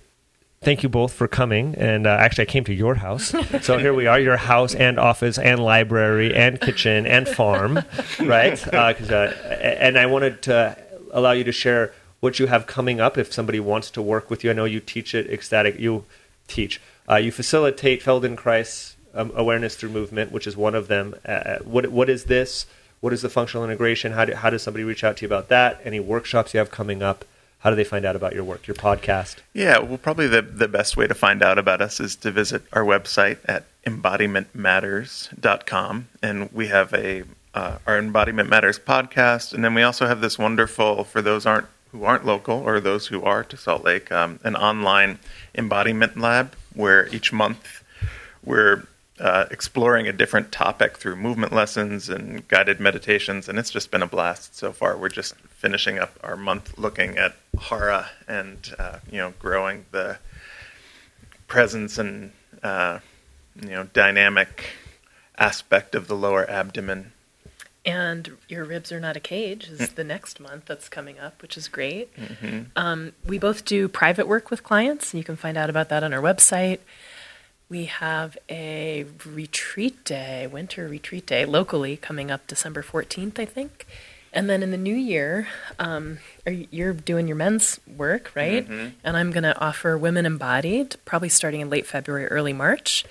[0.60, 1.74] thank you both for coming.
[1.76, 3.34] And uh, actually, I came to your house.
[3.62, 7.82] so here we are, your house and office and library and kitchen and farm,
[8.20, 8.74] right?
[8.74, 9.12] Uh, uh,
[9.60, 10.76] and I wanted to
[11.12, 14.42] allow you to share what you have coming up if somebody wants to work with
[14.42, 14.50] you.
[14.50, 15.78] I know you teach at Ecstatic.
[15.78, 16.04] You
[16.48, 16.80] teach.
[17.08, 21.14] Uh, you facilitate Feldenkrais um, awareness through movement, which is one of them.
[21.26, 22.66] Uh, uh, what what is this?
[23.00, 24.12] What is the functional integration?
[24.12, 25.80] How do, how does somebody reach out to you about that?
[25.84, 27.24] Any workshops you have coming up?
[27.60, 29.36] How do they find out about your work, your podcast?
[29.52, 32.62] Yeah, well, probably the, the best way to find out about us is to visit
[32.72, 36.08] our website at embodimentmatters.com.
[36.22, 37.24] And we have a
[37.54, 39.52] uh, our Embodiment Matters podcast.
[39.52, 43.06] And then we also have this wonderful, for those aren't who aren't local or those
[43.06, 45.18] who are to Salt Lake, um, an online
[45.54, 47.82] embodiment lab where each month
[48.44, 48.86] we're
[49.20, 54.02] uh, exploring a different topic through movement lessons and guided meditations, and it's just been
[54.02, 54.96] a blast so far.
[54.96, 60.18] We're just finishing up our month looking at hara and uh, you know growing the
[61.48, 62.32] presence and
[62.62, 63.00] uh,
[63.60, 64.64] you know dynamic
[65.36, 67.12] aspect of the lower abdomen.
[67.84, 71.56] And your ribs are not a cage is the next month that's coming up, which
[71.56, 72.14] is great.
[72.16, 72.62] Mm-hmm.
[72.76, 75.14] Um, we both do private work with clients.
[75.14, 76.80] And you can find out about that on our website.
[77.68, 83.86] We have a retreat day, winter retreat day, locally coming up December 14th, I think.
[84.32, 88.66] And then in the new year, um, you're doing your men's work, right?
[88.68, 88.88] Mm-hmm.
[89.02, 93.04] And I'm going to offer Women Embodied, probably starting in late February, early March.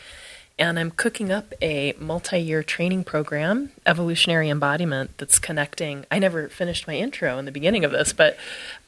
[0.60, 6.06] And I'm cooking up a multi year training program, Evolutionary Embodiment, that's connecting.
[6.10, 8.38] I never finished my intro in the beginning of this, but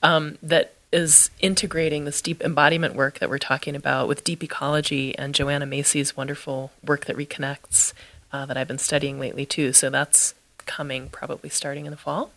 [0.02, 5.18] um, that is integrating this deep embodiment work that we're talking about with deep ecology
[5.18, 7.94] and Joanna Macy's wonderful work that reconnects
[8.34, 9.74] uh, that I've been studying lately too.
[9.74, 10.34] So that's
[10.66, 12.32] coming probably starting in the fall.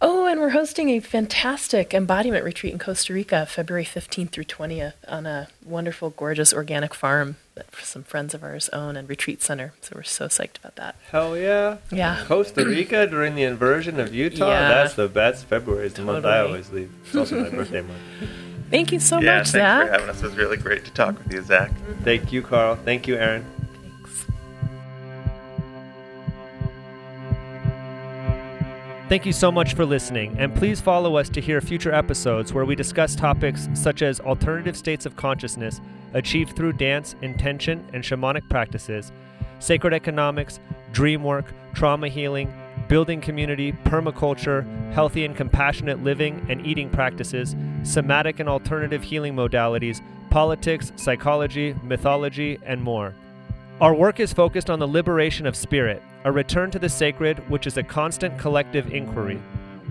[0.00, 4.92] Oh, and we're hosting a fantastic embodiment retreat in Costa Rica, February 15th through 20th,
[5.08, 9.72] on a wonderful, gorgeous organic farm that some friends of ours own and retreat center.
[9.80, 10.94] So we're so psyched about that.
[11.10, 11.78] Hell yeah.
[11.90, 12.22] Yeah.
[12.26, 14.50] Costa Rica during the inversion of Utah?
[14.50, 14.68] Yeah.
[14.68, 15.46] That's the best.
[15.46, 16.22] February is the totally.
[16.22, 16.92] month I always leave.
[17.04, 17.98] It's also my birthday month.
[18.70, 19.62] Thank you so yeah, much, Zach.
[19.62, 20.22] Thanks for having us.
[20.22, 21.72] It was really great to talk with you, Zach.
[22.04, 22.76] Thank you, Carl.
[22.76, 23.44] Thank you, Erin.
[29.08, 32.66] Thank you so much for listening, and please follow us to hear future episodes where
[32.66, 35.80] we discuss topics such as alternative states of consciousness
[36.12, 39.10] achieved through dance, intention, and shamanic practices,
[39.60, 40.60] sacred economics,
[40.92, 42.52] dream work, trauma healing,
[42.88, 50.02] building community, permaculture, healthy and compassionate living and eating practices, somatic and alternative healing modalities,
[50.28, 53.14] politics, psychology, mythology, and more.
[53.80, 57.64] Our work is focused on the liberation of spirit, a return to the sacred, which
[57.64, 59.40] is a constant collective inquiry.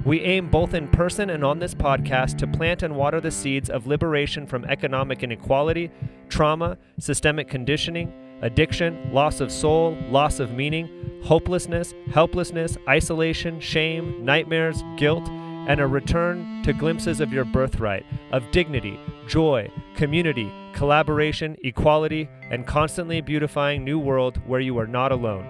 [0.04, 3.70] We aim both in person and on this podcast to plant and water the seeds
[3.70, 5.90] of liberation from economic inequality,
[6.28, 8.12] trauma, systemic conditioning,
[8.42, 15.88] addiction, loss of soul, loss of meaning, hopelessness, helplessness, isolation, shame, nightmares, guilt, and a
[15.88, 19.00] return to glimpses of your birthright, of dignity,
[19.30, 25.44] joy, community, collaboration, equality, and constantly beautifying new world where you are not alone.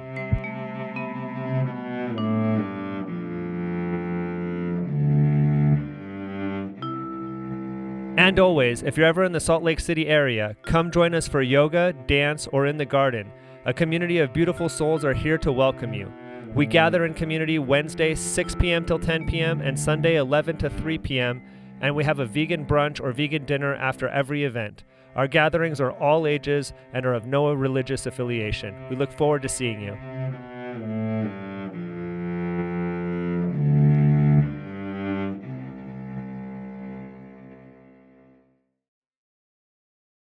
[8.17, 11.41] And always, if you're ever in the Salt Lake City area, come join us for
[11.41, 13.29] yoga, dance, or in the garden.
[13.65, 16.09] A community of beautiful souls are here to welcome you.
[16.55, 18.85] We gather in community Wednesday 6 p.m.
[18.85, 19.59] till 10 p.m.
[19.59, 21.43] and Sunday 11 to 3 p.m.
[21.81, 24.85] and we have a vegan brunch or vegan dinner after every event.
[25.17, 28.87] Our gatherings are all ages and are of no religious affiliation.
[28.87, 29.97] We look forward to seeing you.